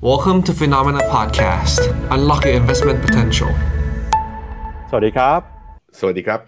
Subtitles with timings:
[0.00, 1.80] Welcome to Phenomena Podcast.
[2.14, 3.50] Unlock your investment potential.
[4.90, 5.40] สวัสดีครับ
[5.98, 6.40] สวัสดีครับ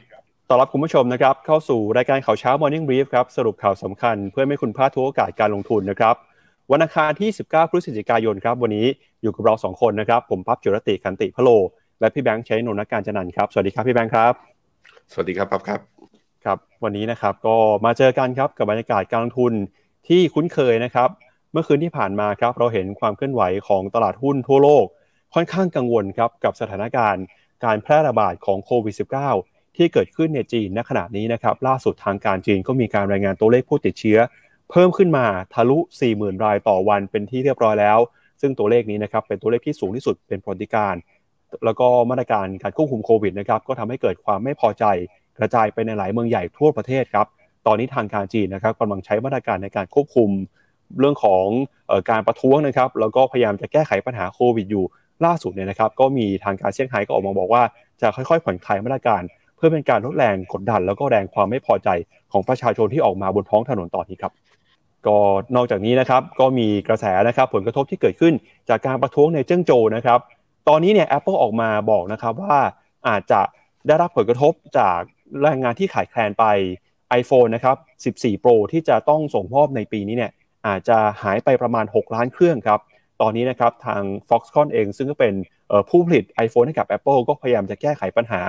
[0.49, 6.15] ต้อนรับคุณผู้ชมนะครับ เข้าสู่รายการข่าวเช้า Morning Brief ครับ สรุปข่าวสำคัญเพื่อไม่ให้คุณพลาดทุกโอกาสการลงทุนนะครับ
[6.73, 8.87] วันอังคารที่ 19 พฤศจิกายนครับ วันนี้
[9.23, 11.49] อยู่กับเรา 2 คนนะครับ ผมปั๊บจุรติคันติพะโล
[12.01, 14.33] และพี่แบงค์ชัยนนท์นักการจันนันท์ครับ สวัสดีครับพี่แบงค์ครับ
[15.13, 15.81] สวัสดีครับปั๊บครับ
[16.45, 19.53] ครับ วันนี้นะครับก็มาเจอกันครับกับบรรยากาศการลงทุน
[20.09, 21.11] ที่คุ้นเคยนะครับ
[21.53, 24.87] เมื่อคืนที่ผ่านมาครับเราเห็นความเคลื่อนไหวของตลาดหุ้นทั่วโลก
[25.35, 27.25] ค่อนข้างกังวลครับกับสถานการณ์
[27.65, 28.95] การแพร่ระบาดของโควิด
[29.37, 34.19] -19 ที่เกิดขึ้นในจีนณขณะนี้นะครับล่าสุดทางการจีนก็มีการรายงานตัวเลขผู้ติดเชื้อ
[34.71, 35.79] เพิ่มขึ้นมาทะลุ
[36.11, 37.99] 40,000 รายต่อวันเป็นที่เรียบร้อยแล้ว
[38.41, 40.95] ซึ่งตัวเลขนี้นะครับเป็นตัวเลขที่สูงที่สุดเป็นปรติการ
[41.65, 44.85] แล้วก็มาตรการการควบคุมโควิดนะครับก็ทำให้เกิดความไม่พอใจ
[45.39, 47.27] กระจายไปในหลายเมืองใหญ่ทั่วประเทศครับ
[47.67, 50.31] ตอนนี้ทางการจีนนะครับกำลังใช้มาตรการในการควบคุม
[50.99, 51.45] เรื่องของ
[51.91, 54.85] อการประท้วงนะครับ แล้วก็พยายามจะแก้ไขปัญหาโควิดอยู่
[55.25, 57.63] ล่าสุดเนี่ยนะครับ ก็มีทางการเซี่ยงไฮ้ก็ออกมาบอกว่า
[58.01, 59.23] จะค่อยๆ ผ่อนคลายมาตรการ
[59.57, 61.89] เพื่อเป็นการลดแรงกดดัน แล้วก็แรงความไม่พอใจ
[62.33, 64.33] ของประชาชนที่ออกมาบนท้องถนนตอนนี้ครับ
[65.07, 65.19] ก็
[65.57, 68.35] นอกจากนี้นะครับก็มีกระแสนะครับผลกระทบที่เกิดขึ้น
[68.69, 70.19] จากการประท้วงในเจิ้งโจวนะครับ
[70.69, 72.57] ตอนนี้เนี่ย Apple ออกมาบอกนะครับว่า
[73.09, 73.41] อาจจะ
[73.87, 75.01] ได้รับผลกระทบจาก
[75.43, 76.45] แรงงานที่ขาดแคลนไป
[77.21, 77.77] iPhone นะครับ
[78.17, 80.33] 14 Pro ที่จะต้องส่งมอบในปีนี้เนี่ย
[80.67, 82.81] อาจจะหายไปประมาณ 6 ล้านเครื่องครับ
[83.21, 85.35] ตอนนี้นะครับทาง Foxconn เองซึ่งก็เป็น
[85.89, 88.41] ผู้ผลิต iPhone ให้กับ Apple ก็พยายามจะแก้ไขปัญหา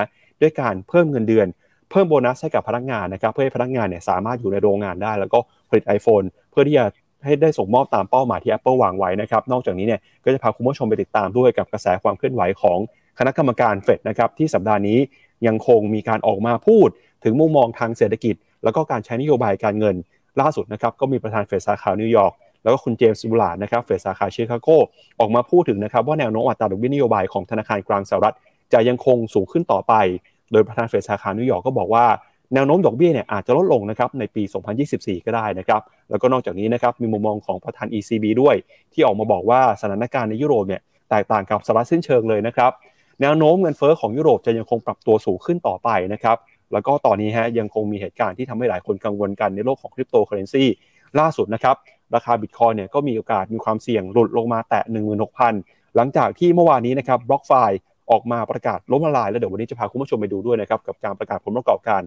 [0.42, 1.48] ด้วยการเพิ่มเงินเดือน
[1.92, 5.40] เพิ่มโบนัสให้กับพนักงานนะครับเพื่อให้พนักงานเนี่ยสามารถอยู่ในโรงงานได้ แล้วก็
[5.70, 6.86] ผลิต iPhone เพื่อที่จะ
[7.26, 12.80] ให้ได้ส่งมอบตามเป้าหมายที่ Apple วางไว้นะครับนอกจากนี้เนี่ยก็จะพาคุณผู้ชมไปติดตามด้วยกับกระแสความเคลื่อนไหวของ
[13.20, 15.00] คณะกรรมการเฟดนะครับที่สัปดาห์นี้
[15.48, 16.90] ยังคงมีการออกมาพูด
[17.24, 19.96] ถึงมุมมองทางเศรษฐกิจ แล้วก็การใช้นโยบายการเงิน
[20.40, 24.70] ล่าสุดนะครับก็มีประธานเฟดสาขานิวยอร์กแล้วก็คุณเจมส์บูลลาร์ดนะครับเฟดสาขาชิคาโก
[25.20, 28.36] ออกมาพูดถึงนะครับว่าแนวโน้มอัตราดอกเบี้ยนโยบายของธนาคารกลางสหรัฐ
[28.74, 29.94] จะยังคงสูงขึ้นต่อไป
[30.52, 32.06] โดยประธานเฟดสาขานิวยอร์กก็บอกว่า
[32.54, 34.44] แนวโน้มดอกเบี้ยเนี่ยอาจจะลดลงนะครับในปี
[34.84, 38.56] 2024 ก็ได้นะครับแล้วก็นอกจากนี้นะครับมีมุมมองของประธาน ECB ด้วย
[38.94, 42.72] ที่ออกมาบอกว่าสถานการณ์ในยุโรปเนี่ยแตกต่างกับสหรัฐสิ้นเชิงเลยนะครับ
[43.22, 46.38] แนวโน้มเงินเฟ้อของยุโรปจะยังคงปรับตัวสูงขึ้นต่อไปนะครับ
[46.74, 50.64] แล้วก็ตอนนี้ฮะยังคงมีเหตุการณ์ที่ทำให้หลายคนกังวลกันในโลกของคริปโตเคอเรนซี
[51.20, 51.76] ล่าสุดนะครับ
[52.16, 54.84] ราคาบิตคอยน์เนี่ยก็มีโอกาสมีความเสี่ยงหลุดลงมาแตะ
[55.40, 57.54] 16,000 หลังจากที่เมื่อวานนี้นะครับ BlockFi
[58.12, 62.02] ออกมาประกาศล้มละลาย แล้วเดี๋ยววันนี้จะพาคุณผู้ชมไปดูด้วยนะครับกับการประกาศผลประกอบการ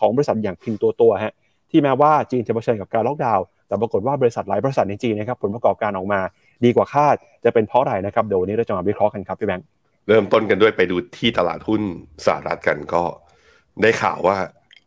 [0.00, 1.32] ของบริษัทอย่างพิมตัวตัวฮะ
[1.70, 6.20] ที่แม้ว่าจีนจะเผชิญกับการล็อกดาวน์แต่ปรากฏว่าบริษัทหลายบริษัทในจีนนะครับผลประกอบการออกมา
[6.64, 9.66] ดีกว่าคาดจะเป็นเพราะอะไรนะครับเดี๋ยววันนี้เราจะมาวิเคราะห์กันครับพี่แบงค์
[10.08, 11.82] เริ่มต้นกันด้วยไปดูที่ตลาดหุ้น
[12.26, 13.02] สหรัฐกันก็
[13.82, 14.36] ได้ข่าวว่า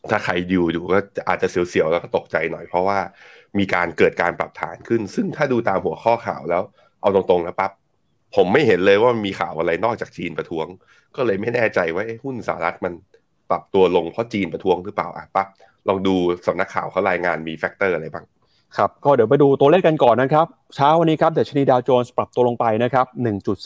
[0.10, 3.00] ถ้าใครอยู่อยู่ก็อาจจะเสียวๆแล้วก็ตกใจหน่อยเพราะว่า
[3.60, 6.62] มีการเกิดการปรับฐานขึ้น ซึ่งถ้าดูตามหัวข้อข่าวแล้ว
[7.02, 7.72] เอาตรงๆนะปั๊บ
[8.36, 10.68] ผมไม่เห็นเลยว่ามีข่าวอะไรนอกจากจีนประท้วง
[11.16, 12.94] ก็เลยไม่แน่ใจว่าหุ้นสหรัฐมัน
[13.50, 15.48] ปรับตัวลงเพราะจีนประท้วงหรือเปล่าอะปั๊บ
[15.88, 16.16] ลองดู
[16.48, 18.26] สำนักข่าวเขารายงานมีแฟกเตอร์อะไรบ้าง
[18.78, 23.06] ครับก็เดี๋ยวไปดูตัวเลขกันก่อนนะครับ เช้าวันนี้ครับดัชนีดาวโจนส์ปรับตัวลงไปนะครับ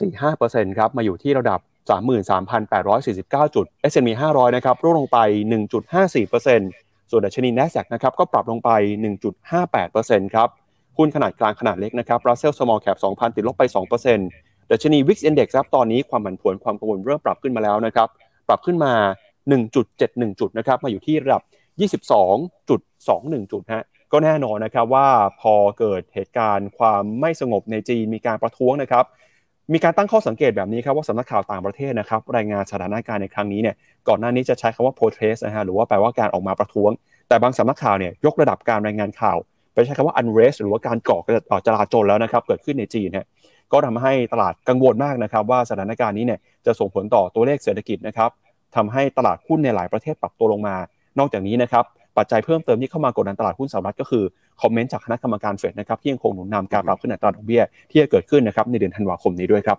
[0.09, 1.59] 1.45%ครับมาอยู่ที่ระดับ
[1.89, 5.19] 33,849 จุด S&P 500 นะครับร่วงลงไป
[5.95, 8.69] 1.54%ส่วนดัชนี NASDAQ นะครับก็ปรับลงไป
[9.53, 10.49] 1.58%ครับ
[10.97, 13.63] หุ้นขนาดกลางขนาดเล็กนะครับ Russell Small Cap 2,000 ติดลบไป
[14.17, 18.07] 2%ดัชนี Wix Index ครับตอนนี้ความผันผวนความกังวลเริ่มปรับขึ้นมาแล้วนะครับ
[18.47, 18.93] ปรับขึ้นมา
[19.65, 21.41] 1.71 จุดนะครับมาอยู่ที่ระดับ
[22.21, 25.07] 22.21 จุดฮะก็แน่นอนนะครับว่า
[25.41, 29.05] พอเกิดเหตุการณ์ความไม่สงบในจีนมีการประท้วงนะครับ
[29.73, 33.75] มีการตั้งข้อสังเกตแบบนี้ครับว่าสำนักข่าวต่างประเทศนะครับรายงานสถานการณ์ในครั้งนี้เนี่ย
[34.07, 36.91] ก่อนหน้านี้จะใช้คำว่า protest นะฮะหรือว่าแปลว่าการออกมาประท้วง
[37.29, 39.37] แต่บางสำนักข่าวเนี่ยยกระดับการรายงานข่าว
[39.73, 43.27] ไปใช้คำว่า unrest หรือว่าการก่อจลาจลแล้วนะครับเกิดขึ้นในจีนฮะ
[43.71, 48.29] ก็ทำให้ตลาดกังวลมากนะครับว่าสถานการณ์นี้เนี่ยจะส่งผลต่อตัวเลขเศรษฐกิจนะครับ
[48.75, 50.75] ทำให้ตลาดหุ้นในหลายประเทศปรับตัวลงมา
[51.19, 51.83] นอกจากนี้นะครับ
[52.17, 54.23] ปัจจัยเพิ่มเติมที่เข้ามากดดันตลาดหุ้นสหรัฐก็คือ
[54.61, 59.77] คอมเมนต์จากคณะกรรมการเฟดนะครับที่ยังคงหนุนนำการปรับขึ้นอัตราดอกเบี้ยที่จะเกิดขึ้นนะครับในเดือนธันวาคมนี้ด้วยครับ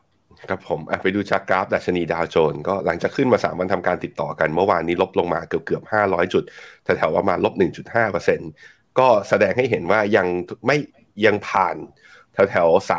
[0.49, 6.45] ครับผมไปดูชาร์ตกราฟดัชนีดาวโจนส์ก็หลังจากขึ้นมา 3 วันทำการติดต่อกันเมื่อวานนี้ลบลงมาเกือบเกือบ500 จุด
[6.85, 7.55] แถวๆประมาณลบ
[8.27, 10.27] 1.5%ก็แสดงให้เห็นว่ายัง
[10.67, 10.77] ไม่
[11.27, 11.77] ยังผ่าน
[12.33, 12.91] แถวๆ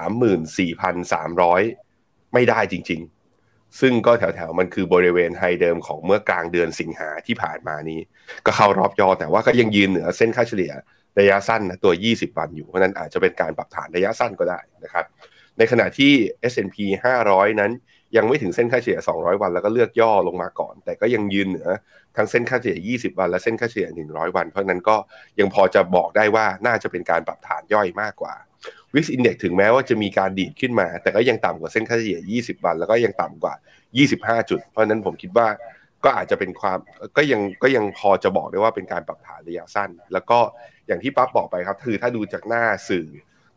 [1.52, 3.02] 34,300 ไม่ได้จริง
[3.40, 8.00] ๆ ซึ่งก็แถวๆมันคือบริเวณไฮเดิมของเมื่อกลางเดือนสิงหาที่ผ่านมานี้
[8.46, 10.72] ก็เข้ารอบย่อแต่ว่าก็ยังยืนเหนือเส้นค่าเฉลี่ย
[11.20, 15.06] ระยะสั้นนะตัว 20 วันอยู่ เพราะนั้นอาจจะเป็นการปรับฐานระยะสั้นก็ได้นะครับ
[15.58, 16.14] ในขณะที่
[16.52, 16.78] S&P
[17.24, 17.72] 500 นั้น
[18.18, 21.70] ยังไม่ถึงเส้นค่าเฉลี่ย 200 วันแล้วก็เลือกย่อลงมาก่อน แต่ก็ยังยืนเหนือ
[22.18, 24.96] ทั้งเส้นค่าเฉลี่ย 20 วันและเส้นค่าเฉลี่ย 100 วัน เพราะนั้นก็
[25.40, 28.34] ยังพอจะบอกได้ว่าน่าจะเป็นการปรับฐานย่อยมากกว่า
[28.94, 33.54] วิกซ์อินเด็กถึงแม้ว่าจะมีการดีดขึ้นมา แต่ก็ยังต่ำกว่าเส้นค่าเฉลี่ย 20 วัน แล้วก็ยังต่ำกว่า
[34.02, 35.48] 25 จุด เพราะฉะนั้นผมคิดว่า
[36.04, 36.78] ก็อาจจะเป็นความ
[37.18, 40.40] ก็ยังก็ยังพอจะบอกได้ว่าเป็นการปรับฐานระยะสั้น แล้วก็
[40.88, 43.08] อย่างที่ปั๊บบอกไปครับ คือถ้าดูจากหน้าสื่อ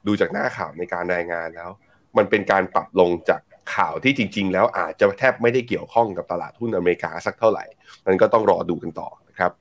[0.07, 1.71] ดูจากหน้าข่าวในการรายงานแล้ว
[2.17, 3.41] มันเป็นการปรับลงจาก
[3.75, 7.65] ข่าวที่จริง ๆ แล้วอาจจะแทบไม่ได้เกี่ยวข้องกับตลาดหุ้นอเมริกาสักเท่าไหร่
[8.07, 9.53] มันก็ต้องรอดูกันต่อนะครับ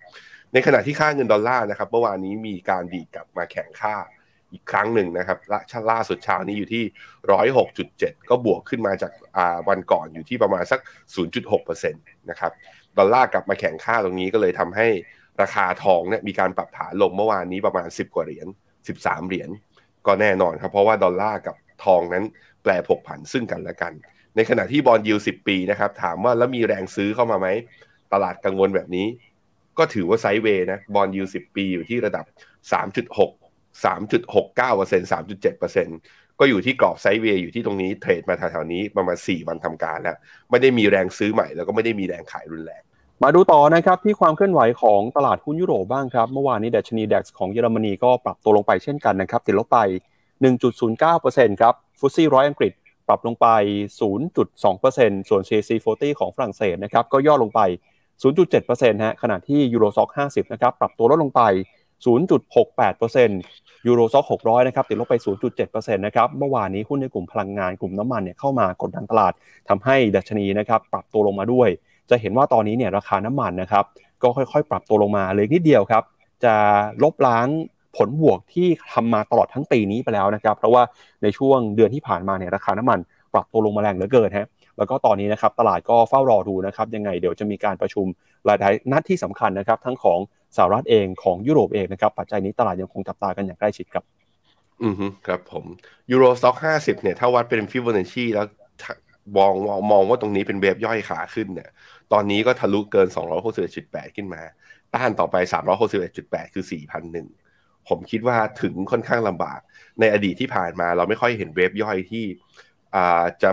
[0.53, 3.95] ในขณะที่ค่าเงินดอลลาร์นะครับ เมื่อวานนี้มีการดีดกลับมาแข่งค่า
[4.53, 5.59] อีกครั้งหนึ่งนะครับล่า
[5.91, 6.83] ล่าสุดเช้านี้อยู่ที่
[7.31, 9.11] ร้อยหกจุดเจ็ดก็บวกขึ้นมาจาก
[9.69, 10.79] วันก่อนอยู่ที่ประมาณสัก
[11.35, 12.51] 0.6%นะครับ
[12.97, 14.87] ดอลลาร์กลับมาแข่งค่าตรงนี้ก็เลยทำให้
[15.41, 18.47] ราคาทองเนี่ยมีการปรับฐานลงเมื่อวานนี้ประมาณ 10 กว่าเหรียญ
[18.87, 19.49] 13 เหรียญ
[20.07, 21.55] ก็แน่นอนครับ เพราะว่าดอลลาร์กับ
[21.85, 22.23] ทองนั้น
[22.63, 23.93] แปรผกผันซึ่งกันและกัน
[24.35, 27.47] ในขณะที่ bond yield สิบปีนะครับถามว่าแล้วมีแรงซื้อเข้ามาไหม
[28.13, 29.07] ตลาดกังวลแบบนี้
[29.77, 32.25] ก็ถือว่า sideway นะ bond yield สิบปีอยู่ที่ระดับ
[32.91, 33.40] 3.6
[33.83, 40.17] 3.69% 3.7%ก็อยู่ที่กรอบ sideway อยู่ที่ตรงนี้เทรดมาแถวๆนี้ประมาณ 4 วันทำการแล้ว
[40.49, 42.81] ไม่ได้มีแรงซื้อใหม่แล้วก็ไม่ได้มีแรงขายรุนแรง
[43.23, 49.79] มาดูต่อนะครับที่ความเคลื่อนไหวของตลาดหุ้นยุโรปบ้างครับ เมื่อวานนี้ดัชนี DAX ของเยอรมนีก็ปรับตัวลงไปเช่นกันนะครับติดลบไป
[50.69, 52.73] 1.09%ครับ FTSE ร้อยอังกฤษ
[53.07, 53.47] ปรับลงไป
[54.39, 57.61] 0.2%ส่วน CAC 40 ของฝรั่งเศสนะครับก็ย่อลงไป
[58.31, 61.41] 0.7%ฮะขณะที่ Euro Stoxx 50นะครับปรับตัวลดลงไป
[62.05, 65.15] 0.68% Euro Stoxx 600 นะครับ ติดลบไป
[65.55, 69.33] 0.7%นะครับ เมื่อวานนี้หุ้นในกลุ่มพลังงานกลุ่มน้ำมันเนี่ยเข้ามากดดันตลาด
[69.69, 71.69] ทำให้ดัชนีนะครับปรับตัวลงมาด้วย
[72.09, 73.85] จะเห็นว่าตอนนี้เนี่ยราคาน้ำมันนะครับ
[74.23, 76.03] ก็ค่อยๆ ปรับตัวลงมาเลยนิดเดียวครับ
[76.43, 76.55] จะ
[77.03, 77.47] ลบล้าง
[77.97, 80.83] ผลบวกที่ทำมาตลอดทั้งปีนี้ไปแล้วนะครับ เพราะว่า
[81.23, 82.99] ในช่วงเดือนที่ผ่านมาเนี่ยราคาน้ำมัน
[83.33, 88.05] ปรับตัวลงมาแรงเหลือเกินฮะแล้วก็ตอนนี้นะครับตลาดก็เฝ้ารอดูนะครับยังไงเดี๋ยวจะมีการประชุม
[88.47, 88.57] ราย
[88.91, 90.19] นัดที่สำคัญนะครับ ทั้งของ
[90.57, 94.03] สหรัฐเองของยุโรปเองนะครับปัจจัยนี้ตลาดยังคงจับตากันอย่างใกล้ชิดครับ
[94.83, 95.65] อือฮึครับผม
[96.11, 98.47] ยูโรสต็อกห้าสิบเนี่ยถ้าวัดเป็นฟิบอนัชชีแล้ว
[99.37, 99.53] มอง
[99.91, 101.69] มองว่าตรงนี้เป็นเวฟย่อยขาขึ้นเนี่ย
[102.13, 103.07] ตอนนี้ก็ทะลุเกิน
[103.61, 104.41] 261.8 ขึ้นมา
[104.93, 105.35] ต้านต่อไป
[105.95, 106.65] 361.8 คือ
[107.25, 109.59] 4,001 ผมคิดว่าถึงค่อนข้างลำบาก
[109.99, 112.25] ในอดีตที่ผ่านมาเราไม่ค่อยเห็นเวฟย่อยที่
[113.43, 113.51] จะ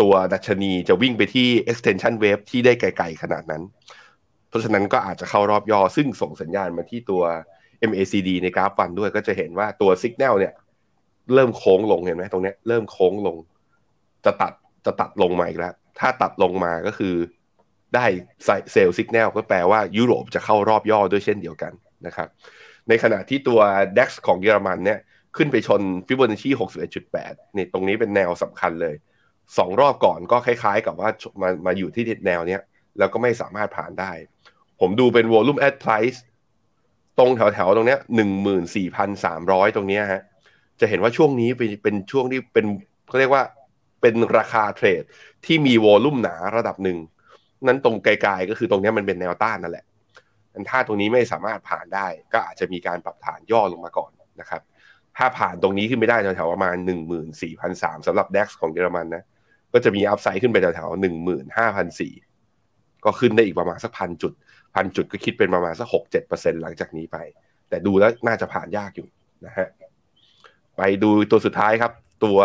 [0.00, 3.62] ตัวดัชนีจะวิ่งไปที่ extension wave ที่ได้ไกลๆขนาดนั้น
[4.56, 7.22] ราะฉะนั้นก็อาจจะเข้ารอบย่อซึ่งส่งสัญญาณมาที่ตัว
[7.90, 10.52] MACD ในกราฟวันด้วยก็จะเห็นว่าตัว Signal เนี่ย
[11.34, 13.36] เริ่มโค้งลงเห็นไหมตรงเนี้ยเริ่มโค้งลง
[14.24, 14.52] จะตัด
[14.86, 17.14] จะตัดลงมาอีกแล้ว ถ้าตัดลงมาก็คือ
[17.94, 18.06] ได้
[18.72, 21.72] sell สัญญาณก็แปลว่ายุโรปจะเข้ารอบย่อด้วยเช่นเดียวกัน
[22.06, 22.28] นะครับ
[22.88, 23.60] ในขณะที่ตัว
[23.98, 24.98] DAX ของเยอรมันเนี่ย
[25.36, 26.50] ขึ้นไปชนฟิโบนัชชี
[27.02, 28.94] 61.8นี่ตรงนี้เป็นแนวสำคัญเลย
[29.58, 31.10] สองรอบก่อนก็คล้ายๆ กับว่า
[31.42, 32.60] มามาอยู่ที่แนวเนี้ย
[32.98, 34.12] แล้วก็ไม่สามารถผ่านได้
[34.80, 36.18] ผมดูเป็น volume at price
[37.18, 40.22] ตรงแถวๆ ตรงเนี้ยหนึ่งหมื่นสี่พันสามร้อยตรงเนี้ยฮะ
[40.80, 42.66] จะเห็นว่าช่วงนี้เป็นเป็นช่วงที่เป็น
[43.08, 43.42] เขาเรียกว่า
[44.00, 45.02] เป็นราคาเทรด
[45.46, 46.98] ที่มีวอลุ่มหนาระดับหนึ่ง
[47.66, 49.84] นั้นตรงไกลๆก็คือตรงนี้มันเป็นแนวต้านนั่นแหละ
[50.70, 54.10] ถ้าตรงนี้ไม่สามารถผ่านได้ ก็อาจจะมีการปรับฐานย่อลงมาก่อน
[54.40, 54.62] นะครับ
[55.16, 59.24] ถ้าผ่านตรงนี้ขึ้นไม่ได้แถวๆประมาณหนึ่งหมื่นสี่พันสามสำหรับ DAX ของเยอรมันนะ
[59.72, 62.12] ก็จะมีอัพไซด์ขึ้นไปแถวๆหนึ่งหมื่นห้าพันสี่
[63.06, 64.32] ก็ขึ้นได้อีกประมาณสักพันจุด
[64.74, 67.16] พันจุดก็คิดเป็นประมาณสักหกเจ็ดเปอร์เซ็นหลังจากนี้ไป
[67.68, 69.08] แต่ดูแล้วน่าจะผ่านยากอยู่
[69.46, 69.68] นะฮะ
[70.76, 71.92] ไปดูตัวสุดท้ายครับ
[72.24, 72.38] ตัว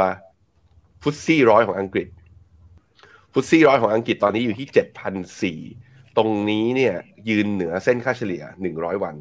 [1.04, 2.08] ฟุตซี่ร้อยของอังกฤษ
[3.34, 5.60] ฟุตซี่ร้อยของอังกฤษตอนนี้อยู่ที่เจ็ดพันสี่
[6.18, 6.94] ตรงนี้เนี่ย
[7.30, 9.16] ยืนเหนือเส้นค่าเฉลี่ยหนึ่งร้อยวัน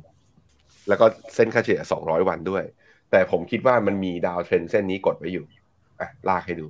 [0.89, 2.65] แล้วก็เส้นค่าเฉลี่ยสองร้อยวันด้วย
[3.11, 5.45] แต่ผมคิดว่ามันมี downtrend เส้นนี้กดไว้อยู่
[6.01, 6.67] อะลากให้ดู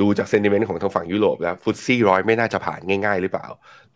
[0.00, 3.46] ดูจาก sentiment ของทางฝั่งยุโรปแล้ว FTSE ร้อยไม่น่าจะผ่านง่าย ๆ หรือเปล่า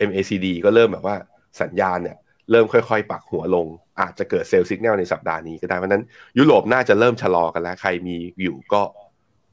[0.08, 1.16] MACD ก็เริ่มแบบว่า
[1.62, 2.16] สัญญาณเนี่ย
[2.50, 3.66] เริ่มค่อยๆ ปักหัวลง
[4.00, 6.02] อาจจะเกิด sell สัญญาณในสัปดาห์นี้ก็ได้เพราะนั้น
[6.38, 8.82] ยุโรปน่าจะเริ่มชะลอกันแล้ว ใครมีอยู่ก็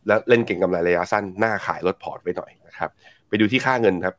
[0.07, 2.89] แล้วเล่นเก็งกำไรระยะสั้นหน้าขายลดพอร์ตไว้หน่อยนะครับ
[3.27, 4.15] ไปดูที่ค่าเงินครับ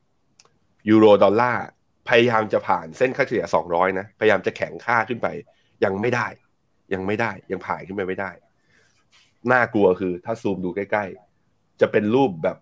[0.90, 1.64] ยูโรดอลลาร์
[2.08, 5.28] พยายามจะผ่านเส้นค่าเฉลี่ย 200 นะ พยายามจะแข็งค่าขึ้นไป
[5.84, 6.26] ยังไม่ได้
[6.92, 8.30] ยังไม่ได้ยังผ่านขึ้นไปไม่ได้
[9.52, 11.23] น่ากลัวคือถ้าซูมดูใกล้ๆ
[11.80, 12.56] จะเป็นรูปแบบ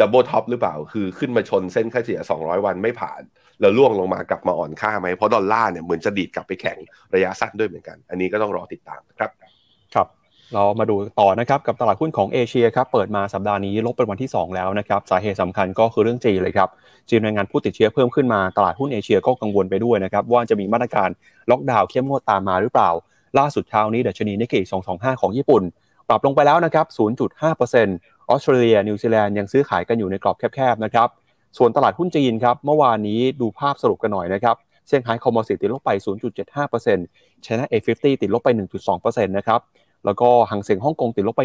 [0.00, 3.20] double top หรือเปล่า คือขึ้นมาชนเส้นค่าเฉลี่ย 200 วันไม่ผ่าน
[3.60, 6.78] แล้วร่วงลงมากลับมาอ่อนค่าไหม เพราะดอลลาร์เนี่ยเหมือนจะดีดกลับไปแข็ง
[7.14, 9.30] ระยะสั้นด้วยเหมือนกัน อันนี้ก็ต้องรอติดตามครับ
[9.94, 10.08] ครับ
[10.54, 16.68] เรามาดูต่อนะครับกับตลาดหุ้นของเอเชียครับ เปิดมาสัปดาห์นี้ลบเป็นวันที่ 2 แล้วนะครับ สาเหตุสำคัญก็คือเรื่องจีนเลยครับ
[17.08, 21.08] จีนรายงานผู้ติดเชื้อเพิ่มขึ้นมา ตลาดหุ้นเอเชียก็กังวลไปด้วยนะครับ ว่าจะมีมาตรการ
[21.50, 22.90] ล็อกดาวน์เข้มงวดตามมาหรือเปล่า
[23.38, 25.62] ล่าสุดเช้านี้ดัชนีนิกเกอิ225 ของญี่ปุ่น
[26.08, 26.86] ปรับลงไปแล้วนะครับ
[27.38, 31.08] 0.5% ออสเตรเลีย นิวซีแลนด์ยังซื้อขายกันอยู่ในกรอบแคบๆนะครับ
[31.58, 34.56] ส่วนตลาดหุ้นจีนครับเมื่อวานนี้ดูภาพสรุปกันหน่อยนะครับ
[34.86, 35.90] เซี่ยงไฮ้ Composite ติดลบไป
[36.68, 38.48] 0.75% China A50 ติดลบไป
[38.88, 39.60] 1.2%นะครับ
[40.04, 41.42] แล้วก็ฮั่งเส็งฮ่องกงติดลบไป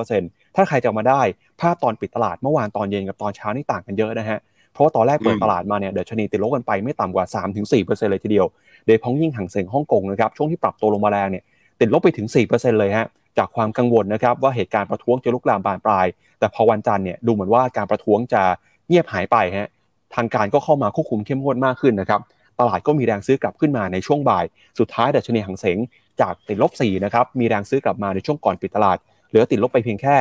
[0.00, 1.20] 1.5%ถ้าใครจะมาได้
[1.60, 4.38] ภาพตอนปิดตลาดเมื่อวานตอนเย็นกับตอนเช้านี่ต่างกันเยอะนะฮะ
[4.72, 7.24] เพราะว่าตอนแรกเปิดตลาดมาเนี่ยเดชนีติดลบกันไปไม่ต่ำกว่า
[7.68, 8.46] 3-4%เลยทีเดียว
[8.86, 11.44] โดยพ้องยิ่งหางเสียงฮ่องกงนะครับช่วงที่ปรับตัวลงมาแรงเนี่ย
[11.80, 13.06] ติดลบไปถึง 4%เลยฮะ
[13.38, 16.06] จากความกังวลนะครับว่าเหตุการณ์ประท้วงจะลุกลามบานปลาย
[16.38, 18.42] แต่พอวันจันทร์เนี่ยดูเหมือนว่าการประท้วงจะ
[18.88, 19.70] เงียบหายไปฮะ
[20.14, 22.20] ทางการก็เข้ามาควบคุมเข้มงวดมากขึ้นนะครับ
[22.60, 24.44] ตลาดก็มีแรงซื้อกลับขึ้นมาในช่วงบ่าย
[24.78, 25.78] สุดท้ายดัชนีหางเสง
[26.20, 28.96] จากติดลบ4นะครับมีแรงซื้อกลับมาในช่วงก่อนปิดตลาด
[29.28, 30.16] เหลือติดลบไปเพียงแค่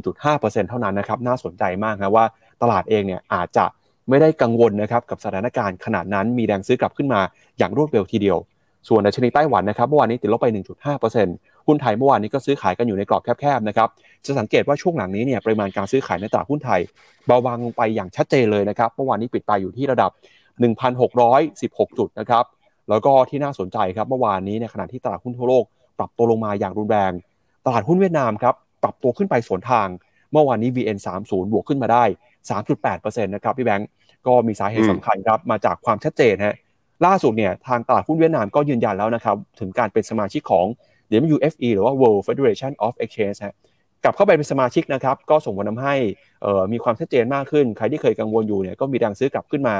[0.00, 2.24] 1.5%เท่านั้นนะครับน่าสนใจมากนะว่า
[2.62, 3.64] ตลาดเองเนี่ยอาจจะ
[4.08, 7.20] ไม่ได้กังวลนะครับกับสถานการณ์ขนาดนั้นมีแรงซื้อกลับขึ้นมา
[7.58, 8.38] อย่างรวดเร็วทีเดียว
[8.88, 10.46] ส่วนดัชนีไต้หวันนะครับเมื่อวานนี้ติดลบไป
[11.04, 13.88] 1.5% หุ้นไทยเมื่อวานนี้ก็ซื้อขายกันอยู่ในกรอบแคบๆนะครับ
[14.26, 16.80] จะสังเกตว่าช่วงหลังนี้เนี่ยปริมาณการซื้อขายในตลาดหุ้นไทย
[17.26, 20.10] เบาบางลงไปอย่างชัดเจนเลยนะครับเมื่อวานนี้ปิดไปอยู่ที่ระดับ
[20.88, 22.44] 1,616 จุดนะครับ
[22.88, 25.64] แล้วก็ที่น่าสนใจครับเมื่อวานนี้ในขณะที่ตลาดหุ้นทั่วโลก
[25.98, 27.12] ปรับตัวลงมาอย่างรุนแรง
[27.66, 29.88] ตลาดหุ้นเวียดนามครับปรับตัวขึ้นไปสวนทาง
[30.32, 32.04] เมื่อวานนี้ VN30 บวกขึ้นมาได้
[32.68, 33.88] 3.8%นะครับพี่แบงก์
[34.26, 36.56] ก็มีสาเหตุสำคัญครับมาจากความชัดเจนฮะ
[37.06, 40.66] ล่าสุดเนี่ยทางตลาดหุ้นเวียดนามก็ยืนยันแล้วนะครับถึงการเป็นสมาชิกของ
[41.34, 43.54] WFE หรือว่า World Federation of Exchange ฮะ
[44.04, 45.94] กลับเข้าไปเป็นสมาชิกนะครับก็ส่งผลทำให้
[46.72, 49.76] มีความชัดเจนมากขึ้น ใครที่เคยกังวลอยู่เนี่ยก็มีแรงซื้อกลับขึ้นมา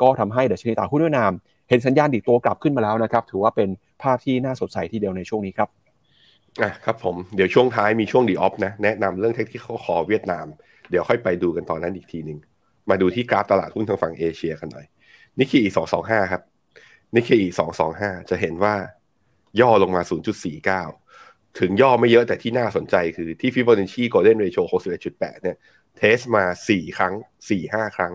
[0.00, 1.32] ก็ทำให้ดัชนีตลาดหุ้นเวียดนาม
[1.68, 3.68] เห็นสัญญาณดีดตัวกลับขึ้นมาแล้วนะครับถือว่าเป็น
[4.02, 5.68] ภาพที่น่าสดใสทีเดียวในช่วงนี้ครับ
[6.62, 10.46] อะครับผมเดี๋ยวช่วงท้ายมีช่วงดีออฟนะแนะนำเรื่องเทคนิคขาขอเวียดนาม
[10.90, 12.38] เดี๋ยวค่อยไปดูกันตอนนั้นอีกทีหนึ่ง
[12.90, 14.86] มาดูที่กราฟตลาดหุ้นทางฝั่งเอเชียกันหน่อย
[15.38, 16.42] นิกเกอิสองสองห้าครับ
[17.14, 18.74] นิกเกอิสองสองห้าจะเห็นว่า
[19.60, 20.02] ย่อลงมา
[20.80, 24.58] 0.49 ถึงย่อไม่เยอะแต่ที่น่าสนใจคือที่ Fibonacci golden ratio
[25.02, 25.56] 61.8 เนี่ย
[25.96, 27.14] test มา 4 ครั้ง
[27.54, 28.12] 4-5 ครั้ง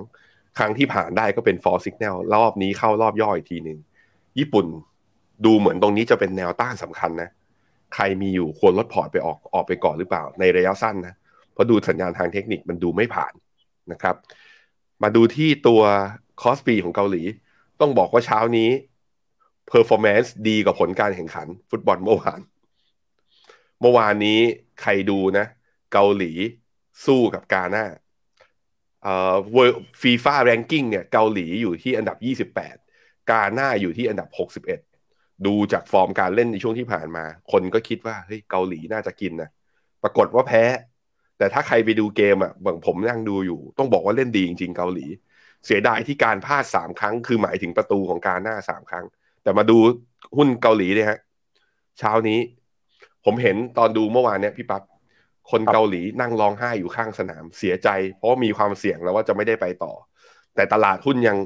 [0.57, 3.79] ครั้งที่ผ่านได้ก็เป็น false signal รอบนี้เข้ารอบย่ออีกทีหนึ่ง
[4.39, 4.65] ญี่ปุ่น
[5.45, 7.29] ดูเหมือนตรงนี้จะเป็นแนวต้านสำคัญนะ
[7.93, 11.15] ใครมีอยู่ควรลดพอร์ตไปออกออกไปก่อนหรือเปล่า ในระยะสั้นนะ
[11.53, 13.33] เพราะดูสัญญาณทางเทคนิคมันดูไม่ผ่าน
[13.91, 14.15] นะครับ
[15.03, 15.81] มาดูที่ตัว
[16.41, 17.21] คอสปีของเกาหลี
[17.81, 18.69] ต้องบอกว่าเช้านี้
[19.67, 22.41] performance ดีกว่าผลการแข่งขัน ฟุตบอลเมื่อวาน
[23.81, 24.39] เมื่อวานนี้
[24.81, 25.45] ใครดูนะ
[25.93, 26.31] เกาหลี
[27.05, 27.85] สู้กับกานา
[29.03, 29.35] เอ่อ
[30.01, 32.17] ฟีฟ่า ranking เนี่ยเกาหลีอยู่ที่อันดับ
[32.61, 34.29] 28 กาหน้าอยู่ที่อันดับ
[34.85, 39.49] 61 ดูจากฟอร์มการเล่นในช่วงที่ผ่านมา คนก็คิดว่าเฮ้ยเกาหลีน่าจะกินนะ
[40.03, 40.63] ปรากฏว่าแพ้
[41.37, 45.05] แต่ถ้าใครไปดูเกมอะปั๊บผมนั่งดูอยู่ ต้องบอกว่าเล่นดีจริงๆเกาหลี
[45.65, 49.05] เสียดายที่การพลาดสามครั้ง คือหมายถึงประตูของกาหน้าสามครั้ง
[49.47, 49.77] แต่มาดู
[50.37, 51.19] หุ้นเกาหลีเนี่ยฮะ
[51.99, 52.39] เช้านี้
[53.25, 54.83] ผมเห็นตอนดูเมื่อวานเนี่ยพี่ปับ๊บ
[55.51, 59.93] คนเกาหลีนั่งร้องไห้อยู่ข้างสนามเสียใจ เพราะมีความเสี่ยงแล้วว่าจะไม่ได้ไปต่อ
[60.55, 61.37] แต่ตลาดหุ้นยัง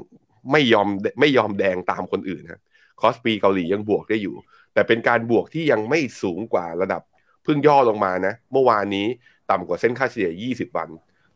[0.52, 0.88] ไม่ยอม
[1.20, 2.60] ไม่ยอมแดงตามคนอื่นนะ
[3.00, 4.36] คอสปีเกาหลียังบวกได้อยู่
[4.74, 7.02] แต่เป็นการบวกที่ยังไม่สูงกว่าระดับ
[7.44, 9.06] เพิ่งย่อลงมานะ เมื่อวานนี้
[9.50, 10.88] ต่ำกว่าเส้นค่าเฉลี่ย 20 วัน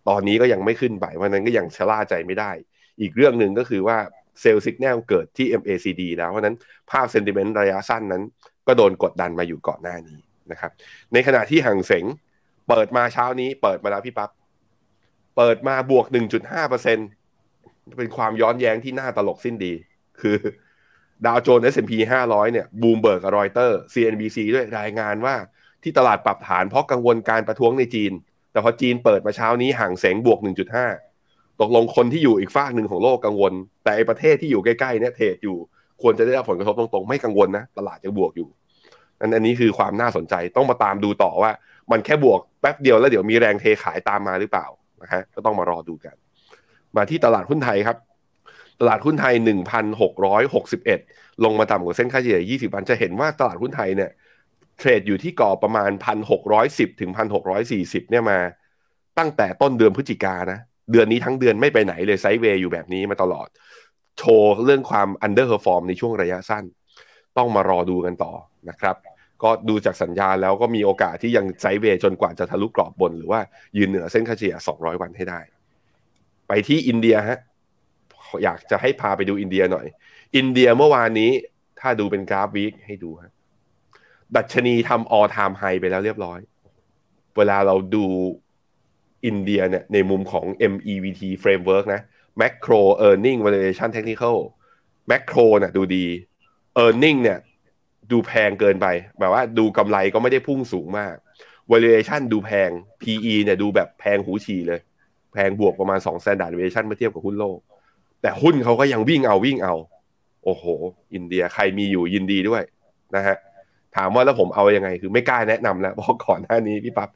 [0.08, 2.50] ตอนนี้ก็ยังไม่ขึ้นไปเพราะนั้นก็ยังชะล่าใจไม่ได้
[3.00, 3.98] อีกเรื่องหนึ่งก็คือว่า
[4.40, 6.56] sell signal เกิดที่ MACD แล้ว เพราะนั้น
[6.90, 8.22] ภาพ sentiment ระยะสั้นนั้น
[8.66, 10.18] ก็โดนกดดันมาอยู่ก่อนหน้านี้
[10.50, 10.70] นะครับ
[11.12, 12.04] ในขณะที่ฮั่งเส็ง
[12.68, 14.30] เปิดมาเช้านี้ เปิดมาแล้วพี่ปั๊บ
[15.36, 16.06] เปิดมาบวก
[16.80, 19.72] 1.5%เป็นความย้อนแย้งที่น่าตลกสิ้นดี
[20.20, 20.36] คือ
[21.26, 21.92] ดาวโจนส์ S&P
[22.26, 25.34] 500 เนี่ยบลูมเบิร์กกับรอยเตอร์ CNBC ด้วยรายงานว่า
[25.82, 28.12] ที่ตลาดปรับฐานเพราะกังวลการประท้วงในจีน
[28.52, 31.05] แต่พอจีนเปิดมาเช้านี้ห่างแสงบวก 1.5
[31.60, 33.52] ตกลงคนที่อยู่อีกฝากหนึ่งของโลกกังวล
[33.84, 35.56] แต่ไอประเทศที่อยู่ใกล้ๆเนี่ยเทรดอยู่
[36.02, 38.48] ควรจะได้รับผลกระทบตรงๆ ไม่กังวลนะ ตลาดยังบวกอยู่
[39.20, 41.52] นั่นอันนี้คือความน่าสนใจต้องมาตามดูต่อว่า
[41.90, 44.66] มันแค่บวกแป๊บเดียวแล้วเดี๋ยวมีแรงเทขายตามมาหรือเปล่า
[45.02, 46.14] นะฮะก็ต้องมารอดูกัน
[46.96, 47.96] มาที่ตลาดหุ้นไทยครับ
[48.80, 49.34] ตลาดหุ้นไทย
[50.18, 54.10] 1,661 ลงมาต่ำกว่าเส้นค่าเฉลี่ย20วันจะเห็นว่าตลาดหุ้นไทยเนี่ย
[54.78, 55.90] เทรดอยู่ที่กรอบประมาณ
[56.46, 57.10] 1,610 ถึง
[57.60, 58.38] 1,640 เนี่ยมา
[59.18, 60.60] ตั้งแต่ต้นเดือนพฤศจิกานะ
[60.92, 63.48] เดือนนี้ทั้งเดือนไม่ไปไหนเลยไซด์เวย์อยู่แบบนี้มาตลอด
[64.18, 66.64] โชว์เรื่องความ underperform ในช่วงระยะสั้น
[67.36, 68.32] ต้องมารอดูกันต่อ
[68.70, 68.96] นะครับ
[69.42, 73.40] ก็ดูจากสัญญาแล้วก็มีโอกาสที่ยังไซด์เวย์จนกว่าจะทะลุกรอบบน หรือว่า
[73.76, 75.40] ยืนเหนือเส้นค่าเฉลี่ย 200 วันให้ได้
[76.48, 77.38] ไปที่อินเดียฮะ
[78.44, 79.86] อยากจะให้พาไปดูอินเดียหน่อย
[80.36, 81.30] อินเดียเมื่อวานนี้
[81.80, 83.32] ถ้าดูเป็นกราฟวีคให้ดูฮะ
[84.36, 86.38] ดัชนีทำ all time high ไปแล้วเรียบร้อย
[87.36, 88.04] เวลาเราดู
[89.24, 92.00] อินเดียเนี่ยในมุมของ MEVT framework นะ
[92.40, 94.36] macro earning valuation technical
[95.10, 96.04] macro เนี่ยดูดี
[96.82, 97.38] earning เนี่ย
[98.10, 98.86] ดูแพงเกินไป
[99.18, 101.14] แบบว่าดูกำไรก็ไม่ได้พุ่งสูงมาก
[101.70, 102.70] valuation ดูแพง
[103.02, 104.80] PE เนี่ยดูแบบแพงหูฉี่เลย
[105.32, 107.58] แพงบวกประมาณ2 standard deviation เมื่อเทียบกับหุ้นโลก
[108.22, 109.74] แต่หุ้นเขาก็ยังวิ่งเอาวิ่งเอา
[110.44, 110.64] โอ้โห
[111.14, 112.62] อินเดียใครมีอยู่ยินดีด้วย
[113.16, 113.36] นะฮะ
[113.96, 117.10] ถามว่าแล้วผมเอายังไงคือไม่กล้าแนะนำแล้วเพราะก่อนหน้านี้พี่ปั๊บ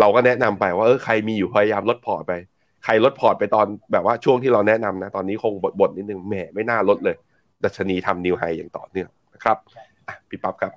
[0.00, 2.32] เราก็แนะนำไปว่าเออใครมีอยู่พยายามลด port ไป
[2.84, 7.16] ใครลด port ไปตอนแบบว่าช่วงที่เราแนะนำนะ ตอนนี้คงบดๆนิดนึงแหมไม่น่าลดเลย
[7.64, 9.56] ดัชนีทำ new high อย่างต่อเนื่องนะครับ
[10.08, 10.72] อะพี่ปั๊บครับ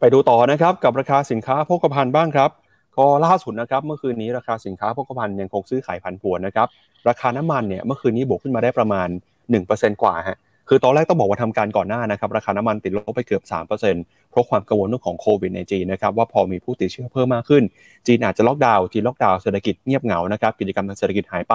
[0.00, 2.50] ไปดูต่อนะครับกับราคาสินค้าโภคภัณฑ์บ้างครับ
[2.98, 6.68] ก็ล่าสุดนะครับเมื่อคืนนี้ราคาสินค้าโภคภัณฑ์ยังคงซื้อขายผันผวนนะครับ
[7.08, 9.08] ราคาน้ำมันเนี่ยเมื่อคืนนี้บวกขึ้นมาได้ประมาณ
[9.54, 10.38] 1%กว่าฮะ
[10.68, 17.62] คือตอนแรกต้องบอกว่าทำการก่อนหน้านะครับราคาน้ำมันติดลบไปเกือบ 3%เราะความกังวลเรื่องของโควิดในจีนนะครับว่าพอมีผู้ติดเชื้อเพิ่มมากขึ้น
[18.06, 21.54] จีนอาจจะล็อกดาวน์จีนล็อกดาวน์เศรษฐกิจเงียบเหงานะครับกิจกรรมทางเศรษฐกิจหายไป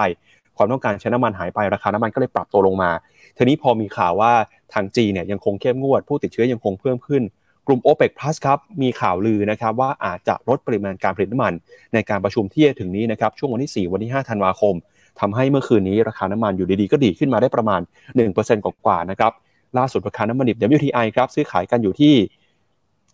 [0.58, 2.92] ความต้องการใช้น้ำมันหายไปราคาน้ำมันก็เลยปรับตัวลงมา
[3.38, 4.32] ทีนี้พอมีข่าวว่า
[4.74, 7.24] ทางจีนเนี่ยยังคงเข้มงวด ผู้ติดเชื้อยังคงเพิ่มขึ้น
[7.68, 11.54] กลุ่ม OPEC Plus ครับมีข่าวลือนะครับว่าอาจจะลดปริมาณการผลิตน้ำมัน
[11.94, 14.76] ในการประชุมที่จะถึงนี้นะครับช่วงวันที่ 4 วันที่ 5 ธันวาคม
[15.20, 17.82] ทำให้เมื่อคืนนี้ราคาน้ำมันอยู่ดีๆก็ดีขึ้นมาได้ประมาณ
[18.24, 19.32] 1%กว่าๆนะครับ
[19.78, 22.14] ล่าสุดราคาน้ำมันดิบ WTI ครับซื้อขายกันอยู่ที่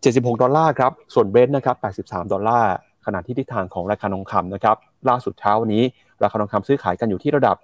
[0.03, 2.71] 76 ดอลลาร์ครับ ส่วนเบรนท์นะครับ 83 ดอลลาร์
[3.05, 4.77] ขณะที่ทิศทางของราคาทองคำนะครับ
[5.09, 5.83] ล่าสุดเช้าวันนี้
[6.23, 7.57] ราคาทองคำซื้อขายกันอยู่ที่ระดับ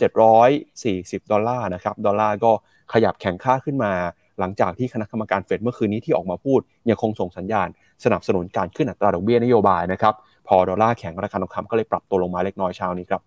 [0.00, 2.52] 1,740 ดอลลาร์นะครับ ดอลลาร์ก็
[2.92, 3.92] ขยับแข็งค่าขึ้นมา
[4.38, 7.68] หลังจากที่คณะกรรมการเฟดเมื่อคืนนี้ที่ออกมาพูด ยังคงส่งสัญญาณ
[8.04, 10.14] สนับสนุนการขึ้นอัตราดอกเบี้ยนโยบายนะครับ
[10.48, 13.22] พอดอลลาร์แข็งราคาทองคำก็เลยปรับตัวลงมาเล็กน้อยเช้านี้ครับ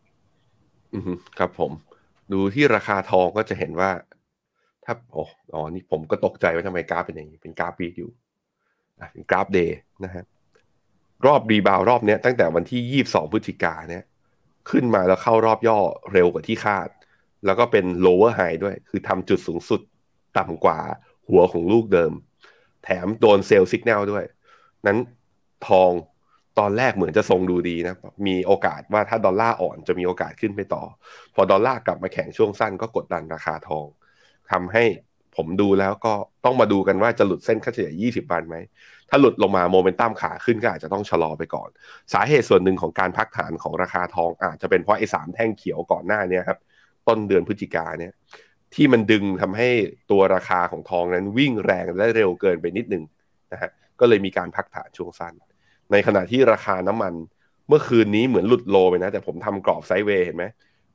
[0.94, 1.72] อือฮึครับผม
[2.32, 3.89] ดูที่ราคาทองก็จะเห็นว่า
[4.86, 5.24] ถ้าโอ้
[5.54, 8.12] อ๋อนี่ผมก็ตกใจว่าทำไมกราฟเป็นอย่างนี้ เป็นกราฟ week อยู่
[9.13, 10.24] เป็นกราฟ day นะฮะ
[11.25, 14.04] รอบ rebound รอบเนี้ยตั้งแต่วันที่ยี่สิบสองพฤศจิกาเนี่ย
[14.70, 15.80] ขึ้นมาแล้วเข้ารอบย่อ
[16.13, 16.89] เร็วกว่าที่คาด
[17.46, 19.82] แล้วก็เป็น lower high ด้วย คือทำจุดสูงสุด
[20.38, 20.80] ต่ำกว่า
[21.30, 22.12] หัวของลูกเดิม
[22.84, 24.25] แถมโดน sell สัญญาณด้วย
[24.88, 24.98] นั้น
[25.68, 25.92] ทอง
[26.60, 27.96] ตอนแรกเหมือนจะทรงดูดีนะ
[28.27, 30.84] มีโอกาสว่าถ้าดอลลาร์อ่อนจะมีโอกาสขึ้นไปต่อ
[31.36, 33.86] พอดอลลาร์กลับมาแข็งช่วงสั้นก็กดดันราคาทอง
[34.52, 34.84] ทำให้
[35.36, 36.14] ผมดูแล้วก็
[36.46, 38.56] ต้องมาดูกันว่าจะหลุดเส้นค่าเฉลี่ย 20 วันไหม
[39.10, 41.70] ถ้าหลุดลงมาโมเมนตัมขาขึ้นก็อาจจะต้องชะลอไปก่อน
[42.14, 46.60] สาเหตุส่วนหนึ่งของการพักฐานของราคาทองอาจจะเป็นเพราะไอ้สามแท่งเขียวก่อนหน้านี้ครับ
[47.08, 48.14] ต้นเดือนพฤศจิกาเนี่ย
[48.74, 49.70] ที่มันดึงทำให้
[50.12, 53.03] ตัวราคาของทองนั้นวิ่งแรงและเร็วเกินไปนิดนึง
[53.51, 55.34] นะฮะ ก็เลยมีการพักฐานช่วงสั้น
[55.92, 57.14] ในขณะที่ราคาน้ำมัน
[57.68, 60.46] เมื่อคืนนี้เหมือนหลุดโลไปนะ แต่ผมทำกรอบไซด์เวย์เห็นไหม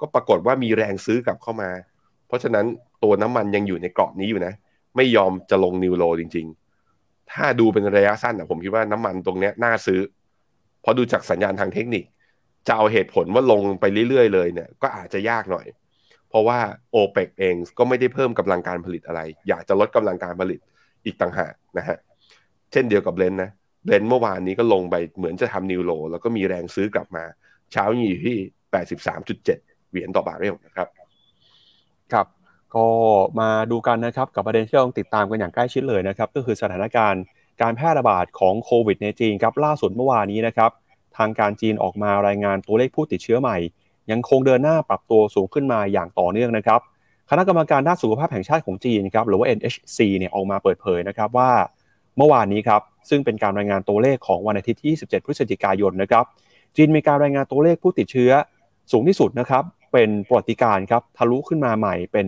[0.00, 1.70] ก็ปรากฏว่ามีแรงซื้อกลับเข้ามา
[2.30, 2.66] เพราะฉะนั้น
[3.02, 4.54] ตัวน้ำมันยังอยู่ในเกรอบนี้อยู่นะ
[4.96, 6.46] ไม่ยอมจะลงนิวโลจริง
[6.88, 10.00] ๆ ถ้าดูเป็นระยะสั้นนะผมคิดว่าน้ำมันตรงเนี้ยน่าซื้อ
[10.84, 12.04] พราะดูจากสัญญาณทางเทคนิค
[12.66, 15.66] จะเอาเหตุผลว่าลงไปเรื่อยๆเลยเนี่ยก็อาจจะยากหน่อย
[16.28, 16.58] เพราะว่า
[16.94, 20.60] o p e ปกเองก็ไม่ได้เพิ่มกำลังการผลิตอะไร อยากจะลดกำลังการผลิต
[21.04, 21.98] อีกต่างหากนะฮะ
[22.72, 23.50] เช่นเดียวกับเลนนะ
[23.86, 27.24] เลนเมื่อวานนี้ก็ลงไปเหมือนจะทำนิวโลแล้วก็มีแรงซื้อกลับมา
[27.72, 28.36] เช้านี้อยู่ที่
[29.14, 30.88] 83.7 เหรียญต่อบาทเรลนะครับ
[32.14, 32.26] ครับ
[32.74, 32.86] ก็
[33.40, 37.22] มาดูกันนะครับกับประเด็นที่เราต้องติดตามกันอย่างใกล้ชิดเลยนะครับก็คือสถานการณ์
[37.62, 40.70] การแพร่ระบาดของโควิดในจีนครับล่าสุดเมื่อวานนี้นะครับ
[41.16, 43.56] ทางการจีนออกมารายงานตัวเลขผู้ติดเชื้อใหม่
[44.10, 46.80] ยังคงเดินหน้าปรับตัวสูงขึ้นมาอย่างต่อเนื่องนะครับ
[47.30, 51.50] คณะกรรมการด้านสุขภาพแห่งชาติของจีนครับหรือว่า NHC เนี่ยออกมาเปิดเผยนะครับว่า
[52.16, 56.24] เมื่อวานนี้ครับซึ่งเป็นการรายงานตัวเลขของวันอาทิตย์ที่ 27 พฤศจิกายนนะครับ
[56.76, 58.30] จีนมีการรายงานตัวเลขผู้ติดเชื้อ
[58.92, 62.26] สูงที่สุดนะครับ เป็นประวัติการครับทะลุขึ้นมาใหม่เป็น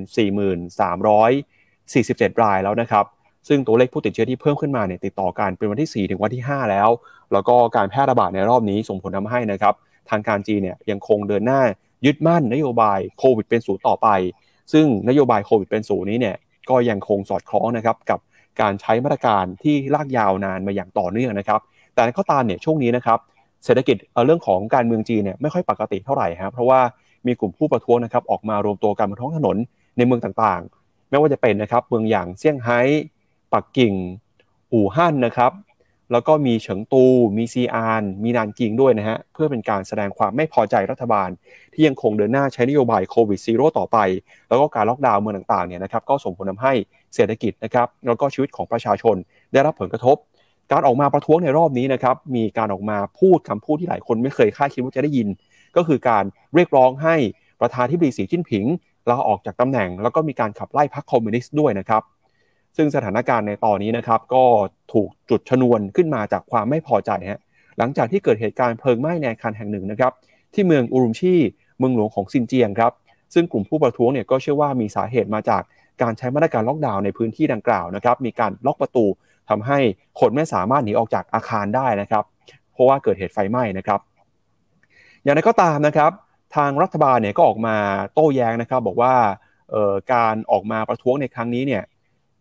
[1.20, 3.04] 4,347 รายแล้วนะครับ
[3.48, 6.88] ซึ่งตัวเลขผู้ติดเชื้อที่เพิ่มขึ้นมาเนี่ยติดต่อกันเป็นวันที่ 4 ถึงวันที่ 5 แล้ว
[7.32, 9.74] แล้วก็การแพร่ระบาดในรอบนี้ส่งผลทำให้นะครับ
[10.10, 11.60] ทางการจีนเนี่ยยังคงเดินหน้า
[12.06, 14.08] ยึดมั่นนโยบายโควิดเป็นศูนย์ต่อไป
[14.72, 16.36] ซึ่งนโยบายโควิดเป็นศูนย์นี้เนี่ย
[16.70, 18.18] ก็ยังคงสอดคล้องนะครับกับ
[18.60, 21.60] การใช้มาตรการที่ลากยาวนานมาอย่างต่อเนื่องนะครับ
[21.94, 23.18] แต่ก็ตามเนี่ยช่วงนี้นะครับ
[23.64, 23.96] เศรษฐกิจ
[24.26, 26.80] เรื่องของการเมืองจีนเนี่ยไม่ค่อยปกติเท่าไหร่ครับเพราะว่า
[27.26, 29.56] มีกลุ่มผู้ประท้วงนะครับออกมารวมตัวกันบนท้องถนน
[29.96, 32.80] ในเมืองต่างๆ ไม่ว่าจะเป็นนะครับเมืองอย่างเซี่ยงไฮ้
[33.52, 33.94] ปักกิ่ง
[34.72, 35.52] อู่ฮั่นนะครับ
[36.12, 37.04] แล้วก็มีเฉิงตู
[37.36, 41.28] มีซีอาน มีนานกิงด้วยนะฮะเพื่อเป็นการแสดงความไม่พอใจรัฐบาล
[41.72, 43.98] ที่ยังคงเดินหน้าใช้นโยบายโควิดซีโร่ต่อไป
[44.48, 46.72] แล้วก็การล็อกดาวน์เมืองต่างๆเนี่ยนะครับก็ส่งผลทาให้
[47.14, 49.16] เศรษฐกิจนะครับแล้วก็ชีวิตของประชาชน
[49.52, 50.16] ได้รับผลกระทบ
[50.72, 55.28] การออกมาประท้วงในรอบนี้นะครับ มีการออกมาพูดคำพูดที่หลายคนไม่เคยคาดคิดว่าจะได้ยิน
[55.76, 57.16] ก็คือการเรียกร้องให้
[57.60, 58.64] ประธานที่บดีสีจิ้นผิง
[59.10, 62.02] ลาออกจากตำแหน่ง แล้วก็มีการขับไล่พรรคคอมมิวนิสต์ด้วยนะครับ
[62.76, 64.44] ซึ่งสถานการณ์ในตอนนี้นะครับ ก็
[64.92, 67.40] ถูกจุดชนวนขึ้นมาจากความไม่พอใจฮะ
[67.78, 70.12] หลังจากที่เกิดเหตุการณ์เพลิงไหม้ในอาคารแห่งหนึ่งนะครับ
[70.54, 71.34] ที่เมืองอูรุมชี
[71.78, 72.92] เมืองหลวงของซินเจียงครับ
[73.34, 75.62] ซึ่งกลุ่มผู้ประท้วงเนี่ยก็เชื่อว่ามีสาเหตุมาจาก
[76.02, 79.04] การใช้มาตรการล็อกดาวน์ในพื้นที่ดังกล่าวนะครับ มีการล็อกประตู
[79.50, 79.78] ทำให้
[80.20, 82.24] คนไม่สามารถหนีออกจากอาคารได้นะครับ
[82.72, 84.00] เพราะว่าเกิดเหตุไฟไหม้นะครับ
[85.24, 86.10] อย่างไรก็ตามนะครับ
[86.56, 87.76] ทางรัฐบาลเนี่ยก็ออกมา
[88.14, 89.14] โต้แย้งนะครับ บอกว่า
[90.14, 91.82] การออกมาประท้วงในครั้งนี้เนี่ย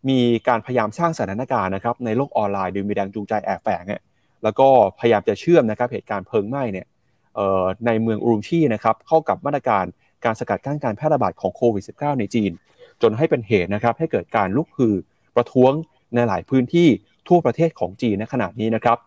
[0.08, 4.00] มีการพยายามสร้างสถานการณ์นะครับในโลกออนไลน์โดยมีแรงจูงใจแอบแฝงเนี่ย
[4.42, 4.68] แล้วก็
[4.98, 6.86] พยายามจะเชื่อมนะครับเหตุการณ์เพลิงไหม้เนี่ย
[7.86, 9.84] ในเมืองอุรุมชีนะครับเข้ากับมาตรการ
[10.24, 12.50] การสกัดกั้นการแพร่ระบาดของโควิด -19 ในจีน
[13.02, 14.94] จนให้เป็นเหตุนะครับให้เกิดการลุกฮือ
[15.36, 15.72] ประท้วง
[16.14, 16.88] ในหลายพื้นที่
[17.28, 18.98] ทั่วประเทศของจีนในขณะนี้นะครับ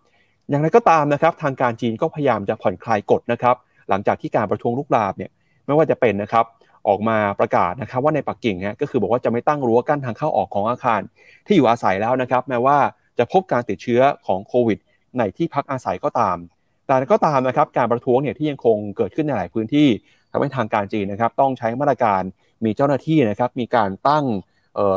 [0.49, 3.55] อย่างไรก็ตามนะครับ ทางการจีนก็พยายามจะผ่อนคลายกฎนะครับ
[3.89, 5.31] หลังจากที่การประท้วงลุกลามเนี่ย
[5.65, 6.45] ไม่ว่าจะเป็นนะครับ
[6.87, 11.01] ออกมาประกาศนะครับว่าในปักกิ่งเนี่ยก็คือบอกว่าจะไม่ตั้งรั้วกั้นทางเข้าออกของอาคาร
[11.45, 12.77] ที่อยู่อาศัยแล้วนะครับ แม้ว่า
[13.17, 14.77] จะพบการติดเชื้อของโควิด
[15.17, 16.37] ในที่พักอาศัยก็ตาม
[16.87, 19.87] แต่ก็ตามนะครับการประท้วงเนี่ยที่ยังคงเกิดขึ้นในหลายพื้นที่
[20.31, 22.21] ทำให้ทางการจีนนะครับต้องใช้มาตรการ
[22.65, 24.25] มีเจ้าหน้าที่นะครับมีการตั้ง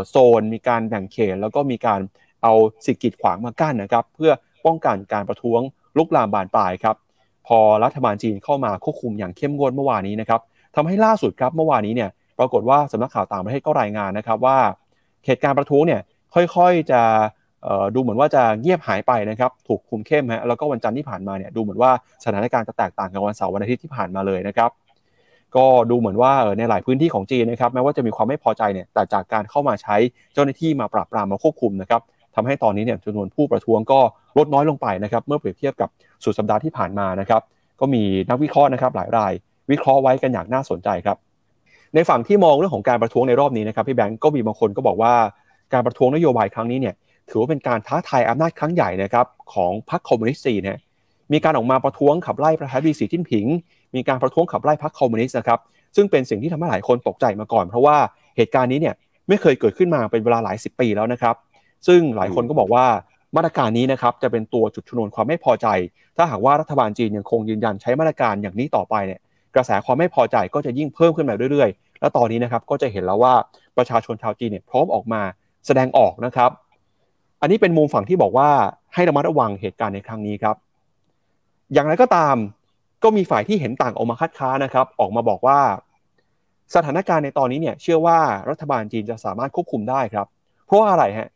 [0.09, 2.01] โซน มีการแบ่งเขตแล้วก็มีการ
[2.43, 2.55] เอา
[2.87, 4.33] สิ่งกีดขวางมากั้นนะครับ เพื่อ
[4.67, 5.61] ป้องกันการประท้วง
[5.99, 6.97] ลุกลามบานปลายครับ
[7.49, 10.41] พอรัฐบาลจีนเข้ามาควบคุมอย่างเข้มงวดเมื่อวานนี้นะครับ
[10.77, 14.59] ทำให้ล่าสุดครับเมื่อวานนี้เนี่ยปรากฏว่าสำนักข่าวต่างประเทศก็รายงานนะครับว่า
[15.27, 16.01] เหตุการณ์ประท้วงเนี่ย
[16.35, 17.01] ค่อยๆจะ
[17.95, 21.91] ดูเหมือนว่าจะเงียบหายไปนะครับถูกคุมเข้มฮะแล้วก็วันจันทร์ที่ผ่านมาเนี่ยดูเหมือนว่า
[22.25, 24.71] สถานการณ์จะแตกต่างกับวันเสาร์วันอาทิตย์ที่ผ่านมาเลยนะครับ
[25.57, 29.97] ก็ดูเหมือนว่าในหลายพื้นที่ของจีนนะครับแม้ว่าจะมีความไม่พอใจเนี่ยแต่จากการเข้ามาใช้
[30.35, 32.01] เจ้าหน้าที่มาปราบปรามมาควบคุมนะครับ
[32.35, 34.01] ทำให้ตอนนี้เนี่ยจำนวนผู้ประท้วงก็
[34.39, 35.89] ลดน้อยลงไปนะครับเมื่อเปรียบเทียบกับ
[36.25, 37.43] สุดสัปดาห์ที่ผ่านมานะครับ
[37.81, 39.33] ก็มีนักวิเคราะห์นะครับหลายราย
[39.71, 41.17] วิเคราะห์ไว้กันอย่างน่าสนใจครับ
[41.95, 45.15] ในฝั่งที่มองเรื่องของการประท้วงในรอบนี้นะครับพี่แบงก์ก็มีบางคนก็บอกว่า
[45.73, 46.95] การประท้วงนโยบายครั้งนี้เนี่ย
[47.29, 50.81] ถือว่าเป็นการท้าทายอำนาจครั้งใหญ่นะครับของพรรคคอมมิวนิสต์จีนนะ
[51.33, 53.47] มีการออกมาประท้วงขับไล่ประธานาธิบดีสีจิ้นผิง
[53.95, 55.59] มีการประท้วงขับไล่พรรคคอมมิวนิสต์นะครับ
[55.97, 57.97] ซึ่งเป็นสิ่งที่ทำให้หลายคนตกใจมาก่อน เพราะว่า
[58.37, 58.95] เหตุการณ์นี้เนี่ย
[59.29, 61.37] ไม่เคยเกิดขึ้นมาเป็นเวลาหลายสิบปีแล้วนะครับ
[61.87, 62.87] ซึ่งหลายคนก็บอกว่า
[63.37, 65.67] มาตรการนี้นะครับจะเป็นตัวจุดชนวนความไม่พอใจ
[66.17, 69.21] ถ้าหากว่ารัฐบาลจีนยังคงยืนยันใช้มาตรการอย่างนี้ต่อไปเนี่ย
[69.55, 73.35] กระแสความไม่พอใจก็จะยิ่งเพิ่มขึ้นมาเรื่อยๆ แล้วตอนนี้นะครับก็จะเห็นแล้วว่า
[73.77, 75.23] ประชาชนชาวจีนเนี่ยพร้อมออกมา
[75.67, 76.51] แสดงออกนะครับ
[77.41, 78.49] อันนี้เป็นมุมฝั่งที่บอกว่า
[78.95, 80.57] ให้ระมัดระวังเหตุการณ์ในครั้งนี้ครับ
[81.73, 82.37] อย่างไรก็ตาม
[83.03, 85.61] ก็มีฝ่ายที่เห็นต่างออกมาคัดค้านนะครับ ออกมาบอกว่า
[86.75, 88.19] สถานการณ์ในตอนนี้เนี่ยเชื่อว่า
[88.51, 90.27] รัฐบาลจีนจะสามารถควบคุมได้ครับ
[90.67, 91.29] เพราะว่าอะไรฮะ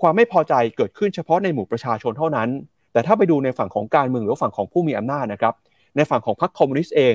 [0.00, 2.48] ความไม่พอใจเกิดขึ้นเฉพาะในหมู่ประชาชนเท่านั้น
[2.92, 5.54] แต่ถ้าไปดูในฝั่งของการเมืองหรือฝั่งของผู้มีอำนาจนะครับ
[5.96, 7.14] ในฝั่งของพรรคคอมมิวนิสต์เอง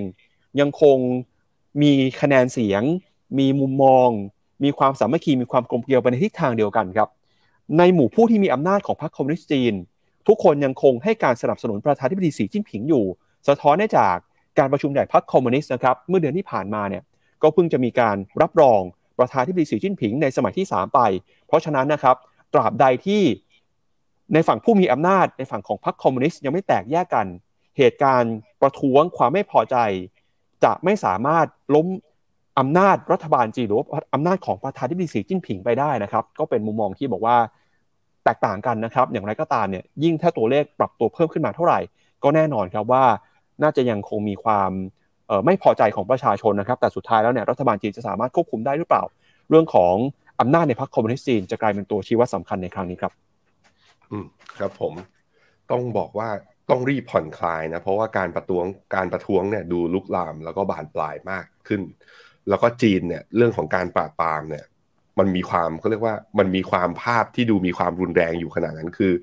[0.60, 0.98] ยังคง
[1.82, 2.84] มีคะแนนเสียง
[3.40, 4.10] มีมุมมอง
[4.64, 7.10] มีความสามัคคีมีความกลมเกลียวไปในทิศทางเดียวกันครับ
[7.78, 9.74] ในหมู่ผู้ที่มีอำนาจของพรรคคอมมิวนิสต์จีน
[10.28, 13.06] ทุกคนยังคงให้การสนับสนุนประธานาธิบดีสีจิ้นผิงอยู่
[13.48, 14.16] สะท้อนได้จาก
[14.60, 17.04] การประชุมใหญ่พรรคคอมมิวนิสต์นะครับเมื่อเดือนที่ผ่านมาเนี่ย
[17.42, 18.82] ก็เพิ่งจะมีการรับรอง
[19.20, 21.00] ประธานาธิบดีสีจิ้นผิงในสมัยที่ 3 ไป
[21.48, 22.16] เพราะฉะนั้นนะครับ
[22.56, 23.24] ตราบใดที่
[24.34, 27.26] ในฝั่งผู้มีอำนาจในฝั่งของพรรคคอมมิวนิสต์ยังไม่แตกแยกกัน
[27.78, 29.76] เหตุการณ์ประท้วงความไม่พอใจ
[30.64, 31.88] จะไม่สามารถล้ม
[32.60, 37.38] อำนาจรัฐบาลจีนหรือว่าอำนาจของประธานาธิบดีสีจิ้นผิงไปได้นะครับ ก็เป็นมุมมองที่บอกว่า
[38.24, 41.80] แตกต่างกันนะครับ อย่างไรก็ตามเนี่ยยิ่งถ้าตัวเลขปรับตัวเพิ่มขึ้นมาเท่าไหร่
[42.24, 43.04] ก็แน่นอนครับว่า
[43.64, 44.72] น่าจะยังคงมีความ
[45.46, 49.04] ไม่พอใจของประชาชนนะครับ แต่สุดท้ายแล้วเนี่ยรัฐบาลจีนจะสามารถควบคุมได้หรือเปล่า
[49.50, 49.96] เรื่องของ
[50.40, 53.14] อำนาจในพรรคคอมมิวนิสต์จีนจะกลายเป็นตัวชี้วัดสาคัญในครั้งนี้ครับ
[54.12, 54.26] อืม
[54.60, 54.94] ครับผม
[55.72, 56.30] ต้องบอกว่า
[56.70, 61.82] ต้องรีบผ่อนคลายนะ เพราะว่าการประท้วงการประท้วงเนี่ยดูลุกลามแล้วก็บานปลายมากขึ้น
[62.50, 64.66] แล้วก็จีนเนี่ยเรื่องของการปราบปรามเนี่ย
[65.20, 69.14] มันมีความเขาเรียกว่ามันมีความภาพที่ดูมีความรุนแรงอยู่ขนาดนั้นคือ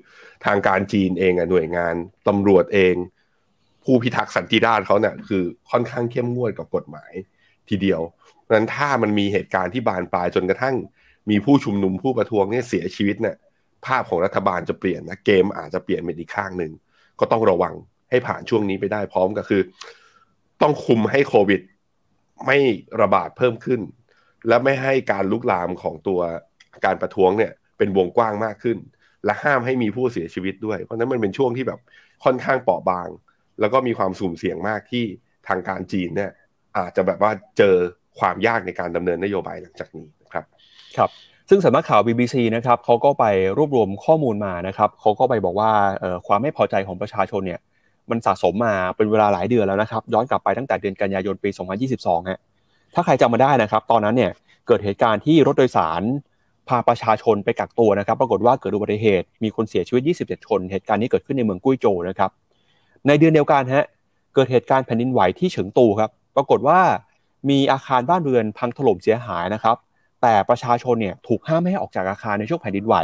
[0.45, 1.95] ทางการจีนเองอะหน่วยงาน
[2.27, 2.95] ตำรวจเอง
[3.83, 7.11] ผู้พิทักษ์สันติราษฎร์เขาเนี่ยคือค่อนข้างเข้มงวดกับกฎหมาย
[7.69, 8.01] ทีเดียว
[8.55, 10.75] นั้นถ้ามันมีเหตุการณ์ที่บานปลายจนกระทั่ง
[11.29, 13.35] มีผู้ชุมนุมผู้ประท้วงเนี่ยเสียชีวิตเนี่ย
[13.85, 16.71] ภาพของรัฐบาลจะเปลี่ยนนะเกมอาจจะเปลี่ยนเป็นอีกข้างหนึ่ง
[17.19, 17.73] ก็ต้องระวัง
[18.09, 19.61] ให้ผ่านช่วงนี้ไปได้พร้อมก็คือ
[20.61, 21.61] ต้องคุมให้โควิด
[22.45, 22.57] ไม่
[23.01, 23.81] ระบาดเพิ่มขึ้น
[24.47, 26.19] และไม่ให้การลุกลามของตัว
[26.85, 28.77] การประท้วงเนี่ย เป็นวงกว้างมากขึ้น
[29.25, 31.79] และห้ามให้มีผู้เสียชีวิตด้วย เพราะนั้นมันเป็นช่วงที่แบบ
[32.23, 33.09] ค่อนข้างเปราะบาง
[33.59, 35.05] แล้วก็มีความสุ่มเสี่ยงมากที่
[35.47, 36.31] ทางการจีนเนี่ย
[36.77, 37.75] อาจจะแบบว่าเจอ
[38.19, 40.07] ความยากในการดำเนินนโยบายหลังจากนี้
[40.97, 41.09] ครับ
[41.49, 43.25] ซึ่งสำนักข่าว BBC นะครับเขาก็ไป
[43.57, 45.71] รวบรวมข้อมูลมานะครับเขาก็ไปบอกว่า
[46.27, 47.59] ความไม่พอใจของประชาชนเนี่ย
[48.09, 51.49] มันสะสมมาเป็นเวลาหลายเดือนแล้วนะครับ ย้อนกลับไปตั้งแต่เดือนกันยายนปี
[51.89, 52.39] 2022 ฮะ
[52.93, 54.31] ถ้าใครจำมาได้นะครับ ตอนนั้นเนี่ย
[54.67, 56.01] เกิดเหตุการณ์ที่รถโดยสาร
[56.67, 62.31] พาประชาชนไปกักตัวนะครับ ปรากฏว่าเกิดอุบัติเหตุ มีคนเสียชีวิต 27 คน เหตุการณ์นี้เกิดขึ้นในเมืองกุ้ยโจวนะครับ
[63.07, 63.85] ในเดือนเดียวกันฮะ
[64.35, 66.79] เกิดเหตุการณ์แผ่นดินไหวที่เฉิงตูครับ ปรากฏว่า
[67.49, 69.77] มีอาคารบ้านเรือนพังถล่มเสียหายนะครับ
[70.23, 72.95] แต่ประชาชนเนี่ยถูกห้ามไม่ให้ออกจากอาคารในช่วงแผ่นดินไหว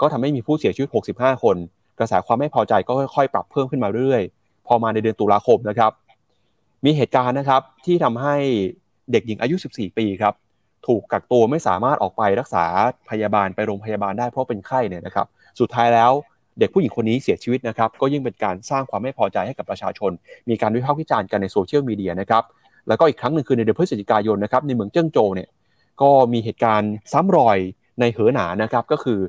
[0.00, 1.56] ก็ทำให้มีผู้เสียชีวิต 65 คน
[1.98, 5.92] กระแสความไม่พอใจก็ค่อยๆ ปรับเพิ่มขึ้นมาเรื่อยๆ พอมาในเดือนตุลาคมนะครับ
[6.84, 8.34] มีเหตุการณ์นะครับที่ทำให้
[9.12, 10.34] เด็กหญิงอายุ 14 ปีครับ
[10.86, 12.64] ถูกกักตัวไม่สามารถออกไปรักษา
[13.10, 15.26] พยาบาลไปโรงพยาบาลได้เพราะเป็นไข้เนี่ยนะครับ
[15.60, 16.12] สุดท้ายแล้ว
[16.58, 20.10] เด็กผู้หญิงคนนี้เสียชีวิตนะครับ ก็ยิ่งเป็นการสร้างความไม่พอใจให้กับประชาชน
[20.48, 22.44] มีการวิพากษ์วิจารณ์กันในโซเชียลมีเดียนะครับ
[22.88, 25.48] แล้วก็อีกครั้งหนึ่งคือในเดือนพฤศจิกายนนะครับในเมืองเจิ้งโจวเนี่ย
[26.02, 27.58] ก็มีเหตุการณ์ซ้ำรอย
[28.00, 29.20] ในเหอหนานนะครับ ก็คือ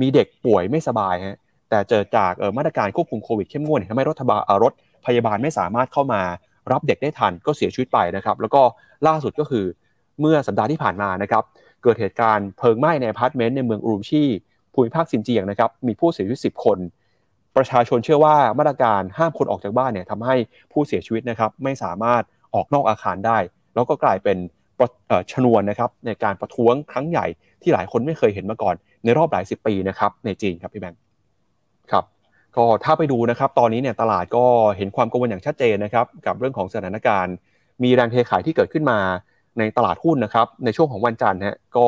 [0.00, 1.38] มีเด็กป่วยไม่สบายฮะ
[1.70, 4.72] แต่เจอจากมาตรการควบคุมโควิดเข้มงวดทำให้รถบารถ
[5.06, 6.20] พยาบาลไม่สามารถเข้ามา
[6.72, 8.62] รับเด็กได้ทันก็เสียชีวิตไปนะครับ แล้วก็
[9.06, 9.64] ล่าสุดก็คือ
[10.20, 11.42] เมื่อสัปดาห์ที่ผ่านมานะครับ
[11.82, 14.24] เกิดเหตุการณ์เพลิงไหม้ในอพาร์ตเมนต์ในเมืองอุรุมชี
[14.74, 16.78] ภูมิภาคซินเจียงนะครับมีผู้เสียชีวิต 10 คน
[17.56, 20.36] ประชาชนเชื่อว่ามาตรการห้ามคนออกจากบ้านเนี่ยทำให้
[20.72, 22.22] ผู้เสียชีวิตนะครับไม่สามารถ
[22.54, 23.38] ออกนอกอาคารได้
[23.74, 24.36] แล้วก็กลายเป็น
[25.32, 27.26] ชนวนนะครับในการประท้วงครั้งใหญ่
[27.62, 31.00] ที่หลายคนไม่เคยเห็นมาก่อน ในรอบหลายสิบปีนะครับในจีนครับพี่แบงค์
[31.90, 32.04] ครับ
[32.56, 34.44] ก็ถ้าไปดูนะครับตอนนี้เนี่ยตลาดก็
[34.76, 37.34] เห็นความกังวลอย่างชัดเจนนะครับกับเรื่องของสถานการณ์
[37.82, 38.98] มีแรงเทขายที่เกิดขึ้นมา
[39.58, 41.86] ในตลาดหุ้นนะครับในช่วงของวันจันทร์ฮะก็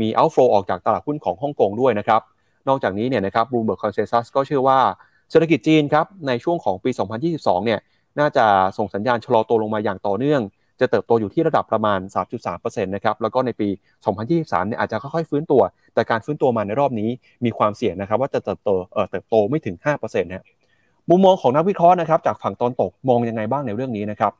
[0.00, 2.20] มีเอาฟลูออกจากตลาดหุ้นของฮ่องกงด้วยนะครับ
[2.68, 4.78] นอกจากนี้เนี่ยนะครับบูมเบิร์กคอนเซซัสก็เชื่อว่า
[5.30, 6.90] เศรษฐกิจจีนครับในช่วงของปี
[7.28, 7.80] 2022 เนี่ย
[8.20, 8.46] น่าจะ
[8.78, 10.40] ส่งสัญญาณชะลอตัวลงมาอย่างต่อเนื่อง
[10.80, 12.00] จะเติบโตอยู่ที่ระดับประมาณ
[12.42, 13.68] 3.3%นะครับแล้วก็ในปี
[14.18, 15.62] 2023 เนี่ยอาจจะค่อยๆฟื้นตัว
[15.94, 17.10] แต่การฟื้นตัวมาในรอบนี้
[17.44, 20.44] มีความเสี่ยงนะครับว่าจะเติบโตเอ่อเติบโตไม่ถึง5%นะ
[21.10, 24.32] มุมมองของนักวิเคราะห์นะครับจากฝั่งตอนตกมองยังไงบ้างในเรื่องนี้นะครับ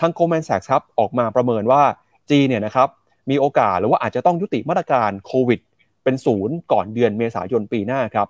[0.00, 1.82] ทางโกลแมนแซกครับออกมาประเมินว่า
[2.30, 2.88] จีเนี่ยนะครับ
[3.30, 5.60] มีโอกาสหรือว่าอาจจะต้องยุติมาตรการโควิด
[6.04, 8.28] เป็นศูนย์ก่อนเดือนเมษายนปีหน้าครับ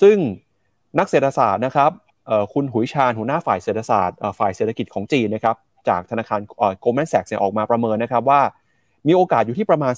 [0.00, 0.16] ซึ่ง
[0.98, 1.90] นักเศรษฐศาสตร์นะครับ
[2.52, 5.56] คุณหุยชาญหัวหน้าฝ่ายเศรษฐศาสตร์ฝ่ายเศรษฐกิจของจีนนะครับ
[5.88, 6.40] จากธนาคาร
[6.80, 8.40] Goldman Sachs เนี่ยออกมาประเมินนะครับว่า
[9.06, 9.92] มีโอกาสอยู่ที่ประมาณ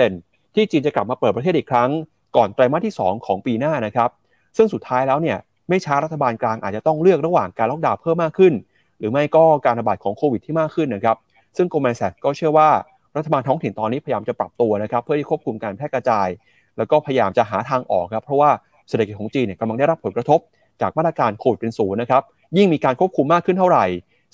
[0.00, 1.90] 30%ที่จีนจะกลับมาเปิดประเทศอีกครั้ง
[2.36, 4.10] ก่อนไตรมาสที่ 2 ของปีหน้านะครับ
[4.56, 8.52] ซึ่งสุดท้ายแล้วเนี่ยไม่ช้ารัฐบาลกลางอาจจะต้องเลือกระหว่างการล็อกดาวน์เพิ่มมากขึ้น
[8.98, 11.16] หรือไม่ก็การระบาดของโควิดที่มากขึ้นนะครับ
[11.56, 12.68] ซึ่ง Goldman Sachs ก็เชื่อว่า
[13.16, 16.28] รัฐบาลท้องถิ่นตอนนี้พยายามจะปรับตัวนะครับเพื่อที่ควบคุมการแพร่กระจาย
[16.78, 18.50] แล้วก็พยายามจะหาทางออกครับเพราะว่า
[18.88, 20.40] เศรษฐกิจของจีนเนี่ยกำลังได้รับผลกระทบ
[20.80, 22.22] จากมาตรการโควิดเป็นศูนย์นะครับ
[22.56, 23.84] ยิ่งมีการควบคุมมากขึ้นเท่าไหร่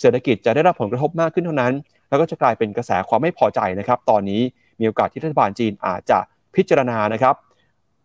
[0.02, 1.72] เศรษฐกิจจะได้รับผลกระทบมากขึ้นเท่านั้น
[2.08, 4.40] แล้วก็จะกลายเป็นกระแสความไม่พอใจนะครับ ตอนนี้
[4.80, 6.18] มีโอกาสที่รัฐบาลจีนอาจจะ
[6.56, 7.34] พิจารณานะครับ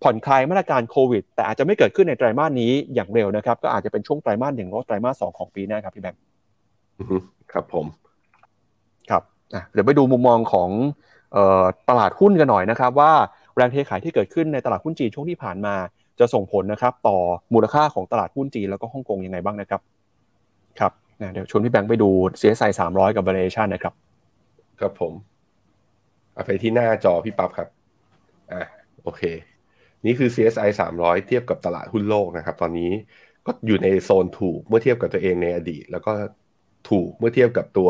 [0.03, 6.21] ผ่อนคลายมาตรการโควิด แต่อาจจะไม่เกิดขึ้นในไตรมาสนี้อย่างเร็วนะครับ ก็อาจจะเป็นช่วงไตรมาสหนึ่งหรือไตรมาสสองของปีหน้าครับพี่แบงค์
[7.51, 7.85] ครับผม
[9.09, 9.23] ครับ
[9.71, 10.69] เดี๋ยวไปดูมุมมองของ
[11.89, 13.11] ตลาดหุ้นกันหน่อยนะครับ ว่า
[13.55, 15.75] แรงเทขายที่เกิดขึ้นในตลาดหุ้นจีนช่วงที่ผ่านมา
[16.19, 17.17] จะส่งผลนะครับ ต่อ
[17.53, 19.81] มูลค่าของตลาดหุ้นจีนแล้วก็ฮ่องกงยังไงบ้างนะครับ
[20.79, 20.91] ครับ
[21.33, 23.93] เดี๋ยวชวนพี่แบงค์ไปดู CSI 300 กับ valuation นะครับ
[24.79, 25.13] ครับผม
[26.33, 27.67] เอาไปที่หน้าจอพี่ปั๊บครับ
[28.51, 28.61] อ่า
[29.03, 29.21] โอเค
[30.05, 32.91] นี่คือ CSI 300 เทียบกับตลาดหุ้นโลกนะครับ ตอนนี้
[33.45, 36.11] ก็อยู่ในโซนถูกเมื่อเทียบกับตัวเองในอดีต แล้วก็
[36.89, 37.89] ถูกเมื่อเทียบกับตัว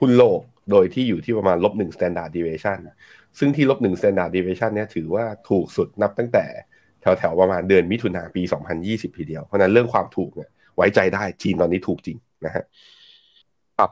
[0.00, 0.40] หุ้นโลก
[0.70, 2.78] โดยที่อยู่ที่ประมาณลบหนึ่ง standard deviation
[3.38, 6.44] ซึ่งที่ลบหนึ่ง standard deviation เนี่ยถือว่าถูกสุดนับตั้งแต่
[7.00, 8.42] แถวๆ ประมาณเดือนมิถุนาปี
[8.80, 12.16] 2020 ทีเดียว เพราะนั้นเรื่องความถูกเนี่ย ไว้ใจได้จีนตอนนี้ถูกจริง
[12.46, 12.64] นะฮะ
[13.78, 13.90] ครับ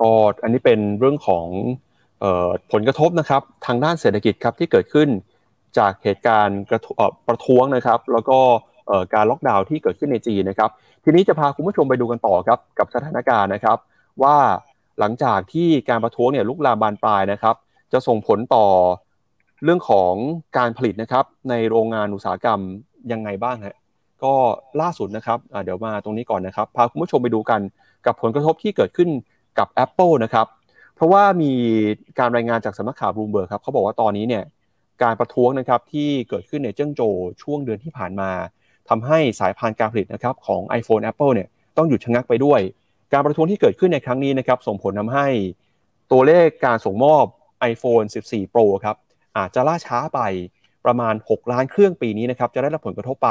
[0.00, 0.10] ก็
[0.42, 1.46] อันนี้เป็นเรื่องของ
[2.72, 5.08] ผลกระทบนะครับทางด้านเศรษฐกิจครับที่เกิดขึ้น
[5.78, 6.60] จากเหตุการณ์
[7.28, 8.38] ประท้วงนะครับ แล้วก็
[9.14, 10.70] การล็อกดาวน์ที่เกิดขึ้นในจีนนะครับ
[11.04, 13.78] ทีนี้จะพาคุณผู้ชมไปดูกันต่อครับกับสถานการณ์นะครับ
[14.22, 14.36] ว่า
[14.98, 17.56] หลังจากที่การประท้วงเนี่ยลุกลามบานปลายนะครับ
[17.92, 18.66] จะส่งผลต่อ
[19.64, 20.12] เรื่องของ
[20.58, 22.60] การผลิตนะครับ ในโรงงานอุตสาหกรรม
[23.12, 23.76] ยังไงบ้างฮะ
[24.24, 24.34] ก็
[24.80, 27.60] ล่าสุดนะครับเดี๋ยวมาตรงนี้ก่อนนะครับ พาคุณผู้ชมไปดูกัน
[28.06, 29.08] กับผลกระทบที่เกิดขึ้น
[29.58, 30.46] กับ Apple นะครับ
[30.94, 31.52] เพราะว่ามี
[32.18, 34.44] การรายงานจากสำนักข่าวบลูเบิร์กครับเขาบอกว่าตอนนี้เนี่ย
[35.02, 37.00] การประท้วงนะครับที่เกิดขึ้นในเจิ้งโจ
[37.42, 38.30] ช่วงเดือนที่ผ่านมา
[38.88, 42.60] ทำให้สายพานการผลิตนะครับของ iPhone Apple เนี่ยต้องหยุดชะงักไปด้วย
[43.12, 45.26] การประท้วงที่เกิดขึ้นในครั้งนี้นะครับส่งผลทาให้
[46.12, 47.24] ตัวเลขการส่งมอบ
[47.72, 48.96] iPhone 14 Pro ครับ
[49.36, 50.20] อาจจะล่าช้าไป
[50.84, 53.28] ประมาณ 6 ล้านเครื่องปีนี้นะครับจะได้รับผลกระทบไป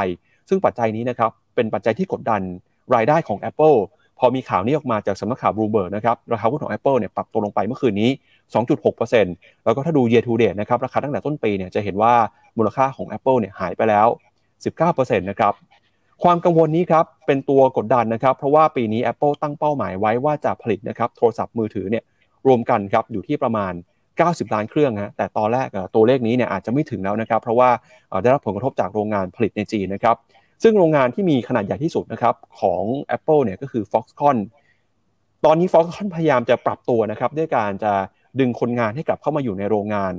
[0.52, 2.42] ซึ่งปัจจัยนี้นะครับเป็นปัจจัยที่กดดัน
[2.96, 3.78] รายได้ของ Apple
[4.20, 8.10] พอมีข่าวนี้ออกมาจากสำนักข่าวบลูเบิร์นะครับราคาหุ้นของ Apple เนี่ยปรับตัวลงไปเมื่อคืนนี้
[8.88, 12.14] 2.6%แล้วก็ถ้าดู year to date นะครับราคาตั้งแต่ต้นปีเนี่ยจะเห็นว่า
[12.58, 14.08] มูลค่าของ Apple เนี่ยหายไปแล้ว
[14.68, 15.54] 19%นะครับ
[16.24, 22.04] ความกังวลนี้ครับเป็นตัวกดดันนะครับ เพราะว่าปีนี้ Apple ตั้งเป้าหมายไว้ว่าจะผลิตนะครับโทรศัพท์มือถือเนี่ย
[22.48, 23.74] รวมกันครับอยู่ที่ประมาณ
[24.14, 27.70] 90 ล้านเครื่องฮะแต่ตอนแรกตัวเลขนี้เนี่ยอาจจะไม่ถึงแล้วนะครับ เพราะว่า
[28.24, 30.16] ได้รับผลกระทบจากโรงงานผลิตในจีนนะครับ
[30.64, 32.84] ซึ่งโรงงานที่มีขนาดใหญ่ที่สุดนะครับของ
[33.18, 34.38] Apple เนี่ยก็คือ Foxconn
[35.46, 37.94] ตอนนี้ Foxconn พยายามจะปรับตัวนะครับด้วยการจะ
[38.40, 40.14] ดึงคนงานให้กลับเข้ามาอยู่ในโรงงาน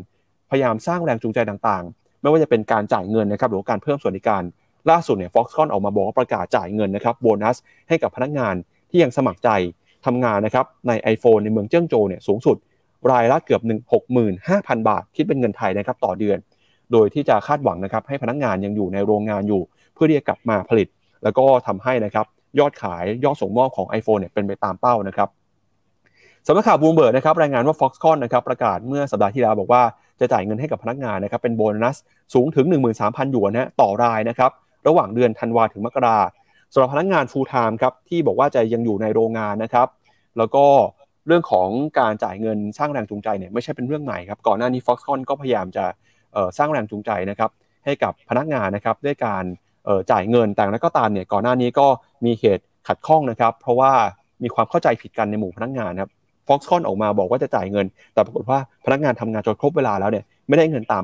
[0.51, 4.43] พยายามสร้างแรงจูงใจต่างๆ ไม่ว่าจะเป็นการจ่ายเงินนะครับหรือการเพิ่มสวัสดิการ
[4.91, 7.57] ล่าสุดเนี่ย Foxconn ออกมาบอกว่าประกาศจ่ายเงินนะครับโบนัส
[7.89, 8.55] ให้กับพนักงาน
[8.91, 9.49] ที่ยังสมัครใจ
[10.07, 12.57] ทำงานนะครับใน iPhone ในเมืองเจิ้งโจวเนี่ยสูงสุด
[13.11, 13.63] รายละเกือบ
[14.25, 16.39] 65,000 บาท คิดเป็นเงินไทยนะครับต่อเดือน
[16.93, 19.63] โดยที่จะคาดหวังนะครับให้พนักงานยังอยู่ในโรงงานอยู่
[19.95, 20.89] เพื่อที่จะกลับมาผลิต
[21.25, 22.27] แล้วก็ทำให้นะครับ
[22.59, 25.29] ยอดขายยอดส่งมอบของ iPhone เนี่ยเป็นไปตามเป้านะครับ
[26.47, 29.83] สำนักข่าวบูมเบิร์กนะครับรายงานว่า Foxconn นะครับประกาศเมื่อสัปดาห์ที่แล้วบอกว่า
[30.21, 31.97] จะจ่ายเงินให้กับพนักงานนะครับเป็นโบนัส
[32.35, 32.67] สูงถึง
[32.99, 34.51] 13,000หยวนนะต่อรายนะครับ
[34.87, 36.19] ระหว่างเดือนธันวาถึงมกรา
[36.73, 39.89] สำหรับพนักงาน full time ครับที่บอกว่าจะยังอยู่ในโรงงานนะครับ
[40.39, 40.65] แล้วก็
[41.27, 45.85] เรื่องของการจ่ายเงินสร้างแรงจูงใจเนี่ยไม่ใช่เป็นเรื่องใหม่ครับก่อนหน้านี้ Foxconn ก็พยายามจะ
[46.59, 47.51] สร้างแรงจูงใจนะครับ
[47.85, 49.45] ให้กับพนักงานนะครับด้วยการ
[50.11, 51.87] จ่ายเงินแต่แล้วก็ตามเนี่ยก่อนหน้านี้ก็
[52.25, 53.93] มีเหตุขัดข้องนะครับ เพราะว่า
[54.43, 56.11] มีความเข้าใจผิดกันในหมู่พนักงานครับ
[56.47, 61.03] Foxconn ออกมาบอกว่าจะจ่ายเงิน แต่ปรากฏว่าพนักงานทำงานจนครบเวลาแล้วเนี่ยไม่ได้เงินตาม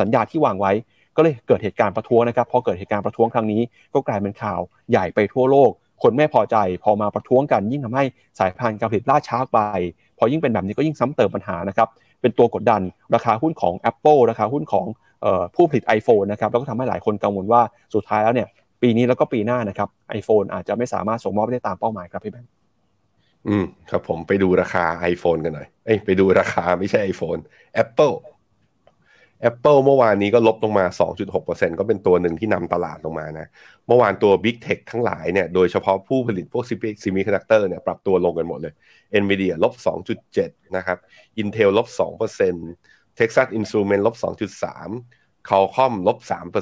[0.00, 0.72] สัญญาที่วางไว้
[1.16, 3.60] ก็เลยเกิดเหตุการณ์ประท้วงนะครับพอเกิดเหตุการณ์ประท้วงครั้งนี้
[3.94, 5.70] ก็กลายเป็นข่าวใหญ่ไปทั่วโลก
[6.02, 8.04] คนไม่พอใจพอมาประท้วงกัน ยิ่งทำให้
[8.38, 9.58] สายพันธุ์การผลิตล่าช้าไป
[10.18, 11.88] พอยิ่งเป็นแบบนี้ก็ยิ่งซ้ำเติมปัญหานะครับ
[12.20, 12.80] เป็นตัวกดดัน
[13.14, 14.86] ราคาหุ้นของ Apple ราคาหุ้นของ
[15.54, 17.62] ผู้ผลิต iPhone นะครับแล้วก็ทำให้หลายคนกังวลว่า
[17.94, 18.48] สุดท้ายแล้วเนี่ย
[18.82, 22.50] ปีนี้แล้วก็ปีหน้านะครับไอโฟนอาจจะไม่สามารถส่งมอบได้ตามเป้าหมายครับพี่แบงค์
[23.48, 27.40] อืมครับผมไปดูราคา iPhone กันหน่อยเอ้ยไปดูราคาไม่ใช่ iPhone
[27.82, 28.16] Apple
[29.50, 30.84] Apple เมื่อวานนี้ก็ลบลงมา
[31.32, 33.46] 2.6%ก็เป็นตัวหนึ่งที่นำตลาดลงมานะ
[33.86, 36.64] เมื่อวานตัว Big Tech ทั้งหลายเนี่ย โดยเฉพาะผู้ผลิตพวก
[37.02, 38.74] semiconductor เนี่ยปรับตัวลงกันหมดเลย
[39.22, 39.74] Nvidia ลบ
[40.24, 40.98] 2.7 นะครับ
[41.42, 44.16] Intel ลบ 2% Texas Instruments ลบ
[44.82, 46.18] 2.3 Qualcomm ลบ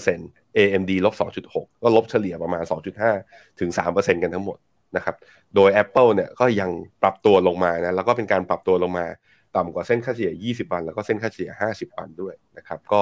[0.09, 1.15] 3% AMD ลบ
[1.49, 2.63] 2.6 ก็ลบเฉลี่ยประมาณ
[3.11, 4.59] 2.5 ถึง 3%กันทั้งหมด
[4.97, 5.17] นะครับ
[5.55, 6.71] โดย Apple เนี่ยก็ยัง
[7.03, 9.07] ปรับตัวลงมานะแล้วก็เป็นการปรับตัวลงมา
[9.57, 13.01] ต่ำกว่าเส้นค่าเฉลี่ย 20 วัน แล้วก็เส้นค่าเฉลี่ย 50 วันด้วยนะครับก็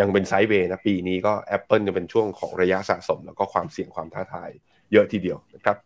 [0.00, 4.50] ยังเป็นไซด์เวย์นะปีนี้ก็ Apple จะเป็นช่วงของระยะสะสม แล้วก็ความเสี่ยงความท้าทาย
[4.92, 5.76] เยอะทีเดียวนะครับ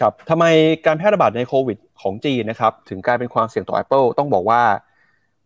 [0.00, 0.44] ครับทำไม
[0.86, 4.62] การแพร่ระบาดในโควิดของจีนนะครับถึงกลายเป็นความเสี่ยงต่อ Apple ต้องบอกว่า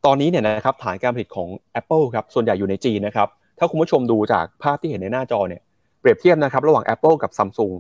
[0.06, 1.48] ตอนนี้เนี่ยนะครับฐานการผลิตของ
[1.80, 5.62] Apple ครับส่วนใหญ่อยู่ในจีนนะครับถ้าคุณผู้ชมดูจากภาพที่เห็นในหน้าจอเนี่ย
[6.00, 7.74] เปรียบเทียบนะครับระหว่าง Apple กับ Samsung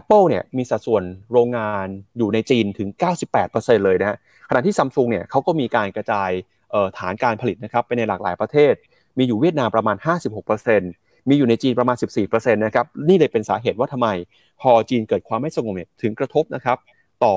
[0.00, 1.86] Apple เนี่ยมีสัดส่วนโรงงาน
[2.18, 2.88] อยู่ในจีนถึง
[3.36, 4.16] 98%เลยนะฮะ
[4.48, 6.30] ขณะที่ซัมซุงเนี่ยเขาก็มีการกระจาย
[6.98, 8.74] ฐานการผลิตนะครับไปในหลากหลายประเทศ
[9.18, 9.96] มีอยู่เวียดนามประมาณ
[10.62, 14.08] 56%มีอยู่ในจีนประมาณ 14%นะครับนี่เลยเป็นสาเหตุว่าทำไม
[14.60, 16.78] พอจีนเกิดความไม่สงบเนี่ยถึงกระทบนะครับ
[17.24, 17.34] ต่อ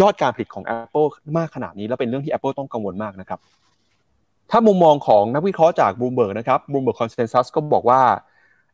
[0.00, 3.40] ยอดการผลิตของ Apple มากขนาดนี้แล้วเป็นเรื่องที่ Apple ต้องกังวลมากนะครับ
[4.50, 8.00] ถ้ามุมมองของนักวิเคราะห์จาก Bloomberg นะครับ Bloomberg Consensus ก็บอกว่า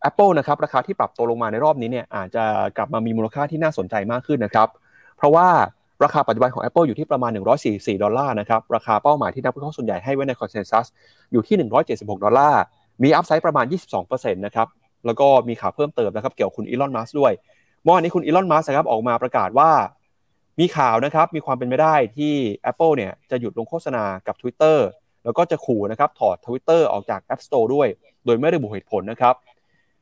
[0.09, 2.45] Apple นะครับราคาที่ปรับตัวลงมาในรอบนี้เนี่ยอาจจะ
[2.77, 4.69] กลับมามีมูลค่าที่น่าสนใจมากขึ้นนะครับ
[5.17, 5.49] เพราะว่า
[6.05, 7.31] ราคาปัจจุบันของ Apple อยู่ที่ประมาณ
[7.67, 10.87] 144 ดอลลาร์นะครับ ราคาเป้าหมายที่นักวิเคราะห์ส่วนใหญ่ให้ไว้ใน consensus
[11.33, 11.57] อยู่ที่
[11.95, 12.63] 176 ดอลลาร์
[13.03, 13.65] มี upside ประมาณ
[14.01, 14.69] 22%นะครับ
[15.07, 17.33] แล้วก็มีข่าวเพิ่มเติมนะครับเกี่ยวกับคุณอีลอน มัสก์ด้วย
[17.83, 19.71] เมื่อวานนี้คุณอีลอน มัสก์ครับออกมาประกาศว่า
[20.61, 22.35] มีข่าวนะครับมีความเป็นไปได้ที่
[22.71, 24.79] Apple เนี่ยจะหยุดลงโฆษณากับ Twitter
[25.25, 27.89] แล้วก็จะขู่นะครับถอด Twitter ออกจาก App Store ด้วย
[28.25, 29.35] โดยไม่ระบุเหตุผลนะครับ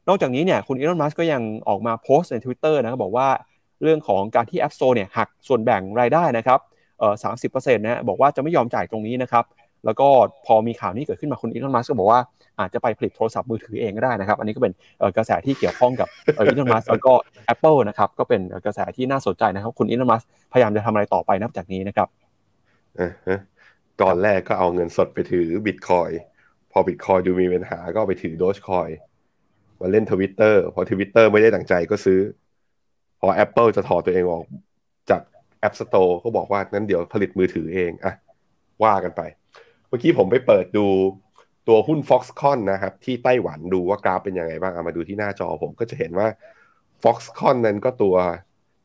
[0.08, 3.28] นอกจากนี้เนี่ยคุณอีลอนมัสก็ยังออกมาโพสต์ใน Twitter นะครับบอกว่า
[3.82, 6.58] เรื่องของการที่ App Store เนี่ยหักส่วนแบ่งรายได้นะครับ
[6.98, 9.44] เอ่อสามสิบเปอร์เซ็นต์นะบอกว่าจะไม่ยอมจ่ายตรงนี้นะครับ
[9.85, 10.09] แล้วก็
[10.47, 12.21] พอมีข่าวนี้เกิดขึ้นมาคุณอีลอนมัสก็บอกว่า
[12.61, 14.73] อาจจะไปผลิตโทรศัพท์มือถือเองก็ได้นะครับ อันนี้ก็เป็น
[15.16, 17.12] กระแสที่เกี่ยวข้องกับอีลอนมัสแล้วก็
[17.53, 22.09] Apple นะครับก็เป็นกระแสที่น่าสนใจนะครับคุณอีลอนมัสพยายามจะทำอะไรต่อไปนับจากนี้นะครับ
[24.03, 26.11] ก่อนแรกก็เอาเงินสดไปถือบิตคอย
[26.73, 28.88] พอบิตคอยดูมีปัญหาก็ไปถือโดชคอย
[29.81, 32.21] มาเล่นทวิตเตอร์พอทวิตเตอร์ไม่ได้ดั่งใจก็ซื้อ
[33.21, 34.45] พอ Apple จะถอดตัวเองออก
[35.11, 35.23] จาก
[35.66, 38.14] App Store ก็บอกว่านั้นเดี๋ยวผลิตมือถือเองอะ
[38.85, 39.23] ว่ากันไป
[39.90, 40.87] เมื่อกี้ผมไปเปิดดู
[41.68, 46.29] ตัวหุ้น Foxconn นะครับ ที่ไต้หวันดูว่ากราฟเป็นยังไงบ้างเอามาดูที่หน้าจอผมก็จะเห็นว่า
[47.03, 48.16] Foxconn นั้นก็ตัว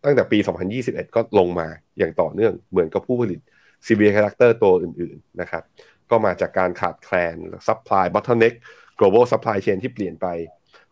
[0.03, 0.37] ตั้งแต่ปี
[0.77, 3.39] 2021 ก็ลงมาอย่างต่อเนื่องเหมือนกับผู้ผลิต
[3.85, 5.63] CBA Character ตัวอื่นๆนะครับ
[6.09, 7.35] ก็มาจากการขาดแคลน
[7.67, 8.55] supply bottleneck
[8.99, 10.27] global supply chain ที่เปลี่ยนไป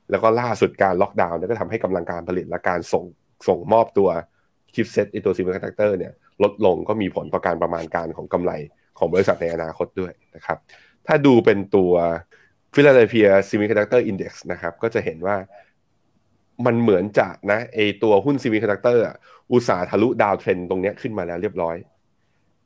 [0.10, 3.04] แล้วก็ล่าสุดการล็อกดาวน์ก็ทำให้กำลังการผลิตและการส่ง
[3.48, 4.10] ส่งมอบตัว
[4.74, 8.52] chipset ไอตัว semiconductor เนี่ยลดลงก็มีผลต่อการประมาณการของกำไร
[8.98, 10.58] ของบริษัทในอนาคตด้วยนะครับ
[11.08, 11.94] ถ้าดูเป็นตัว
[12.76, 15.38] Philadelphia Semiconductor Index นะครับ ก็จะเห็นว่า
[16.66, 19.04] มันเหมือนจะนะไอตัวหุ้น semiconductor
[19.54, 21.78] อุตส่าห์ทะลุ downtrend ตรงนี้ขึ้นมาแล้วเรียบร้อย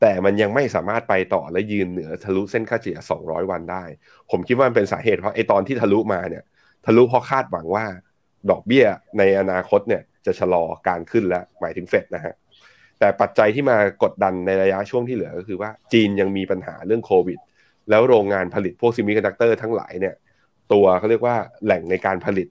[0.02, 3.84] แต่มันยังไม่สามารถไปต่อและยืนเหนือทะลุเส้นค่าเฉลี่ย 200 วันได้
[4.32, 6.43] ผมคิดว่ามันเป็นสาเหตุเพราะไอตอนที่ทะลุมาเนี่ย
[6.86, 7.86] ทะลุเพราะคาดหวังว่า
[8.49, 8.86] ดอกเบี้ย
[9.18, 12.34] ในอนาคตเนี่ยจะชะลอการขึ้นแล้วหมายถึงเฟดนะฮะ
[13.00, 17.39] แต่ปัจจัยที่มากดดันในระยะช่วงที่เหลือก็คือว่าจีนยังมีปัญหาเรื่องโควิด
[17.89, 20.16] แล้วโรงงานผลิตพวก semiconductor ทั้งหลายเนี่ย
[20.74, 21.36] ตัวเขาเรียกว่า
[21.66, 22.48] แหล่งในการผลิต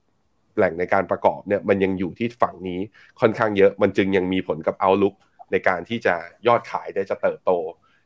[0.56, 2.80] แหล่งในการประกอบเนี่ยมันยังอยู่ที่ฝั่งนี้
[3.20, 5.14] ค่อนข้างเยอะมันจึงยังมีผลกับ outlook
[5.52, 6.14] ในการที่จะ
[6.46, 7.50] ยอดขายได้จะเติบโต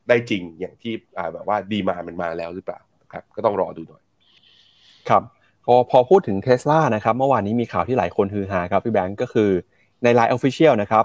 [0.09, 0.93] ได้จริงอย่างที่
[1.33, 2.81] แบบว่า demand มันมาแล้วหรือเปล่า
[3.13, 4.03] ครับ ก็ต้องรอดูหน่อย
[5.09, 5.23] ครับ
[5.67, 9.51] พอพอพูดถึงเทสลานะครับ เมื่อวานนี้มีข่าวที่หลายคนฮือฮาครับพี่แบงก์ก็คือ
[10.03, 11.05] ใน Line Official นะครับ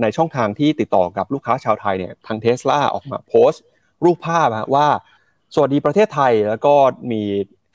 [0.00, 3.62] ในช่องทางที่ติดต่อกับลูกค้าชาวไทยเนี่ยทางเทสลาออกมาโพสต์
[4.04, 4.86] รูปภาพว่า
[5.54, 6.74] สวัสดีประเทศไทยแล้วก็
[7.12, 7.22] มี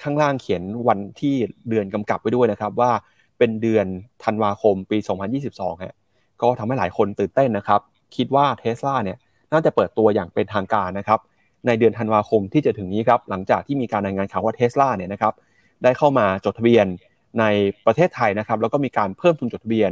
[0.03, 1.35] ข้างล่างเขียนวันที่
[1.69, 2.91] เดือนกำกับไว้ด้วยนะครับว่า
[3.37, 3.85] เป็นเดือน
[4.23, 4.97] ธันวาคมปี
[5.41, 5.95] 2022ฮะ
[6.41, 7.81] ก็ทำให้หลายคนตื่นเต้นนะครับ
[8.15, 9.17] คิดว่าเทสลาเนี่ย
[9.51, 11.19] น่าจะเปิดตัวอย่างเป็นทางการนะครับ
[11.65, 15.33] ในเดือนธันวาคมที่จะถึงนี้ครับหลังจากที่มีการรายงานข่าวว่าเทสลาเนี่ยนะครับ
[15.83, 16.85] ได้เข้ามาจดทะเบียน
[17.39, 17.45] ใน
[17.85, 19.91] ประเทศไทยนะครับแล้วก็มีการเพิ่มทุนจดทะเบียน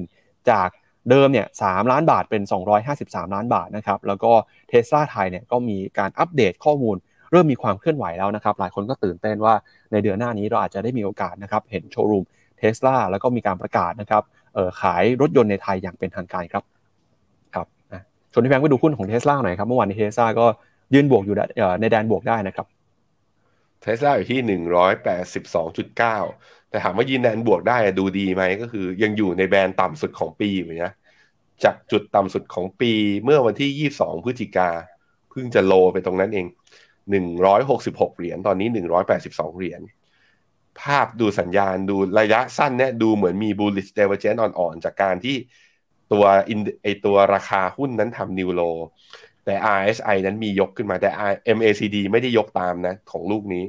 [0.49, 0.69] จาก
[1.09, 2.41] เดิมเนี่ยสล้านบาทเป็น
[2.87, 4.31] 253 ล้านบาทนะครับ แล้วก็
[4.69, 6.95] เทสลาไทยเนี่ยก็มีการอัปเดตข้อมูล
[7.31, 9.53] เริ่มมีความเคลื่อนไหวแล้วนะครับ หลายคนก็ตื่นเต้นว่า
[9.91, 12.23] ในเดือนหน้านี้เราอาจจะได้มีโอกาสนะครับ เห็นโชว์รูม
[12.57, 14.23] เทสลาแล้วก็มีการประกาศนะครับ
[14.81, 16.63] ขายรถยนต์ในไทยอย่างเป็นทางการครับ
[17.55, 17.67] ครับ
[18.31, 20.45] ชวนพี่แบงก์ไปดูหุ้นของเทสลาหน่อยครับ เมื่อวานนี้เทสลาก็
[20.93, 21.35] ยืนบวกอยู่
[21.81, 22.67] ในแดนบวกได้นะครับ
[23.81, 24.93] เทสลาอยู่ที่หนึ่งร้อย
[26.75, 30.93] แต่ถามว่ายืนแดนบวกได้ดูดีไหมก็คือยังอยู่ในแบรนด์ต่ำสุดของปีอยู่นะ
[31.63, 32.91] จากจุดต่ำสุดของปี
[33.23, 34.69] เมื่อวันที่ยี่สองพฤศจิกา
[35.29, 36.47] เพิ่งจะโลไปตรงนั้นเอง
[37.11, 39.81] หนึ่งร้อยหกสิบหกเหรียญตอนนี้หนึ่งร้อยแปดสิบสองเหรียญ
[40.81, 45.35] ภาพดูสัญญาณดูระยะสั้นเนี่ยดูเหมือนมี bullish divergence อ่อนๆ จากการที่
[46.11, 46.23] ตัว
[46.83, 48.61] ไอตัวราคาหุ้นนั้นทำนิวโล
[49.45, 51.09] แต่ RSI นั้นมียกขึ้นมาแต่
[51.57, 53.63] MACD ไม่ได้ยกตามนะของลูกนี้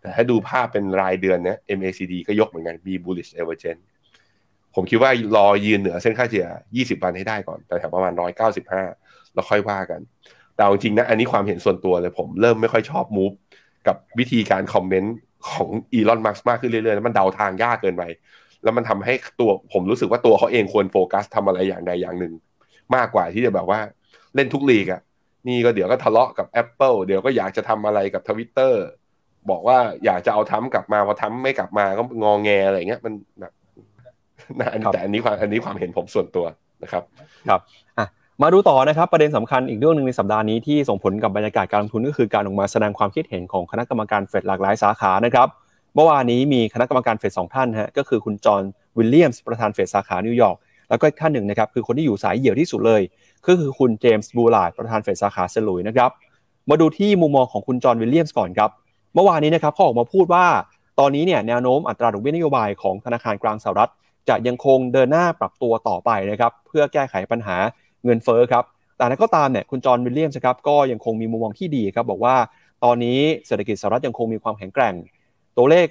[0.00, 3.82] แต่ถ้าดูภาพเป็นรายเดือนเนี่ย MACD ก็ยกเหมือนกันมี bullish divergence
[4.74, 6.46] ผมคิดว่ารอยืนเหนือเส้นค่าเฉลี่ย
[6.76, 8.12] 20 วันให้ได้ก่อน แต่แถวประมาณ
[8.76, 10.00] 195 แล้วค่อยว่ากัน
[10.56, 13.32] แต่จริงนะ อันนี้ความเห็นส่วนตัวเลยผมเริ่มไม่ค่อยชอบ move
[13.86, 15.14] กับวิธีการ comment
[15.48, 18.02] ของอีลอนมัสก์มากขึ้นเรื่อยๆ แล้วมันเดาทางยากเกินไป
[18.62, 22.32] แล้วมันทำให้ตัวผมรู้สึกว่าตัวเขาเองควรโฟกัสทำอะไรอย่างใดอย่างหนึ่ง
[22.94, 23.80] มากกว่าที่จะแบบว่า
[24.34, 25.00] เล่นทุกลีกอะ
[25.48, 28.84] นี่ก็เดี๋ยวก็ทะเลาะกับ Apple เดี๋ยวก็อยากจะทำอะไรกับทวิตเตอร์
[29.52, 33.52] บอกว่าอยากจะเอาทรัมป์กลับมาพอทรัมป์ไม่กลับมาก็งองแงอะไรเงี้ยมันแบบ
[34.60, 36.46] นะแต่อันนี้ความอันนี้ความเห็นผมส่วนตัว
[36.82, 37.02] นะครับ
[37.48, 37.60] ครับ
[37.98, 38.06] อะ
[38.42, 45.48] มาดูต่อนะครับประเด็นสำคัญอีกเรื่องหนึ่งในสัปดาห์นี้ที่ส่งผลกับบรรยากาศการลงทุนก็คือการออกมาแสดงความคิดเห็นของคณะกรรมการเฟดหลากหลายสาขานะครับ
[45.94, 48.62] เมื่อวานนี้มีคณะกรรมการเฟดสองท่านฮะก็คือคุณจอห์น
[48.98, 50.56] วิลเลียมส์ประธานเฟดสาขานิวยอร์ก
[50.88, 53.02] แล้วก็อีกท่านหนึ่งนะครับคือคนที่อยู่สายเหี่ยวที่สุดเลย
[53.46, 56.10] ก็คือคุณเจมส์บูลาร์ดประธานเฟดสาขาเซนต์หลุยส์นะครับ
[56.70, 58.70] มาดูที่มุมมองของคุณจอห์นวิลเลียมส์ก่อนครับ
[59.14, 60.46] เมื่อวานนี้นะครับเขาออกมาพูดว่า
[60.98, 63.90] ตอนนี้เนี่ยแนวโน้มอัตราดอกเบี้ยนโยบายของธนาคารกลางสหรัฐ
[64.28, 67.56] จะยังคงเดินหน้าปรับตัวต่อไปนะครับเพื่อแก้ไขปัญหา
[68.04, 68.64] เงินเฟ้อครับ
[68.96, 72.36] แต่นั้นก็ตามเนี่ยคุณจอห์นวิลเลียมส์ครับก็ยังคงมีมุมมองที่ดีครับบอกว่า
[72.84, 74.94] ตอนนี้เศรษฐกิจสหรัฐยังคงมีความแข็งแกร่ง
[75.56, 75.86] ตัวเลข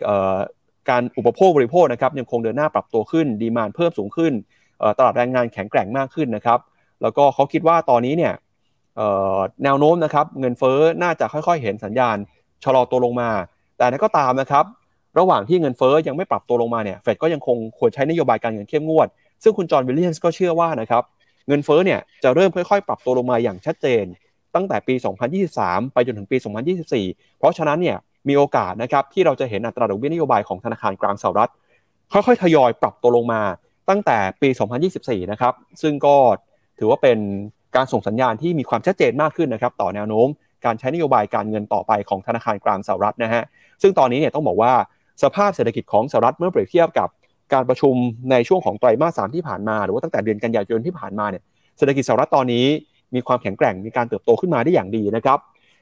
[0.89, 4.33] การอุปโภคบริโภคนะครับยังคงเดินหน้าปรับตัวขึ้น demand เพิ่มสูงขึ้น
[4.97, 6.59] ตลาดแรงงานแข็งแกร่งมากขึ้นนะครับ
[7.01, 8.33] แล้วก็เขาคิดว่าตอนนี้เนี่ย
[9.63, 12.17] แนวโน้มนะครับเงินเฟ้อน่าจะค่อยๆ เห็นสัญญาณ
[12.63, 13.29] ชะลอตัวลงมา
[13.77, 14.65] แต่นั้นก็ตามนะครับ
[15.19, 19.07] ระหว่างที่เงินเฟ้อยังไม่ปรับตัวลงมาเนี่ยเฟดก็ยังคงควรใช้นโยบายการเงินเข้มงวด
[19.43, 21.03] ซึ่งคุณจอห์นวิลเลียมส์ก็เชื่อว่านะครับ
[21.47, 24.05] เงินเฟ้อเนี่ยจะเริ่มค่อยๆ ปรับตัวลงมาอย่างชัดเจน
[24.55, 24.95] ตั้งแต่ปี
[25.43, 26.37] 2023 ไปจนถึงปี
[26.87, 27.97] 2024 เพราะฉะนั้นเนี่ย
[28.27, 31.51] มีโอกาสนะครับที่เราจะเห็นอัตราดอกเบี้ยนโยบายของธนาคารกลางสหรัฐ
[32.13, 33.41] ค่อยๆทยอยปรับตัวลงมา
[33.89, 34.49] ตั้งแต่ปี
[34.89, 36.15] 2024 นะครับซึ่งก็
[36.79, 37.19] ถือว่าเป็น
[37.75, 40.27] การส่งสัญญาณที่มีความชัดเจนมากขึ้นนะครับต่อแนวโน้ม
[40.65, 43.43] การใช้นโยบายการเงินต่อไปของธนาคารกลางสหรัฐนะฮะ
[43.81, 44.73] ซึ่งตอนนี้เนี่ยต้องบอกว่า
[45.23, 47.09] สภาพเศรษฐกิจของสหรัฐเมื่อเปรียบเทียบกับ
[47.53, 47.95] การประชุม
[48.31, 51.43] ในช่วงของไตรมาสสามที่ผ่านมา หรือว่าตั้งแต่เดือนกันยายนที่ผ่านมาเนี่ย
[51.77, 52.65] เศรษฐกิจสหรัฐตอนนี้
[53.15, 55.39] มีความแข็งแกร่งมีการเติบโตขึ้นมาได้อย่างดีนะครับ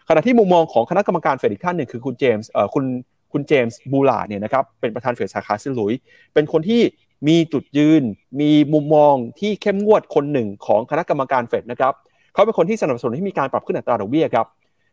[0.09, 2.85] ขณะที่มุมมองของคณะกรรมการเฟดอีกท่านหนึ่งคือคุณเจมส์เอ่อคุณ
[3.33, 5.93] คุณเจมส์บูลาร์ดเนี่ยนะครับเป็นประธานเฟดสาขาเซนต์หลุยส์
[6.33, 6.81] เป็นคนที่
[7.27, 8.03] มีจุดยืน
[8.41, 11.93] มีมุมมองที่เข้มงวดคนหนึ่งของคณะกรรมการเฟดนะครับ
[12.33, 14.45] เขาเป็นคนที่สนับสนุนให้มีการปรับขึ้นอัตราดอกเบี้ยครับ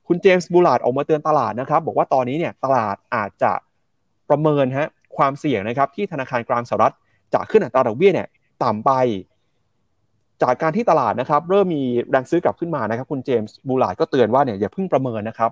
[0.08, 3.52] คุณเจมส์บูลาร์ดออกมาเตือนตลาดนะครับ บอกว่าตอนนี้เนี่ยตลาดอาจจะ
[4.28, 6.94] ประเมินฮะความเสี่ยงนะครับที่ธนาคารกลางสหรัฐ
[7.34, 8.28] จะขึ้นอัตราดอกเบี้ยเนี่ย
[8.64, 8.90] ต่ำไป
[10.42, 15.50] จากการที่ตลาดนะครับ เริ่มมีแรงซื้อกลับขึ้นมานะครับ คุณเจมส์บูลาร์ดก็เตือนว่าเนี่ยอย่าเพิ่งประเมินนะครับ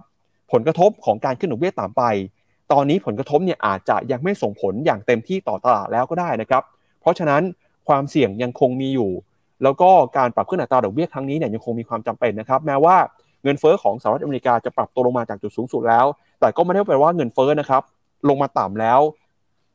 [0.53, 2.03] ผลกระทบของการขึ้นดอกเบี้ยต่ำไป
[2.73, 6.63] ตอนนี้ผลกระทบเนี่ยอาจจะยังไม่ส่งผลอย่างเต็มที่ต่อตลาดแล้วก็ได้นะครับ
[7.01, 7.43] เพราะฉะนั้น
[7.89, 9.11] ความเสี่ยงยังคงมีอยู่
[9.63, 12.97] แล้วก็การปรับขึ้นอัตราดอกเบี้ยครั้งนี้เนี่ยยังคงมีความจำเป็นนะครับ แม้ว่า
[13.45, 16.07] เงินเฟอ้อของสหรัฐอเมริกาจะปรับตัวลงมาจากจุดสูงสุดแล้ว
[16.41, 17.83] แต่ก็ไม่ได้แปลว่าเงินเฟอ้อนะครับ
[18.29, 19.01] ลงมาต่ำแล้ว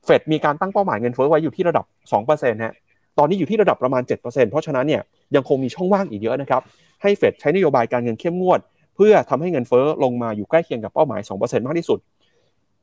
[0.05, 1.85] เฟดมีการตั้งเป้าหมายเงินเฟอ้อไว้อยู่ที่ระดับ
[2.25, 2.73] 2%ฮะ
[3.17, 5.01] ตอนนี้อยู่ที่ระดับประมาณ 7%เพราะฉะนั้นเนี่ย
[5.35, 6.61] ยังคงมีช่องว่างอีกเยอะนะครับ
[7.01, 8.59] ให้เฟดใช้นโยบายการเงินเข้มงวด
[8.95, 11.99] เพื่อทำให้เงินเฟอ้อลงมาอยู่ใกล้เคียงกับเป้าหมาย 2%มากที่สุด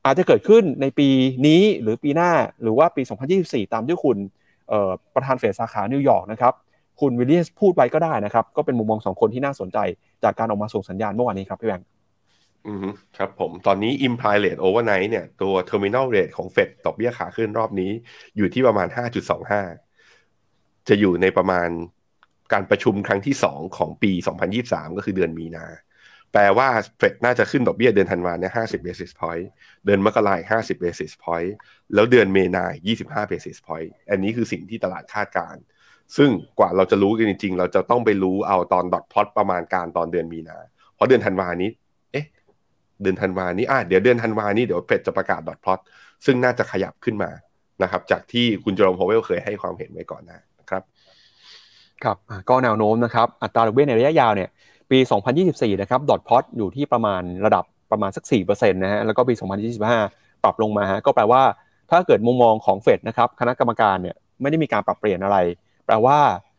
[0.05, 1.09] อาจจะเกิดขึ้นในปี
[1.47, 2.31] นี้หรือปีหน้า
[2.63, 3.03] หรือว่าปี
[3.39, 4.17] 2024 ตามที่คุณ
[5.15, 6.53] ประธานเฟดสาขานิวยอร์กนะครับ
[7.01, 9.79] คุณวิลเลียมพูดไว้ก็ได้นะครับ ก็เป็นมุมมองสองคนที่น่าสนใจ
[10.25, 11.87] จากการออกมาส่งสัญญาณเมื่อวานนี้ครับพี่แบงค์
[12.67, 12.87] อืม
[13.19, 17.91] ครับผมตอนนี้ implied rate overnight เนี่ยตัว terminal rate ของเฟดดอกเบี้ยขาขึ้นรอบนี้
[18.37, 18.89] อยู่ที่ประมาณ
[20.09, 21.69] 5.25 จะอยู่ในประมาณ
[22.53, 24.13] การประชุมครั้งที่ 2 ของปี
[24.55, 25.67] 2023 ก็คือเดือนมีนา
[26.33, 26.69] แปลว่า
[26.99, 29.47] เฟดน่าจะขึ้นดอกเบี้ยเดือนธันวาเนี่ย50 basis point
[29.85, 31.51] เดือนมกราคม50 basis point
[31.95, 35.63] แล้วเดือนเมษายน25 basis point อันนี้คือสิ่งที่ตลาดคาดการณ์
[36.17, 40.57] ซึ่งกว่าเราจะรู้กันจริงๆ เราจะต้องไปรู้เอาตอนดอทพลอตประมาณการตอนเดือนมีนา
[40.95, 41.71] เพราะเดือนธันวานี้
[42.13, 42.27] เอ๊ะ
[43.03, 45.81] เดือนธันวานี้อะเดี๋ยวเดือนธันวานี้เดี๋ยวเฟดจะประกาศดอทพลอต
[46.25, 47.31] ซึ่งน่าจะขยับขึ้นมา
[47.83, 50.41] นะครับ จากที่คุณจอร์มโฮเวลเคยให้ความเห็นไว้ก่อนนะ
[50.71, 50.83] ครับ
[52.05, 52.17] ครับ
[52.49, 54.49] ก็แนวโน้มนะครับ อัตราดอกเบี้ยในระยะยาวเนี่ย
[54.91, 54.99] ปี
[55.41, 59.35] 2024 นะครับดอทพอตอยู่ที่ประมาณระดับประมาณสัก4%นะฮะแล้วก็ปี
[59.89, 61.43] 2025 ปรับลงมาฮะก็แปลว่า
[61.91, 65.39] ถ้าเกิดมุมมองของเฟดนะครับคณะกรรมการเนี่ยไม่ได้มีการปรับเปลี่ยนอะไร
[65.87, 66.19] แปลว่า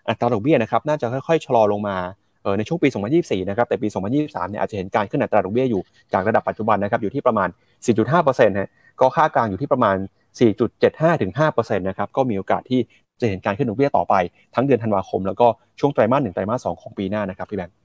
[0.10, 1.98] อัตราดอกเบี้ยนะครับน่าจะค่อยๆชะลอลงมา
[2.44, 5.82] เออในช่วงปี 2024 นะครับ แต่ปี 2023 เนี่ยอาจจะเห็นการขึ้นอัตราดอกเบี้ยอยู่
[6.14, 7.50] จากระดับปัจจุบันนะครับอยู่ที่ประมาณ
[7.86, 8.70] 4.5%ฮะ
[9.02, 9.98] ก็ค่ากลางอยู่ที่ประมาณ
[10.60, 12.80] 4.75 ถึง 5%นะครับ ก็มีโอกาสที่
[13.22, 14.16] จะเห็นการขึ้นดอกเบี้ยต่อไป
[14.56, 15.48] ทั้งเดือนธันวาคม แล้วก็
[15.80, 17.76] ช่วงไตรมาสหนึ่งไตรมาสสองของปีหน้านะครับพี่แบงค์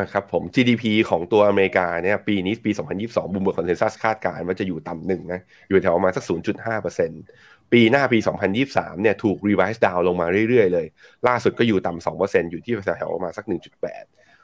[0.00, 8.18] นะครับผม GDP ของตัวอเมริกาเนี่ยปีนี้ปี 2022 Bloomberg consensus คาดการณ์ว่าจะอยู่ต่ำหนึ่งนะอยู่แถวประมาณสัก 0.5% ปีหน้าปี
[8.60, 10.86] 2023 เนี่ยถูก revise down ลงมาเรื่อยๆ เลย
[11.28, 13.44] ล่าสุดก็อยู่ต่ำ 2%อยู่ที่แถวประมาณสัก
[13.82, 13.82] 1.8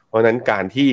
[0.08, 0.90] เพราะฉะนั้นการที่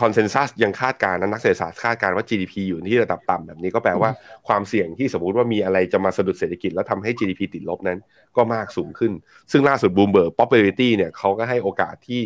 [0.00, 4.10] consensus ยังคาดการณ์นักเศรษฐศาสตร์คาดการณ์ว่า GDP อยู่ที่ระดับต่ำแบบนี้ก็แปลว่า
[4.48, 7.98] ความเสี่ยงที่สมมุติว่ามีอะไรจะมาสะดุดเศรษฐกิจแล้วทำให้ GDP ติดลบนั้น
[8.36, 9.12] ก็มากสูงขึ้น
[9.52, 12.22] ซึ่งล่าสุดบูมเบิร์ก popularity เนี่ยเขาก็ให้โอกาสที่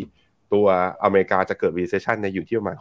[0.53, 0.67] ตัว
[1.05, 2.77] อเมริกาจะเกิด recession ในอยู่ที่ประมาณ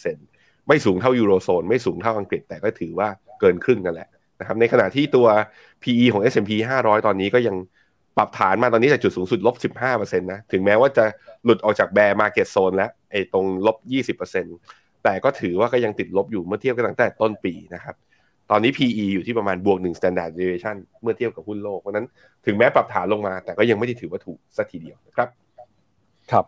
[0.00, 3.08] 65%ไม่สูงเท่ายูโรโซนไม่สูงเท่าอังกฤษแต่ก็ถือว่า
[3.40, 4.08] เกินครึ่งนั่นแหละ
[4.42, 5.26] นะครับในขณะที่ตัว
[5.82, 6.50] PE ของ S&P
[6.82, 7.56] 500 ตอนนี้ก็ยัง
[8.16, 11.04] ปรับฐานมาตอนนี้จากจุดสูงสุดลบ15%นะถึงแม้ว่าจะ
[11.44, 13.76] หลุดออกจากแบร์มาเก็ตโซนแล้วไอ้ตรงลบ
[14.40, 17.94] 20%แต่ก็ถือว่าก็ยังติดลบอยู่เมื่อเทียบกันตั้งแต่ต้นปีนะครับ
[18.50, 22.06] ตอนนี้ PE อยู่ที่ประมาณบวก1 standard deviation เมื่อเทียบกับหุ้นโลกเพราะนั้น
[22.46, 25.28] ถึงแม้ปรับฐานลงมา แต่ก็ยังไม่ได้ถือว่าถูกสักทีเดียวนะครับ
[26.32, 26.44] ครับ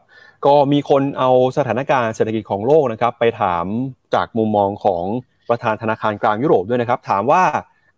[0.46, 3.66] ก็มีคนเอาสถานการณ์เศรษฐกิจของโลกนะครับ ไปถาม
[4.14, 5.04] จากมุมมองของ
[5.48, 7.42] ประธานธนาคารกลางยุโรปด้วยนะครับ ถามว่า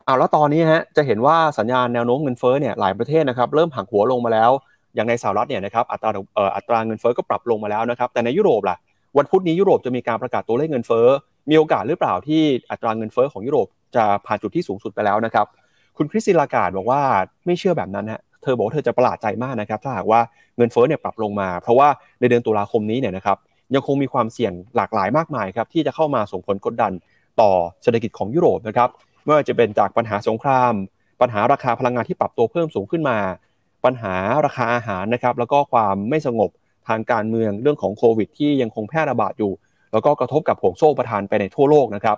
[0.06, 4.50] เอาแล้วตอนนี้ฮะจะเห็นว่าสัญญาณแนวโน้มเงินเฟ้อเนี่ยหลายประเทศนะครับเริ่มหักหัวลงมาแล้ว
[4.94, 8.76] อย่างในสหรัฐเนี่ยนะครับอัตราเอ่ออัตราเงินเฟ้อก็ปรับลงมาแล้วนะครับแต่ในยุโรปล่ะ
[9.18, 11.06] วันพุธนี้ยุโรปจะมีการประกาศตัวเลขเงินเฟ้อ
[11.50, 15.46] มีโอกาสหรือเปล่าที่อัตราเงินเฟ้อของยุโรปจะผ่านจุดที่สูงสุดไปแล้วนะครับ
[15.96, 17.00] คุณคริสติลากาดบอกว่า
[17.46, 20.20] ไม่เชื่อแบบนั้นฮะเธอบอกว่าเธอจะประหลาดใจมากนะครับถ้าหากว่า
[20.56, 21.88] เงินเฟ้อเนี่ยปรับลงมา เพราะว่า
[22.20, 23.36] ในเดือนตุลาคมนี้เนี่ยนะครับ
[23.74, 26.92] ยังคงมีความเสี่ยงหลากหลายมากมายครับที่จะเข้ามาส่งผลกดดัน
[27.40, 27.50] ต่อ
[27.82, 28.88] เศรษฐกิจของยุโรปนะครับ
[29.26, 30.72] ไม่ว่าจะเป็นจากปัญหาสงคราม
[31.20, 33.18] ปัญหาราคาพลังงานที่ปรับตัวเพิ่มสูงขึ้นมา
[33.84, 34.14] ปัญหา
[34.46, 36.50] ราคาอาหารนะครับ แล้วก็ความไม่สงบ
[36.88, 39.52] ทางการเมืองเรื่องของโควิด ที่ยังคงแพร่ระบาดอยู่
[39.92, 42.16] แล้วก็กระทบกับห่วงโซ่ประทานไปในทั่วโลกนะครับ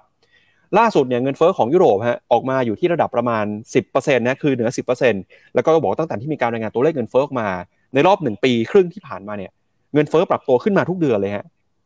[0.78, 3.44] ล่าสุดเนี่ยเงินเฟ้อของยุโรปฮะออกมาอยู่ที่ระดับประมาณ
[3.84, 4.70] 10%นะคือเหนือ
[5.12, 7.48] 10%แล้วก็บอกตั้งแต่ที่มีการรายงานตัวเลขเงินเฟ้อออกมา
[7.94, 9.50] ในรอบหนึ่งปีครึ่งที่ผ่านมาเนี่ย
[9.94, 11.44] เงินเฟ้อปรับตัวขึ้นมาทุกเดือนเลยฮะ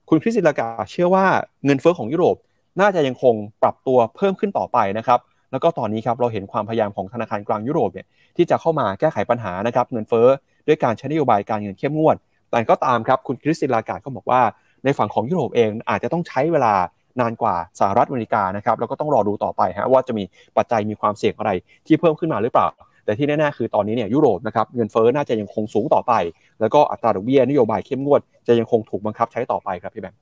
[0.08, 1.26] คุณคริสติลากาเชื่อว่า
[1.64, 2.36] เงินเฟ้อของยุโรป
[2.80, 5.20] น่าจะยังคงปรับตัวเพิ่มขึ้นต่อไปนะครับ
[5.52, 8.06] แล้วก็ตอนนี้ครับเราเห็นความพยายามของธนาคารกลางยุโรปเนี่ย
[8.36, 10.26] ที่จะเข้ามาแก้ไขปัญหานะครับเงินเฟ้อ
[10.66, 12.16] ด้วยการใช้นโยบายการเงินเข้มงวด
[12.50, 14.40] แต่ก็ตามครับคุณคริสติลากาก็บอกว่า
[14.84, 16.74] ในฝั่งของยุโรปเองอาจจะต้องใช้เวลา
[17.20, 20.24] นานกว่าสหรัฐอเมริกานะครับแล้วก็ต้องรอดูต่อไปฮะว่าจะมี
[20.56, 21.50] ปัจจัยมีความเสี่ยงอะไร
[21.86, 22.68] ที่เพิ่มขึ้นมาหรือเปล่า
[23.04, 26.12] แต่ที่แน่ๆคือตอนนี้เนี่ยยุโรปนะครับเงินเฟ้อน่าจะยังคงสูงต่อไป
[26.60, 30.18] แล้วก็อัตราดอกเบี้ยนโยบายเข้มงวด จะยังคงถูกบังคับใช้ต่อไปครับพี่แบงค์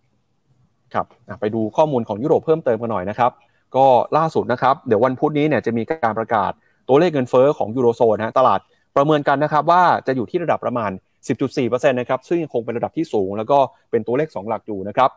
[0.95, 1.07] ครับ
[1.41, 3.30] ไปดูข้อมูลของยุโรปเพิ่มเติมกันหน่อยนะครับ
[3.76, 3.86] ก็
[4.16, 6.53] ล่าสุดนะครับเดี๋ยววันพุธนี้เนี่ยจะมีการประกาศ
[6.88, 8.61] ตัวเลขเงินเฟ้อของยูโรโซนนะตลาด
[8.97, 10.91] ประเมินกันนะครับว่าจะอยู่ที่ระดับประมาณ
[11.41, 13.59] 10.4%นะครับซึ่งยังคงเป็นระดับที่สูง แล้วก็
[13.91, 15.11] เป็นตัวเลข 2 หลักอยู่นะครับ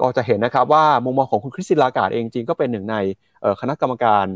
[0.00, 2.96] ก็จะเห็นนะครับว่ามุมมองของคุณคริสติลากาดเองจริงก็เป็นหนึ่งใน
[3.60, 4.26] คณะกรรมการ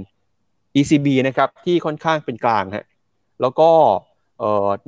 [0.77, 2.87] ECB นะครับที่ค่อนข้างเป็นกลางฮะ
[3.41, 3.71] แล้วก็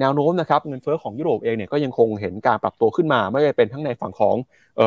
[0.00, 4.36] แนวโน้มนะครับเงินเฟ้อของยุโรปเองเนี่ยก็ยังคงเห็นการปรับตัวขึ้นมา ไม่ว่าจะเป็นทั้งในฝั่งของ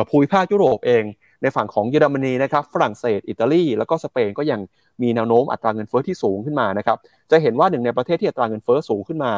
[0.08, 1.04] ภูมิภาคยุโรปเอง
[1.42, 4.60] ในฝั่งของเยอรมนีนะครับฝรั่งเศส อิตาลี แล้วก็สเปนก็ยัง
[5.02, 6.96] มีแนวโน้มอัตราเงินเฟ้อที่สูงขึ้นมานะครับ
[7.30, 9.32] จะเห็นว่าหนึ่งในประเทศที่อัตราเงินเฟ้อสูงขึ้นมา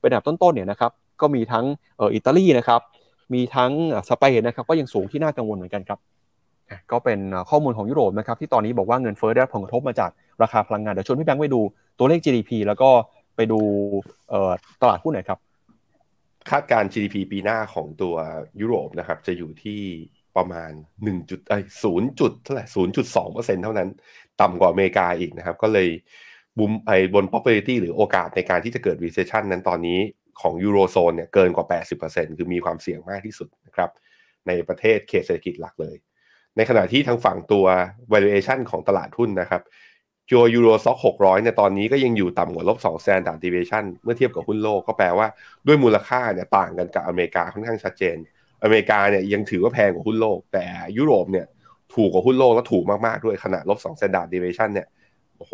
[0.00, 1.64] เป็นอันดับต้นๆเนี่ยนะครับก็มีทั้ง
[2.14, 2.80] อิตาลีนะครับ
[3.34, 3.70] มีทั้ง
[4.10, 5.98] สเปนนะครับก็ยังสูงที่น่ากังวลเหมือนกันครับ
[6.92, 7.18] ก็เป็น
[7.50, 10.10] ข้อมูลของยุโรปนะครับที่ตอนนี้บอกว่าเงินเฟ้อได้รับผลกระทบมาจาก
[10.42, 11.60] ราคาพลังงานเดี๋ยวชวนพี่แบงค์ไปดู
[11.98, 12.90] ตัวเลข GDP แล้วก็
[13.36, 13.60] ไปดู
[14.82, 15.38] ตลาดหุ้นหน่อยครับ
[16.50, 18.14] คาดการ GDP ปีหน้าของตัว
[18.60, 19.80] ยุโรปนะครับ จะอยู่ที่
[20.36, 20.70] ประมาณ
[21.00, 23.88] 1จุดไอ้ศูนย์จุดเท่าไหร่ศูนย์จุดสองเปอร์เซ็นเท่านั้น
[24.40, 25.88] ต่ำกว่าอเมริกาอีกนะครับ ก็เลย
[26.58, 29.98] บุมไอ้บน popularity หรือโอกาสในการที่จะเกิด recession นั้นตอนนี้
[30.40, 31.66] ของยูโรโซนเนี่ยเกินกว่า
[32.00, 33.90] 80%คือมีความเสี่ยงมากที่สุดนะครับ
[34.46, 35.96] ในประเทศเขตเศรษฐกิจหลักเลย
[36.56, 37.64] ในขณะที่ทางฝั่งตัว
[38.12, 45.26] valuation ของตลาดหุ้นนะครับัวยูโรซ็อก600เนี่ยตอนนี้ก็ยังอยู่ต่ำกว่าลบ2 standard deviation เมื่อเทียบกับหุ้นโลกก็แปลว่า
[45.66, 48.16] ด้วยมูลค่าเนี่ยต่างกันกับอเมริกาค่อนข้างชัดเจน
[48.62, 50.64] อเมริกาเนี่ยยังถือว่าแพงกว่าหุ้นโลก แต่
[50.98, 51.46] ยุโรปเนี่ย
[51.94, 54.86] ถูกกว่าหุ้นโลกและถูกมากๆด้วยขณะลบ2 standard deviation เนี่ย
[55.36, 55.52] โอ้โห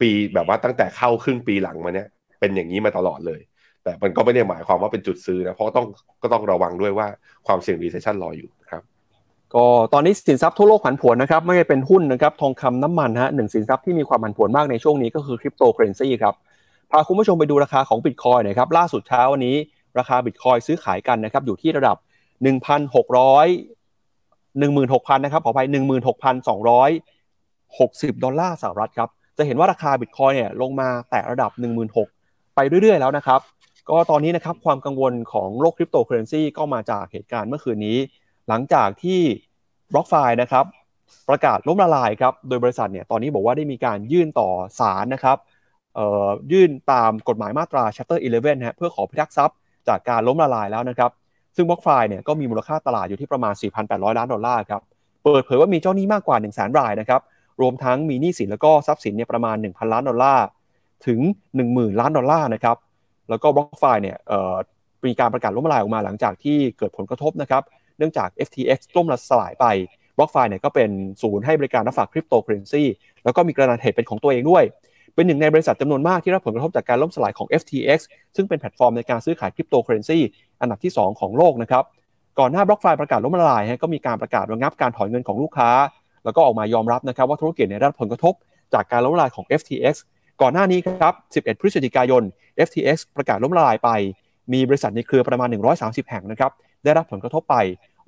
[0.00, 2.08] ปีแบบว่าตั้งแต่เข้าครึ่งปีหลังมาเนี่ย
[2.40, 3.40] เป็นอย่างนี้มาตลอดเลย
[3.84, 5.86] แต่มันก็ไม่ได้หมายความว่าเป็นจุดซื้อนะเพราะต้อง
[6.22, 7.06] ก็ต้องระวังด้วยว่า
[7.46, 8.82] ความเสี่ยง recession รออยู่ครับ
[9.54, 16.34] ก็ตอนนี้สินทรัพย์ทั่วโลกผันผวนนะครับไม่ใช่เป็นหุ้นนะครับทองคำน้ำมันฮะหนึ่งสินทรัพย์ที่มีความผันผวนมากในช่วงนี้ก็คือคริปโตเคอเรนซีครับ
[16.90, 19.56] พาคุณผู้ชมไปดูราคาของบิตคอยน์นะครับล่าสุดเช้าวันนี้
[19.98, 21.96] ราคาบิตคอยน์ซื้อขายกันนะครับอยู่ที่ระดับ
[22.80, 25.66] 1,600 16,000นะครับขออภัย
[28.10, 31.50] 16,260 ดอลลาร์สหรัฐครับจะเห็นว่าราคาบิตคอยน์เนี่ยลงมาแตะระดับ
[32.02, 33.40] 16,000 ไปเรื่อยๆ แล้วนะครับ
[33.90, 37.96] ก็ตอนนี้นะครับความกังวลของโลกคริปโตเคอเรนซีก็มาจากเหตุการณ์เมื่อคืนนี้
[38.50, 39.20] หลังจากที่
[39.92, 40.64] BlockFi นะครับ
[41.28, 45.38] ประกาศล้มละลายครับโดยบริษัทเนี่ยตอนนี้บอกว่าได้มีการยื่นต่อศาลนะครับ
[46.52, 49.56] ยื่นตามกฎหมายมาตรา Chapter 11นะเพื่อขอพิทักษ์ทรัพย์
[49.88, 51.10] จากการล้มละลายแล้วนะครับ
[51.56, 53.54] ซึ่ง BlockFi เนี่ยก็มีมูลค่าตลาดอยู่ที่ประมาณ
[53.86, 54.82] 4,800 ล้านดอลลาร์ครับ
[55.24, 57.20] เปิดเผยว่ามีเจ้าหนี้มากกว่า 1 0 0 0 0 0รายนะครับ
[57.60, 60.46] รวมทั้งมีหนี้สินแล้วก็ทรัพย์สินเนี่ยประมาณ 1,000 ล้านดอลลาร์
[61.06, 61.20] ถึง
[61.60, 62.76] 10,000 ล้านดอลลาร์นะครับ
[63.28, 64.16] แล้วก็ BlockFi เนี่ย
[65.06, 67.62] มีการประกาศล้มละลายออกมาหลังจากที่เกิดผลกระทบนะครับ
[68.00, 69.66] เนื่องจาก FTX ล่มละสลายไป
[70.16, 70.90] BlockFi เนี่ยก็เป็น
[71.22, 72.82] ศูนย์ให้บริการรับฝากคริปโตเคอเรนซี
[73.24, 74.64] แล้วก็มีกระดานเทรดเป็นของตัวเองด้วย
[75.14, 77.98] เป็นหนึ่งในบริษัทจำนวนมากที่รับผลกระทบจากการล่มสลายของ FTX
[78.36, 80.18] ซึ่งเป็นแพลตฟอร์มในการซื้อขายคริปโตเคอเรนซี
[80.60, 81.84] อันดับที่ 2 ของโลกนะครับ
[82.38, 85.70] ก่อนหน้า BlockFi ประกาศล้มละลายก็มีการประกาศระงับการถอนเงินของลูกค้า
[86.24, 88.34] แล้วก็ออกมายอมรับนะครับว่าธุรกิจได้รับผลกระทบ
[88.74, 89.94] จากการล้มละลายของ FTX
[90.40, 92.22] ก่อนหน้านี้ครับ 11 พฤศจิกายน
[92.66, 93.90] FTX ประกาศล้มละลายไป
[94.52, 95.48] มีบริษัทในเครือประมาณ
[95.80, 96.50] 130 แห่งนะครับ
[96.84, 97.56] ได้รับผลกระทบไป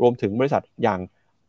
[0.00, 1.00] รวมถึงบริษัทอย่าง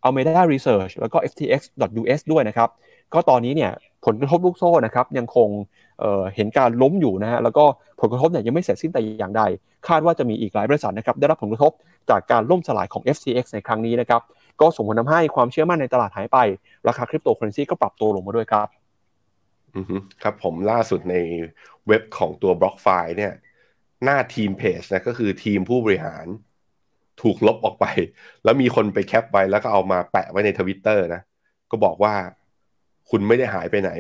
[0.06, 2.70] Almeida Research แล้วก็ FTX.US ด้วยนะครับ
[3.14, 3.72] ก็ตอนนี้เนี่ย
[4.06, 5.50] ผลกระทบลูกโซ่นะครับยังคง
[6.00, 7.66] เเห็นการล้มอยู่นะฮะแล้วก็
[8.02, 9.44] ผลกระทบเนี่ยยังไม่เสร็จสิ้นแต่อย่างใด
[9.88, 11.72] คาดว่าจะมีอีกหลายบริษัทนะครับได้รับผลกระทบ
[12.10, 14.22] จากการล่มสลายของ FTX ในครั้งนี้นะครับ
[14.62, 16.38] ก็ส่งผลทำให้ความเชื่อมั่นในตลาดหายไป
[16.88, 18.68] ราคาคริปโตเคอเรนซีก็ปรับตัวลงมาด้วยครับ
[19.76, 19.82] อื
[20.24, 21.16] ครับผมล่าสุดใน
[21.88, 23.34] เว็บของตัว BlockFi เนี่ย
[24.04, 26.26] หน้า team page นะก็คือทีมผู้บริหาร
[27.22, 27.86] ถูกลบออกไป
[28.44, 31.22] แล้วมีคนไป cap ไว้แล้วก็เอามาแปะไว้ในทวิตเตอร์นะ
[31.72, 32.14] ก็บอกว่า
[33.10, 33.92] คุณไม่ได้หายไปไหน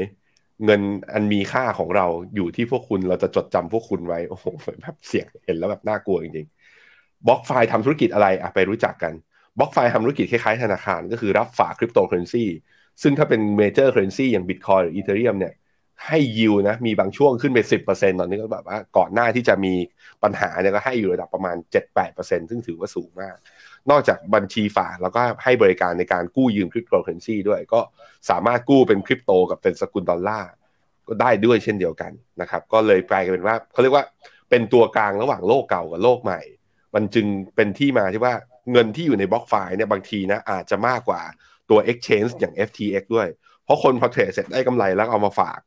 [0.66, 0.82] เงิน
[1.14, 2.05] อันมีค่าของเรา
[2.36, 4.45] อยู่ที่พวกคุณเราจะจดจำพวกคุณไว้ โอ้โห
[4.82, 9.14] แบบเสียงเห็นแล้วแบบน่ากลัวจริงๆ BlockFi ทำธุรกิจอะไรอะไปรู้จักกัน
[9.60, 12.45] BlockFi ทำธุรกิจคล้ายๆธนาคาร ก็คือรับฝากคริปโตเคอเรนซี
[13.01, 15.53] ซึ่งถ้าเป็น major currency อย่างบิตคอยน์หรือ Ethereum เนี่ย
[16.08, 19.74] ให้ยิวนะมีบางช่วงขึ้นไปสิบเปอร์เซ็นตอนนี้ก็แบบว่าก่อนหน้าที่จะมี
[20.24, 23.36] ปัญหาเนี่ยก็ให้อยู่ระดับประมาณเจ็ดแปดเปอร์เซ็นซึ่งถือว่าสูงมาก
[23.89, 27.80] นอกจากบัญชีฝากแล้วก็ให้บริการในการกู้ยืมคริปโตเคอเรนซีด้วยก็
[28.30, 30.52] สามารถกู้เป็นคริปโตกับเป็นสกุลดอลลาร์
[31.08, 34.06] ก็ได้ด้วยเช่นเดียวกันนะครับ ก็เลยกลายเป็นว่าเขาเรียกว่า
[34.50, 36.41] เป็นตัวกลางระหว่างโลกเก่ากับโลกใหม่
[36.96, 37.26] มันจึง
[37.56, 38.34] เป็นที่มาที่ว่า
[38.72, 41.22] เงินที่อยู่ในบล็อกไฟล์เนี่ยบางทีนะอาจจะมากกว่า
[41.70, 43.28] ตัว Exchange อย่าง FTX ด้วย
[43.64, 45.60] เพราะคนพอเทรดเสร็จได้กำไรแล้วเอามาฝาก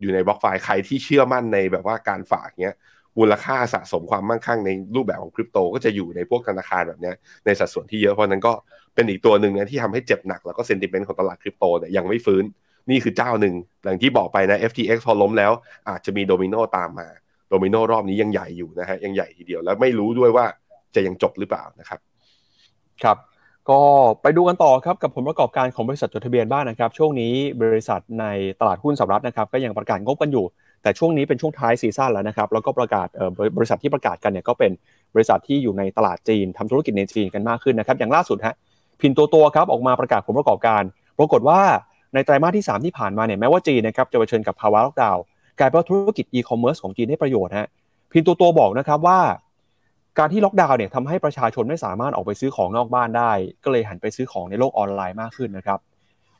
[0.00, 2.76] อยู่ในบล็อกไฟล์ใครที่เชื่อมั่นในแบบว่าการฝากเนี้ย
[3.18, 7.12] มูลค่าสะสมความมั่งคั่งในรูปแบบของคริปโต ก็จะอยู่ในพวกธนาคารแบบนี้
[7.46, 8.52] ในสัดส่วนที่เยอะเพราะนั้นก็
[8.94, 12.44] เป็นอีกตัวหนึ่งนะที่ทำให้เจ็บหนักแล้วก็เซนติเมนต์ของตลาดคริปโตเนี่ยยังไม่ฟื้น
[12.90, 15.52] นี่คือเจ้าหนึ่งอย่างที่บอกไปนะ FTX พอล้มแล้ว
[15.88, 17.08] อาจจะมีโดมิโนตามมา
[17.48, 20.46] โดมิโนรอบนี้ยังใหญ่อยู่นะฮะยังใหญ่ทีเดียวแล้วไม่รู้ด้วยว่า
[20.94, 22.00] จะยังจบหรือเปล่านะครับ
[23.02, 23.16] ครับ
[23.68, 23.80] ก็
[24.22, 27.32] ไปดูกันต่อครับกับผลประกอบการของบริษัทจดทะเบียนบ้านนะครับช่วงนี้
[27.62, 28.24] บริษัทใน
[28.60, 30.44] ตลาดหุ้นสหรัฐนะครับก็ยังประกาศงบกันอยู่
[30.82, 33.08] แต่ช่วงนี้เป็นช่วงท้าย season แล้วนะครับแล้วก็ประกาศ
[33.56, 34.70] บริษัทที่ประกาศกันเนี่ยก็เป็น
[35.14, 38.54] บริษัทที่อยู่ในตลาดจีนทำธุรกิจในจีนกันมากขึ้นนะครับอย่างล่าสุดฮะ
[39.00, 40.82] Pinduoduo ครับออกมาประกาศผลประกอบการ
[41.18, 41.60] ปรากฏว่า
[42.14, 45.22] ในไตรมาสที่ 3 ที่ผ่านมาเนี่ยแม้ว่าจีนนะครับจะเผชิญกับภาวะล็อกดาวน์
[45.58, 47.68] กลายเป็นธุรกิจอีคอมเมิร์ซของจีนได้ประโยชน์ฮะ
[48.12, 49.18] Pinduoduo บอกนะครับว่า
[50.18, 53.32] การที่ล็อกดาวน์เนี่ยทำให้ประชาชนไม่สามารถออกไปซื้อของนอกบ้านได้
[53.64, 55.78] ก็เลยหันไปซื้อของในโลกออนไลน์มากขึ้นนะครับ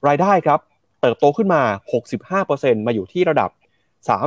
[0.08, 0.58] รายได้ครับ
[1.00, 1.62] เติบโตขึ้นมา
[2.44, 3.50] 65%มาอยู่ที่ระดับ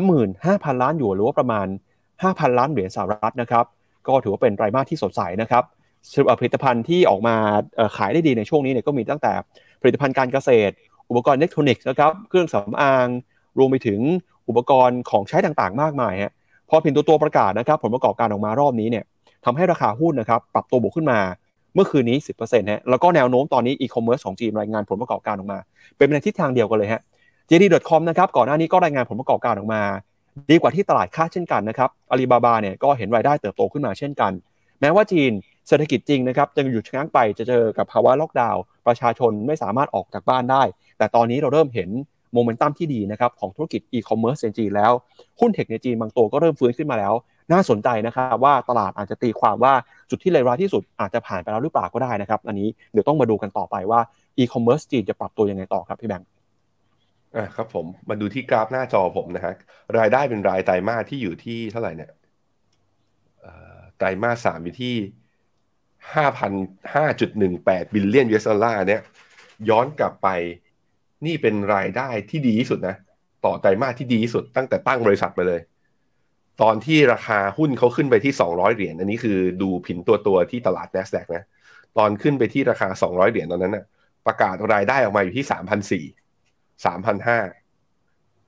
[0.04, 1.68] 35,000 ล้านหยวนหรือว่าประมาณ
[2.14, 3.66] 5,000 ล้านเหรียญสหรัฐนะครับ
[4.08, 5.64] ก็ถือว่าเป็นไตรมาสที่สดใสนะครับ
[6.40, 7.36] ผลิตภัณฑ์ที่ออกมา
[7.98, 9.32] ขายได้ดีในช่วงนี้เนี่ยก็มีตั้งแต่
[9.82, 10.74] ผลิตภัณฑ์การเกษตร
[11.10, 13.08] อุปกรณ์อิเล็กทรอนิกส์นะครับ เครื่องสำอาง
[13.58, 14.00] รวมไปถึง
[14.48, 16.34] อุปกรณ์ของใช้ต่างๆ มากมายฮะ
[16.70, 19.04] พอ Pinduoduo ประกาศนะครับ ผลประกอบการออกมารอบนี้เนี่ย
[19.46, 21.20] ทำให้ราคาหุ้นนะครับปรับตัวบวกขึ้นมา
[21.76, 25.60] เมื่อคืนนี้ 10%ฮะแล้วก็แนวโน้มตอนนี้อีคอมเมิร์ซของจีนรายงานผลประกอบการออกมา
[25.98, 27.02] เป็นในทิศทางเดียวกันเลยฮะ
[27.50, 29.82] JD.com นะครับก่อนหน้านี้ก็รายงานผลประกอบการออกมา
[30.52, 34.32] ดีกว่าที่ตลาดคาดเช่นกันนะครับอาลีบาบาเนี่ยก็เห็นรายได้เติบโตขึ้นมาเช่นกัน
[34.82, 35.32] แม้ว่าจีน
[35.68, 40.64] เศรษฐกิจจริงนะครับจะหยุดชะงักไปจะเจอกับภาวะล็อกดาวน์ประชาชนไม่สามารถออกจากบ้านได้
[40.98, 41.90] แต่ตอนนี้เราเริ่มเห็น
[42.34, 44.92] โมเมนตัมที่ดีนะครับของธุรกิจอีคอมเมิร์ซในจีนแล้ว
[45.40, 47.14] หุ้น tech ในจีนบางตัวก็เริ่มฟื้นขึ้นมาแล้ว
[47.52, 49.74] น่าสนใจนะครับว่าตลาดอาจจะตีความว่า
[50.10, 54.00] จุดที่เลวร้ายที่สุดอาจจะผ่านไปแล้วหรือเปล่าก็ได้นะครับ อันนี้เดี๋ยวต้องมาดูกันต่อไปว่า
[54.38, 56.28] อีคอมเมิร์ซจีนจะปรับตัวยังไงต่อครับพี่แบงค์
[57.36, 59.54] อะครับผมมาดูที่กราฟหน้าจอผมนะฮะ
[59.98, 62.12] รายได้เป็นรายไตรมาสที่อยู่ที่เท่าไหร่เนี่ย
[63.98, 64.96] ไตรมาสสามอยู่ที่
[66.16, 66.52] ห้าพัน
[66.94, 69.02] ห้าจุดหนึ่งแปด billion US dollar เนี่ย
[69.70, 70.28] ย้อนกลับไป
[71.26, 72.96] นี่เป็นรายได้ที่ดีที่สุดนะ
[73.46, 75.60] ต่อไตรมาสที่ดีที่สุดตั้งแต่ตั้งบริษัทไปเลย
[76.62, 81.44] ตอนที่ราคาหุ้นเขาขึ้นไปที่สองร้อยเหรียญอันนี้คือดู Pinduoduo ที่ตลาด NASDAQ นะ
[81.98, 83.86] ตอนขึ้นไปที่ราคาสองร้อยเหรียญตอนนั้นน่ะ
[84.28, 86.06] ประกาศรายได้ออกมาอยู่ที่สามพันสี่
[86.86, 87.40] สามพันห้า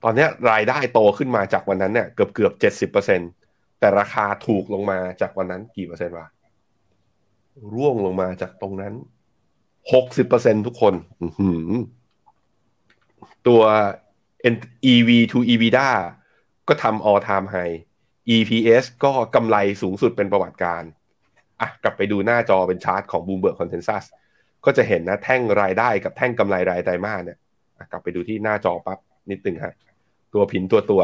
[0.03, 3.21] ตอนนี้รายได้โตขึ้นมาจากวันนั้นเนี่ยเกือบเกือบเจ็ดสิบเปอร์เซ็น
[3.79, 6.27] แต่ราคาถูกลงมาจากวันนั้นกี่เปอร์เซ็นต์วะ
[7.73, 8.93] ร่วงลงมาจากตรงนั้น
[9.93, 11.69] หกสิบเปอร์เซ็นทุกคนอื้อหือ
[13.47, 13.61] ตัว
[14.91, 15.89] EV to EBITDA
[16.67, 17.75] ก็ทำ all time high
[18.29, 20.83] EPS ก็กำไรสูงสุดเป็นประวัติการ
[21.61, 24.03] อะกลับไปดูหน้าจอเป็นชาร์ตของ Bloomberg Consensus
[24.65, 27.37] ก็จะเห็นนะแท่งรายได้กับแท่งกำไรรายไตรมาสเนี่ย
[27.91, 28.99] กลับไปดูที่หน้าจอปั๊บ
[29.31, 29.73] นิดนึงฮะ
[30.33, 31.01] ตัวผินตัวตัว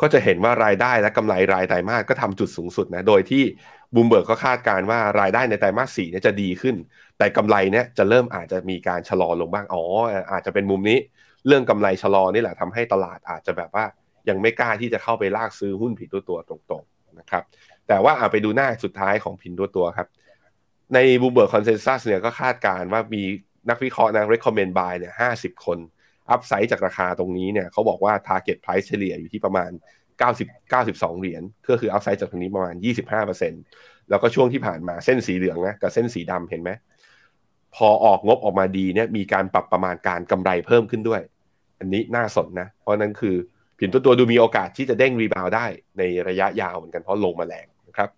[0.00, 3.42] ก็จะเห็นว่ารายได้และกำไรรายไตรมาสก็ทำจุดสูงสุดนะโดยที่
[3.94, 6.76] บูมเบิร์กก็คาดการณ์ว่ารายได้ในไตรมาสสี่เนี่ยจะดีขึ้น
[7.18, 9.82] แต่กำไรเนี่ยจะเริ่มอาจจะมีการชะลอลงบ้างอ๋อ
[10.32, 10.98] อาจจะเป็นมุมนี้
[11.46, 13.84] เรื่องกำไรชะลอนี่แหละทำให้ตลาดอาจจะแบบว่า
[14.28, 17.42] ยังไม่กล้าที่จะเข้าไปลากซื้อหุ้น Pinduoduo ตรงๆนะครับ
[17.88, 20.08] แต่ว่าเอาไปดูหน้าสุดท้ายของ Pinduoduo ครับ
[20.94, 23.22] ใน Bloomberg consensus เนี่ยก็คาดการณ์ว่ามี
[23.68, 25.78] นักวิเคราะห์นะ recommend buy เนี่ยห้าสิบคน
[26.30, 29.70] upside จากราคาตรงนี้เนี่ยเขาบอกว่า target price เฉลี่ยอยู่ที่ประมาณ
[30.20, 32.74] 90 92 เหรียญก็คือ upside จากตรงนี้ประมาณ
[33.42, 36.70] 25%แล้วก็ช่วงที่ผ่านมาเส้นสีเหลืองนะกับเส้นสีดำเห็นไหม
[37.76, 41.22] พอออกงบออกมาดีเนี่ยมีการปรับประมาณการกำไรเพิ่มขึ้นด้วย
[41.78, 43.36] อันนี้น่าสนนะ เพราะนั้นคือ
[43.78, 45.64] ผินตัวตัวดูมีโอกาสที่จะเด้งรีบาวได้
[45.98, 48.08] ในระยะยาวเหมือนกันเพราะลงมาแรงนะครับ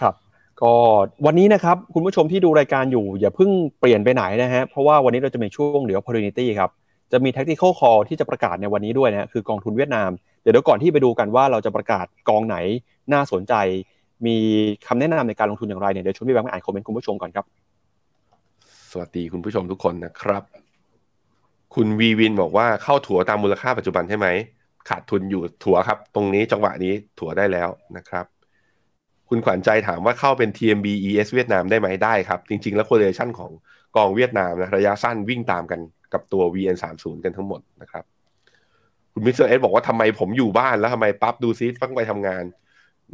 [0.00, 0.14] ครับ
[0.62, 0.72] ก็
[1.26, 3.50] วันนี้นะครับคุณผู้ชมที่ดูรายการอยู่ อย่าเพิ่ง
[3.80, 6.70] เปลี่ยนไปไหนนะฮะเพราะว่าวันนี้เราจะมีช่วงเหลือ opportunity ครับ
[7.12, 10.10] จะมี tactical call ที่จะประกาศในวันนี้ด้วยนะคือกองทุนเวียดนาม
[10.42, 12.56] เดี๋ยวเดี๋ยวก่อนที่ไปดูกันว่าเราจะประกาศกองไหน
[13.12, 13.54] น่าสนใจ
[14.26, 14.36] มี
[14.86, 17.44] คำแนะนำในการลงทุนอย่างไรเนี่ยเดี๋ยวชวนพี่แบงค์มาอ่านคอมเมนต์คุณผู้ชมก่อนครับ
[18.90, 20.61] สวัสดีคุณผู้ชมทุกคนนะครับ
[21.74, 24.28] คุณวีวินบอกว่าเข้าถัวตามมูลค่าปัจจุบันใช่ไหม
[24.88, 28.24] ขาดทุนอยู่ถัวครับ ตรงนี้จังหวะนี้ถัวได้แล้วนะครับ
[29.28, 33.50] คุณขวัญใจถามว่าเข้าเป็น TMB ES เวียดนามได้ไหมได้ครับ จริง ๆ แล้ว correlation ของ
[33.96, 35.80] กองเวียดนามนะระยะสั้นวิ่งตามกัน
[36.12, 38.04] กับตัว VN30 กันทั้งหมดนะครับ
[39.12, 42.44] คุณมิสเตอร์เอสบอกว่าทำไมผมอยู่บ้านแล้วทำไมปั๊บดูซิต้องไปทำงาน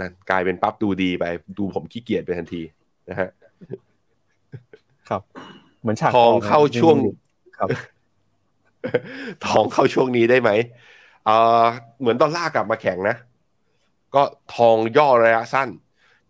[0.00, 1.24] นั่นกลายเป็นปั๊บดูดีไป
[1.58, 2.62] ดูผมขี้เกียจไปทันที
[3.08, 3.28] นะฮะ
[5.08, 5.22] ครับ
[5.80, 6.96] เหมือนฉากทองเข้าช่วง
[7.58, 7.68] ครับ
[9.46, 10.50] ทองเข้าช่วงนี้ได้ไหม
[11.26, 11.30] เอ
[11.62, 11.64] อ
[12.00, 13.16] เหมือนดอลลาร์กลับมาแข็งนะ
[14.14, 14.22] ก็
[14.56, 15.68] ทองย่อระยะสั้น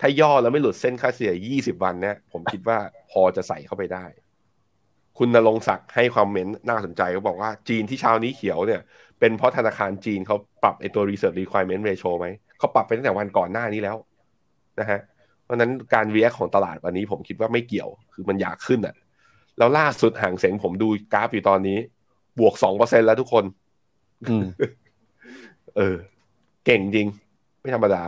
[0.00, 2.78] ถ้าย่อแล้วไม่หลุดเส้นค่าเฉลี่ย20 วันเนี่ยผมคิดว่า
[3.10, 4.04] พอจะใส่เข้าไปได้
[5.18, 8.80] คุณนรงศักดิ์ให้ความเมนต์น่าสนใจเขาบอกว่าจีนที่เช้านี้เขียวเนี่ย
[9.18, 12.26] เป็นเพราะธนาคารจีนเขาปรับไอตัว reserve requirement ratio ไหม
[12.58, 13.96] เขาปรับไปตั้งแต่วันก่อนหน้านี้แล้ว
[14.80, 15.00] นะฮะ
[15.44, 18.94] เพราะนั้นการ react ของตลาดวันนี้ผมคิดว่าไม่เกี่ยว คือมันอยากขึ้นอะ
[19.58, 21.78] แล้วล่าสุดห่างเสียงผมดูกราฟอยู่ตอนนี้
[22.38, 23.44] บวกสองเปอร์เซ็นแล้วทุกคน
[24.30, 24.44] อืม
[25.76, 25.96] เออ
[26.66, 27.08] เก่งจริง
[27.60, 28.02] ไม่ธรรมดา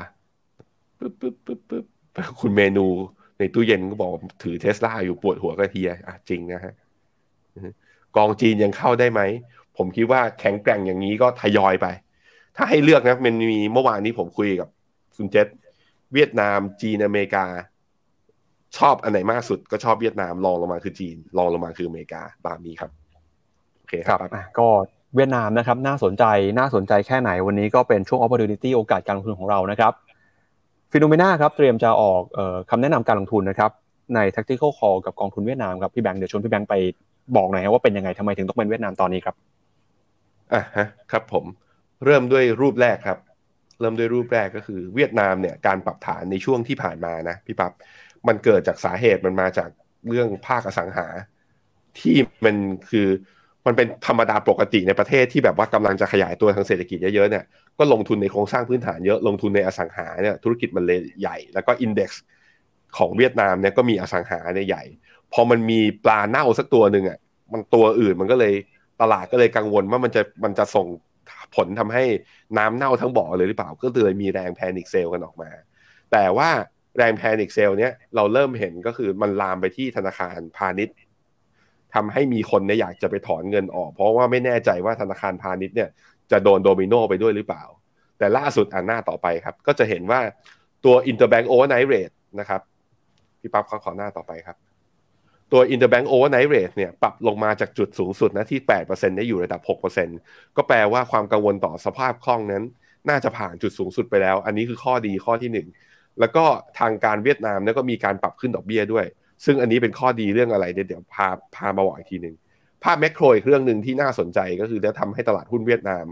[0.99, 1.85] ปึ๊บปึ๊บปึ๊บปึ๊บ
[2.41, 2.87] คุณเมนู
[3.39, 4.13] ในตู้เย็นก็บอก
[4.43, 6.75] ถือเทสลาอยู่ปวดหัวก็เทียอะจริงนะฮะ
[8.17, 9.21] กองจีนยังเข้าได้ไหม
[9.77, 11.87] ผมคิดว่าแข็งแกร่งอย่างนี้ก็ทยอยไป
[12.57, 14.69] ถ้าให้เลือกนะมันมีเมื่อวานนี้ผมคุยกับ
[15.17, 15.49] คุณเจษ
[16.15, 17.45] เวียดนามจีนอเมริกา
[18.79, 23.00] ชอบอันไหนมากสุดก็ชอบเวียดนามรองลงมาคือจีนรองลงมาคืออเมริกาตามนี้ครับโอ
[23.91, 24.69] เคครับอะก็
[25.17, 26.25] เวียดนามนะครับน่าสนใจ
[26.59, 29.93] น่าสนใจแค่ไหนวันนี้ก็เป็นช่วง opportunity โอกาสการลงทุนของเรานะครับ
[30.93, 33.71] ฟิโนเมนาครับเตรียมจะออกเอ่อคำแนะนำการลงทุนนะครับ
[34.15, 36.75] ใน tactical call กับกองทุนเวียดนามครับพี่แบงค์เดี๋ยวชวนพี่แบงค์ไป
[37.37, 39.35] บอกหน่อยครับว่าเป็นยังไงทำไมถึงต้องเป็นเวียดนามตอนนี้ครับ
[40.53, 41.45] อะฮะครับผม
[42.05, 43.19] เริ่มด้วยรูปแรกครับ
[43.81, 47.73] เริ่มด้วยรูปแรกก็คือเวียดนามเนี่ยการปรับฐานในช่วงที่ผ่านมานะพี่ปับ๊บ
[48.29, 49.71] มันเกิดจากสาเหตุมันมาจาก
[50.09, 51.07] เรื่องภาคอสังหา
[51.99, 52.57] ที่มัน
[52.91, 53.09] คือ
[53.67, 57.45] มันเป็นธรรมดาปกติในประเทศที่แบบว่ากำลังจะขยายตัวทางเศรษฐกิจเยอะๆเนี่ย
[57.79, 62.23] ก็ลงทุนในโครงสร้างพื้นฐานเยอะลงทุนในอสังหาเนี่ยธุรกิจมันเลยใหญ่ แล้วก็อินเด็กซ์
[62.97, 64.85] ของเวียดนามเนี่ยก็มีอสังหาเนี่ยใหญ่
[65.33, 67.19] พอมันมีปลาเน่าสักตัวหนึ่งอะ
[67.53, 68.55] มันตัวอื่นมันก็เลย
[69.01, 70.87] ตลาดก็เลยกังวลว่ามันจะมันจะส่ง
[71.57, 72.05] ผลทำให้
[72.59, 75.51] น้ำเน่าทั้งบ่อเลยหรือเปล่าก็เลยมีแรง panic sell กันออกมา
[76.13, 76.49] แต่ว่า
[76.99, 80.95] แรง panic sell เนี้ยเราเริ่มเห็นก็คือมันลามไปที่ธนาคารพาณิชย์
[81.95, 85.89] ทำให้มีคนเนี่ยอยากจะไปถอนเงินออก เพราะว่าไม่แน่ใจว่าธนาคารพาณิชย์เนี่ย
[86.31, 87.65] จะโดนโดมิโนไปด้วยหรือเปล่า
[88.19, 90.21] แต่ล่าสุดอันหน้าต่อไปครับ ก็จะเห็นว่า
[90.85, 92.61] ตัว Interbank Overnight Rate นะครับ
[93.41, 94.57] พี่ปั๊บขอขอหน้าต่อไปครับ
[95.53, 99.61] ตัว Interbank Overnight Rate เนี่ยปรับลงมาจากจุดสูงสุดนะที่ 8%เนี่ยอยู่ระดับ
[100.09, 102.63] 6%ก็แปลว่าความกังวลต่อสภาพคล่องนั้น
[103.09, 105.51] น่าจะผ่านจุดสูงสุดไปแล้ว อันนี้คือข้อดีข้อที่
[105.85, 106.45] 1 แล้วก็
[106.79, 109.07] ทางการเวียดนามเนี่ยก็มีการปรับขึ้นดอกเบี้ยด้วย
[109.45, 112.35] ซึ่งอันนี้เป็นข้อดีเรื่องอะไรเดี๋ยวพาพามาบอกอีกทีหนึ่ง
[112.85, 116.05] ภาพแมกโครอีกเรื่องหนึ่งที่น่าสนใจก็คือจะทำให้ตลาดหุ้นเวียดนาม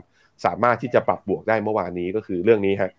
[0.45, 2.93] สามารถที่จะปรับบวกได้เมื่อวานนี้ก็คือเรื่องนี้ฮะ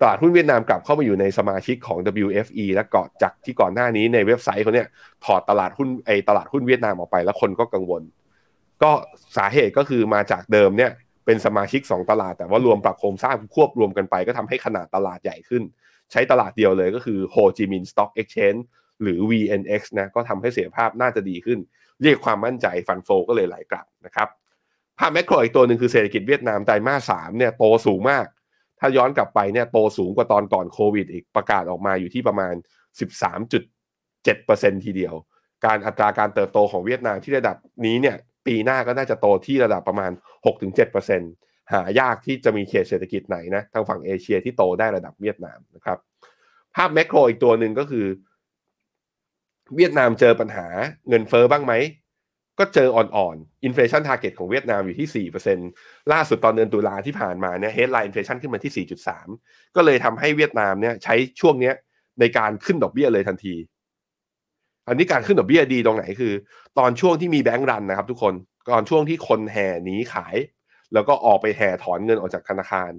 [0.00, 4.88] ตลาดหุ้นเวียดนามกลับเข้ามาอยู่ในสมาชิกของ WFE และก่อนจากที่ก่อนหน้านี้ในเว็บไซต์เขาเนี่ย
[5.24, 8.02] ถอดตลาดหุ้นไอตลาดหุ้นเวียดนามออกไปแล้วคนก็กังวล
[8.82, 8.90] ก็
[9.36, 10.90] สาเหตุก็คือมาจากเดิมเนี่ย
[11.26, 15.62] เป็นสมาชิก 2 ตลาด แต่ว่ารวมปรับโครงสร้างควบรวมกันไป ก็ทำให้ขนาดตลาดใหญ่ขึ้น
[16.12, 18.54] ใช้ตลาดเดียวเลยก็คือโฮจิมินห์ Stock Exchange
[19.02, 21.58] หรือ VNX นะก็ทำให้เสถียรภาพน่าจะดีขึ้น
[22.02, 24.28] เรียกความมั่นใจฟันโฟก็เลยไหลกลับนะครับ
[24.98, 28.26] ภาพแมกโรอีกตัวหนึ่งคือเศรษฐกิจเวียดนามไตรมาสสามเนี่ยโตสูงมาก
[28.80, 32.54] ถ้าย้อนกลับไปเนี่ยโตสูงกว่าตอนก่อนโควิด อีกประกาศออกมาอยู่ที่ประมาณ
[33.54, 35.14] 13.7%ทีเดียว
[35.66, 40.10] การอัตราการเติบโตของเวียดนามที่ระดับนี้เนี่ยปีหน้าก็น่าจะโตที่ระดับประมาณ
[40.86, 45.98] 6-7%หายากที่จะมีเขตเศรษฐกิจไหนนะทางฝั่งเอเชียที่โตได้ระดับเวียดนามนะครับ
[46.74, 48.06] ภาพแมกโรอีกตัวหนึ่งก็คือ
[49.76, 50.66] เวียดนามเจอปัญหา
[51.08, 51.72] เงินเฟ้อบ้างไหม
[52.58, 55.26] ก็เจออ่อนๆ inflation target ของเวียดนามอยู่ที่
[55.64, 58.86] 4%ล่าสุดตอนเดือนตุลาที่ผ่านมาเนี่ย headline inflation ขึ้นมาที่
[59.28, 61.74] 4.3 ก็เลยทำให้เวียดนามเนี่ยใช้ช่วงเนี้ย
[62.20, 63.54] ในการขึ้นดอกเบี้ยเลยทันที
[64.88, 66.32] อันนี้การขึ้นดอกเบี้ยดีตรงไหนคือ
[66.78, 68.34] ตอนช่วงที่มี bank run นะครับ ทุกคน
[68.72, 70.36] ตอนช่วงที่คนแห่หนีขาย
[70.94, 72.90] แล้วก็ออกไปแห่ถอนเงินออกจากธนาคาร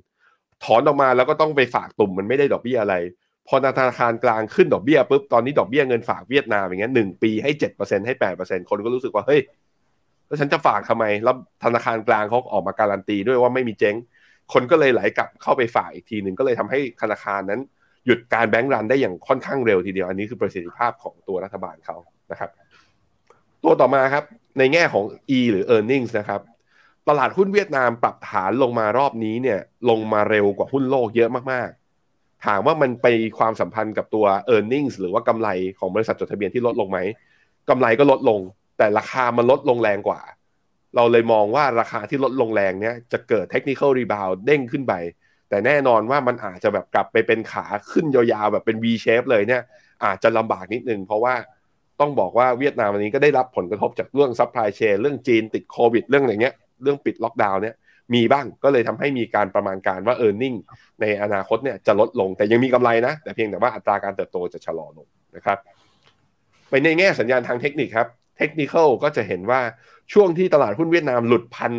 [0.66, 2.96] ถอนออกมาแล้วก็ต้องไปฝากตุ่มมันไม่ได้ดอกเบี้ยอะไร
[3.50, 9.42] พอธนาคารกลางขึ้นดอกเบี้ยปุ๊บตอนนี้ดอกเบี้ยเงินฝากเวียดนามอย่างเงี้ยหนึ่งปีให้เจ็ดเปอร์เซ็นให้แปดเปอร์เซ็นคนก็รู้สึกว่าเฮ้ย
[10.28, 13.96] แล้วฉันจะฝากทำไมแล้วธนาคารกลางเขาออกมาการันตีด้วยว่าไม่มีเจ๊ง
[14.54, 17.62] คนก็เลยไหลกลับเข้าไปฝากอีกทีหนึ่งก็เลยทำให้ธนาคารนั้น
[18.06, 21.98] หยุดการแบงก์รันได้อย่างค่อนข้างเร็วทีเดียวอันนี้คือประสิทธิภาพของตัวรัฐบาลเขา
[22.32, 22.50] นะครับ
[23.64, 24.24] ตัวต่อมาครับ
[24.58, 25.06] ในแง่ของ
[25.38, 26.42] E หรือ e a r n i n g ็นะครับ
[27.08, 31.70] ตลาดหุ้นเวียดนามปรับฐานลงมารอบนี้เนี่ยลงมาเร็วกว่าหุ้นโลกเยอะมาก
[32.46, 33.08] ถามว่ามันไป
[33.40, 34.26] ความสัมพันธ์กับตัว
[34.56, 37.00] e a r n i n g ็หรือว่ากำไรของบริษัทจดทะเบียนที่ลดลงไหม
[37.70, 38.40] กำไรก็ลดลง
[38.78, 40.22] แต่ราคามันลดลงแรงกว่า
[40.96, 44.94] เราเลยมองว่าราคาที่ลดลงแรงเนี่ยจะเกิด technical rebound เด้งขึ้นไป
[45.50, 49.62] แต่แน่นอนว่ามันอาจจะแบบกลับไปเป็นขาขึ้นยาวๆแบบเป็น V shape เลยเนี่ย
[50.06, 51.34] อาจจะลำบากนิดนึงเพราะว่า
[52.00, 57.76] ต้องบอกว่าเวียดนามวันนี้ก็ได้รับผลกระทบจากเรื่อง supply chain เรื่องจีนติดโควิด เรื่องอะไรเงี้ย เรื่องปิดล็อกดาวน์เนี่ย
[58.14, 60.58] มีบ้างก็เลยทำให้มีการประมาณการว่า e a r n i n g
[61.02, 65.58] ในอนาคตเนี่ยจะลดลงแต่ยังมีกำไรนะ แต่เพียงแต่ว่าอัตราการเติบโตจะชะลอลงนะครับ
[66.70, 68.08] ไปในแง่สัญญาณทางเทคนิคครับ
[68.38, 69.62] เทคนิคก็จะเห็นว่า
[70.14, 71.74] ช่วงที่ตลาดหุ้นเวียดนามหลุดพัน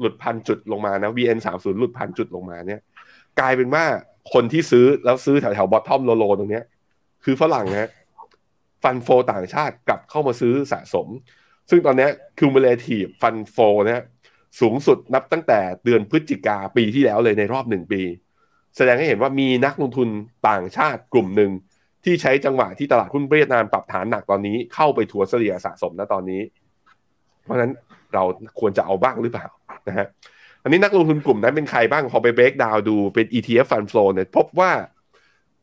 [0.00, 2.80] หลุดพันจุดลงมานะ VN30 หลุดพันจุดลงมาเนี่ย
[3.40, 3.84] กลายเป็นว่า
[4.32, 6.64] คนที่ซื้อแล้วซื้อแถวแถว bottom low low ตรงเนี้ย
[7.24, 7.90] คือฝรั่งนะ
[8.82, 11.06] fund flow ต่างชาติกลับเข้ามาซื้อสะสม
[11.70, 12.08] ซึ่งตอนนี้
[12.38, 13.56] cumulative ฟันโฟ
[13.90, 14.02] นี่ย
[14.60, 18.02] สูงสุดนับตั้งแต่เดือนพฤศจิกาปีที่แล้วเลยในรอบหนึ่งปี
[18.76, 20.08] แสดงให้เห็นว่ามีนักลงทุน
[20.48, 21.50] ต่างชาติกลุ่มหนึ่ง
[22.04, 26.42] ที่ใช้จังหวะที่ตลาดหุ้นเวียดนามปรับฐานหนักตอนนี้เข้าไปถัวเฉลี่ยสะสมณตอนนี้
[27.44, 27.72] เพราะฉะนั้น
[28.14, 28.24] เรา
[28.60, 29.46] ควรจะเอาบ้างหรือเปล่า
[29.88, 30.06] นะฮะ
[30.62, 34.72] อันนี้นักลงทุนกลุ่มนั้นเป็นใครบ้างพอไปเบรกดาวดูเป็น ETF Fund Flow เนี่ยพบว่า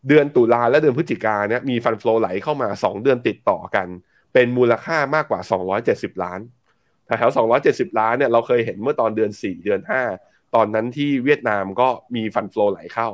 [0.07, 3.88] เดือนตุลาและเดือนพฤศจิกาเนี่ยมีฟันฟลอไหลเข้ามา 2 เดือนติดต่อกัน
[4.33, 5.39] เป็นมูลค่ามากกว่า
[5.81, 6.39] 270 ล้าน
[7.18, 7.32] แถว
[7.66, 9.80] 270ล้านเนี่ยเราเคยเห็นเมื่อตอนเดือน4เดือน
[10.18, 13.10] 5ตอนนั้นที่เวียดนามก็มีฟันฟลอไหลเข้า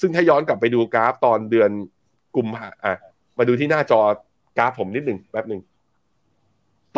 [0.00, 1.70] ซึ่งถ้าย้อนกลับไปดูกราฟตอนเดือน
[2.36, 2.94] กุมภาอะ
[3.38, 4.00] มาดูที่หน้าจอ
[4.58, 5.62] กราฟผมนิดหนึ่งแป๊บหนึ่ง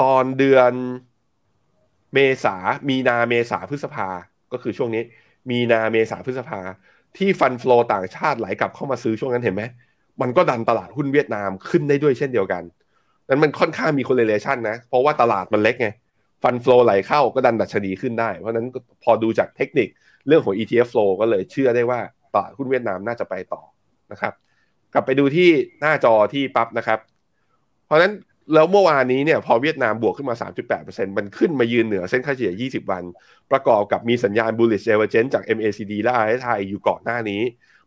[0.01, 0.73] ตอนเดือน
[2.15, 2.57] เมษา
[2.89, 4.09] มีนาเมษาพฤษภา
[4.53, 5.03] ก็คือช่วงนี้
[5.51, 6.61] มีนาเมษาพฤษภา
[7.17, 9.63] ที่ฟันฟลอต่างชาติไหลกลับเข้ามาซื้อช่วงนั้นเห็นไหม
[10.21, 12.63] มันก็ดันตลาดหุ้นเวียดนามขึ้นได้ด้วยเช่นเดียวกัน
[13.29, 15.89] นั้นมันค่อนข้างมีค o ร r e l a t i o n นะ เพราะว่าตลาดมันเล็กไง
[16.43, 18.67] ฟันฟลอไหลเข้าก็ดันดัชนีขึ้นได้ เพราะนั้น
[19.05, 19.89] พอดูจากเทคนิค
[20.29, 22.01] เรื่องของ ETF flow ก็เลยเชื่อได้ว่า
[22.35, 23.63] ตลาดหุ้นเวียดนามน่าจะไปต่อ
[24.13, 24.33] นะครับ
[24.93, 26.99] กลับไปดูที่หน้าจอที่ปั๊บนะครับ
[27.87, 28.13] เพราะนั้น
[28.55, 30.37] แล้วเมื่อวานนี้เนี่ยพอเวียดนามบวกขึ้นมา
[30.77, 33.03] 3.8%มันขึ้นมายืนเหนือเส้นค่าเฉลี่ย 20 วัน
[33.53, 37.43] ประกอบกับมีสัญญาณ bullish divergence จาก MACD และ RSI อยู่ก่อนหน้านี้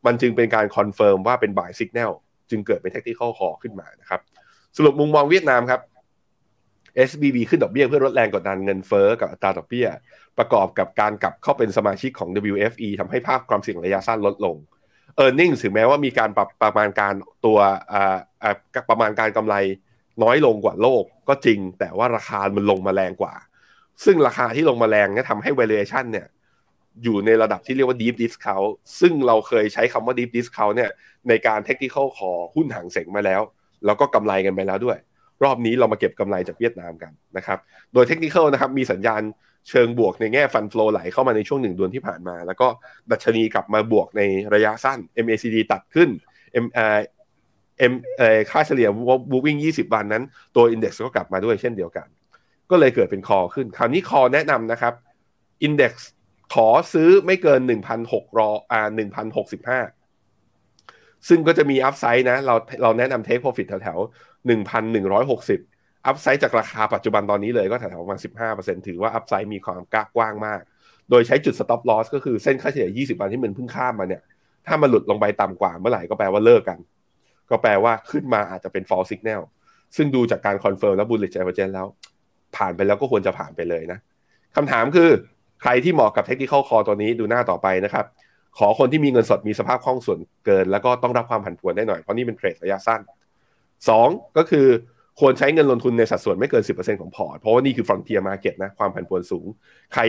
[0.05, 2.11] มันจึงเป็นการ confirm ว่าเป็น buy signal
[2.49, 4.21] จึงเกิดเป็น technical call ขึ้นมานะครับ
[4.77, 5.81] สรุปมุมมองเวียดนามครับ
[7.09, 9.87] SBV ขึ้นดอกเบี้ยเพื่อลดแรงกดดันเงินเฟ้อกับอัตราดอกเบี้ย
[10.37, 14.55] ประกอบกับการกลับเข้าเป็นสมาชิกของ WFE ทำให้ภาพความเสี่ยงระยะสั้นลดลง
[15.19, 17.13] e a r n i n g ถึงแม้ว่ามีการปรับประมาณการ
[17.45, 17.59] ตัว
[18.89, 19.55] ประมาณการกำไร
[20.23, 23.33] น้อยลงกว่าโลกก็จริง แต่ว่าราคามันลงมาแรงกว่า
[24.05, 26.27] ซึ่งราคาที่ลงมาแรงเนี่ยทำให้ valuation เนี่ย
[27.03, 28.69] อยู่ในระดับที่เรียกว่า deep discount
[28.99, 30.91] ซึ่งเราเคยใช้คำว่า deep discount เนี่ย
[31.29, 33.41] ในการ technical ขอหุ้นหางเสงมาแล้ว
[33.85, 34.97] แล้วก็กำไรกันไปแล้วด้วย
[35.43, 37.59] รอบนี้เรามาเก็บกำไรจากเวียดนามกันนะครับ
[37.93, 39.21] โดยเทคนิคนะครับมีสัญญาณ
[39.69, 42.67] เชิงบวกในแง่ฟันฟลอไหลเข้ามาในช่วงหนึ่งเดือนที่ผ่านมา แล้วก็
[43.11, 44.21] ดัชนีกลับมาบวกใน
[44.53, 46.09] ระยะสั้น MACD ตัดขึ้น
[46.63, 47.93] M เอ็ม
[48.51, 48.89] ค่าเฉลี่ย
[49.31, 50.23] moving 20 วันนั้น
[50.55, 52.07] ตัว index ก็กลับมาด้วยเช่นเดียวกัน
[52.71, 54.93] ก็เลยเกิดเป็น call ขึ้น คราวนี้ call แนะนำนะครับ
[55.67, 55.93] index
[56.53, 57.61] ขอซื้อไม่เกิน
[57.99, 58.81] 1,600รออ่า
[60.07, 69.81] 1,065 ซึ่งก็จะมี upside นะ เราเราแนะนำ take profit แถวๆ 1,160 upside จากราคาปัจจุบันตอนนี้เลยก็แถวๆประมาณ 15%ถือว่า upside มีความ
[70.15, 70.61] กว้างมาก
[71.09, 74.21] โดยใช้จุด stop loss ก็คือเส้นค่าเฉลี่ย 20 วันที่มันเพิ่งข้ามมาเนี่ย
[74.67, 76.79] ถ้ามันหลุดลงไปต่ำกว่าเมื่อไหร่ก็แปลว่าเลิกกัน
[77.49, 79.41] ก็แปลว่าขึ้นมาอาจจะเป็น false signal
[79.95, 81.87] ซึ่งดูจากการ confirm และ bullish divergence แล้ว
[82.55, 83.99] ผ่านไปแล้วก็ควรจะผ่านไปเลยนะ
[84.55, 85.09] คำถามคือ
[85.61, 88.05] ใครที่เหมาะกับ technical call ตัวนี้ดูหน้าต่อไปนะครับ
[88.57, 93.01] ขอคนที่มีเงินสดมีสภาพคล่องส่วนเกิน แล้วก็ต้องรับความผันผวนได้หน่อย เพราะนี่เป็น trade ระยะสั้น
[93.87, 94.67] 2 ก็คือ
[95.19, 99.45] ควรใช้เงินลงทุนในสัดส่วนไม่เกิน 10%ของพอร์ต เพราะว่านี่คือ frontier market นะ ความผันผวนสูง
[99.93, 100.01] ใคร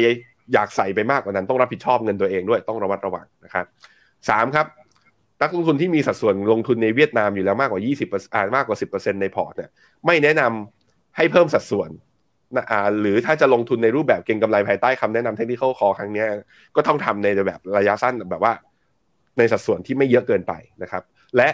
[0.53, 3.67] อยากใส่ไปมากกว่านั้นต้องรับผิดชอบเงินตัวเองด้วยต้องระมัดระวังนะครับ
[4.29, 4.67] สามครับ
[5.43, 9.71] นักลงทุนที่มีสัดส่วนลงทุนในเวียดนามอยู่แล้วมากกว่า 20อ่ามากกว่า 10%ในพอร์ตเนี่ย
[10.07, 11.91] ไม่แนะนำให้เพิ่มสัดส่วน
[12.57, 16.25] นะอ่าหรือถ้าจะลงทุนในรูปแบบเก็งกำไรภายใต้คำแนะนำเทคนิคคอครั้งนี้
[16.77, 18.53] ก็ต้องทำในแบบระยะสั้นแบบว่า
[19.39, 20.53] ในสัดส่วนที่ไม่เยอะเกินไป
[20.83, 21.03] นะครับ
[21.37, 21.49] และ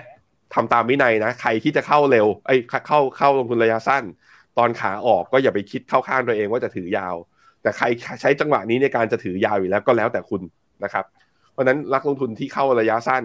[0.54, 4.04] ทำตามวินัยนะ ใครที่จะเข้าเร็วไอ้เข้าเข้าลงทุนระยะสั้น
[4.58, 7.14] ตอนขาออกก็อย่าไปคิดเข้าข้างตัวเองว่าจะถือยาว
[7.62, 7.86] แต่ใคร
[8.20, 10.42] ใช้จังหวะนี้ในการจะถือยาวอยู่แล้วก็แล้วแต่คุณ
[10.84, 11.04] นะครับ
[11.52, 13.22] เพราะนั้นนักลงทุนที่เข้าระยะสั้น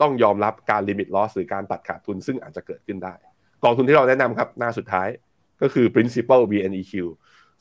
[0.00, 3.14] ต้องยอมรับการลิมิตลอสหรือการตัดขาดทุนซึ่งอาจจะเกิดขึ้นได้
[3.64, 5.08] กองทุนที่เราแนะนำครับหน้าสุดท้าย
[5.62, 6.92] ก็คือ principal BNEQ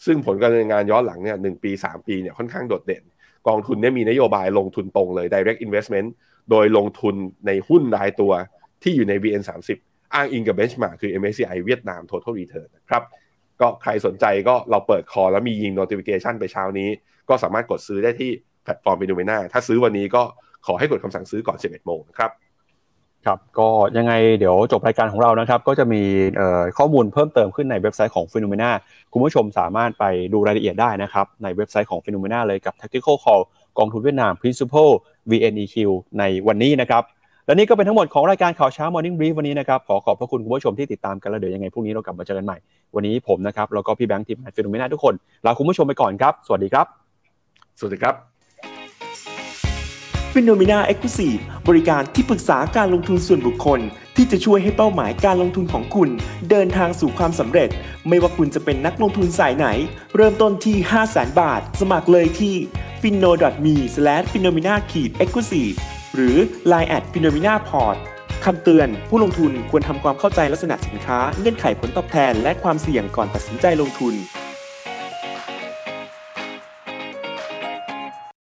[0.05, 3.03] ซึ่งผลการดำเนินงานย้อนหลังเนี่ยหปี 3 ปีเนี่ยค่อนข้างโดดเด่น
[3.47, 6.09] กองทุนเนี่ยมีนโยบายลงทุนตรงเลย direct investment
[6.51, 7.15] โดยลงทุน
[7.47, 8.31] ในหุ้นรายตัว
[8.83, 9.69] ที่อยู่ใน VN30
[10.13, 13.03] อ้างอิงกับ benchmark คือ MSCI เวียดนาม total return นะครับ
[13.61, 16.89] ก็ใครสนใจก็เราเปิดคอแล้วมียิง notification ไปเช้านี้
[17.29, 18.31] ก็สามารถกดซื้อได้ที่
[18.63, 20.23] แพลตฟอร์ม p h e n o m e n a ถ้าซื้อวันนี้ก็
[20.65, 22.31] ขอให้กดคำสั่งซื้อก่อน 11 โมงนะครับ
[23.25, 26.01] ครับก็ยังไงเดี๋ยวจบรายการของเรานะครับ ก็จะมี
[26.77, 28.71] ข้อมูลเพิ่มเติมขึ้นในเว็บไซต์ของ p h e n o m e n a
[29.11, 33.43] คุณผู้ชมสามารถไปดูรายละเอียดได้นะครับ ในเว็บไซต์ของ p h e n o m e n a เลยกับ Tactical Call
[33.77, 34.89] กองทุนเวียดนาม Principal
[35.29, 35.75] VNEQ
[36.19, 37.03] ในวันนี้นะครับ
[37.47, 42.57] และนี่ก็เป็นทั้งหมดของรายการข่าวเช้า Morning Brief วันนี้นะครับ ขอขอบพระคุณคุณผู้ชมที่ติดตามกันแล้วเดี๋ยวยังไงพรุ่งนี้เรากลับมาเจอกันใหม่
[42.95, 45.13] วันนี้ผมนะครับแล้วก็พี่แบงค์ทีมงาน FINNOMENA ทุกคน
[45.45, 46.85] ลาคุณผู้ชมไปก่อนครับ สวัสดีครับ
[47.79, 48.15] สวัสดีครับ
[50.33, 51.35] FINNOMENA Exclusive
[51.67, 53.79] บริการที่ปรึกษาการลงทุนส่วนบุคคล
[54.15, 56.09] ที่จะช่วยให้เป้าหมายการลงทุนของคุณ
[56.49, 57.69] เดินทางสู่ความสำเร็จ
[58.07, 59.67] ไม่ว่าคุณจะเป็นนักลงทุนสายไหน
[60.15, 62.55] เริ่มต้นที่ 5 0 0 0 0 0 บาท สมัครเลยที่
[63.01, 63.31] f i n o
[63.65, 63.75] m e
[64.31, 65.63] f i n o m e n a e x c l u s i
[65.65, 66.37] v e หรือ
[66.71, 67.97] line at f i n o m e n a p o r t
[68.45, 74.13] คำเตือน ผู้ลงทุนควรทำความเข้าใจลักษณะสินค้า เงื่อนไขผลตอบแทน และความเสี่ยงก่อนตัดสินใจลงทุน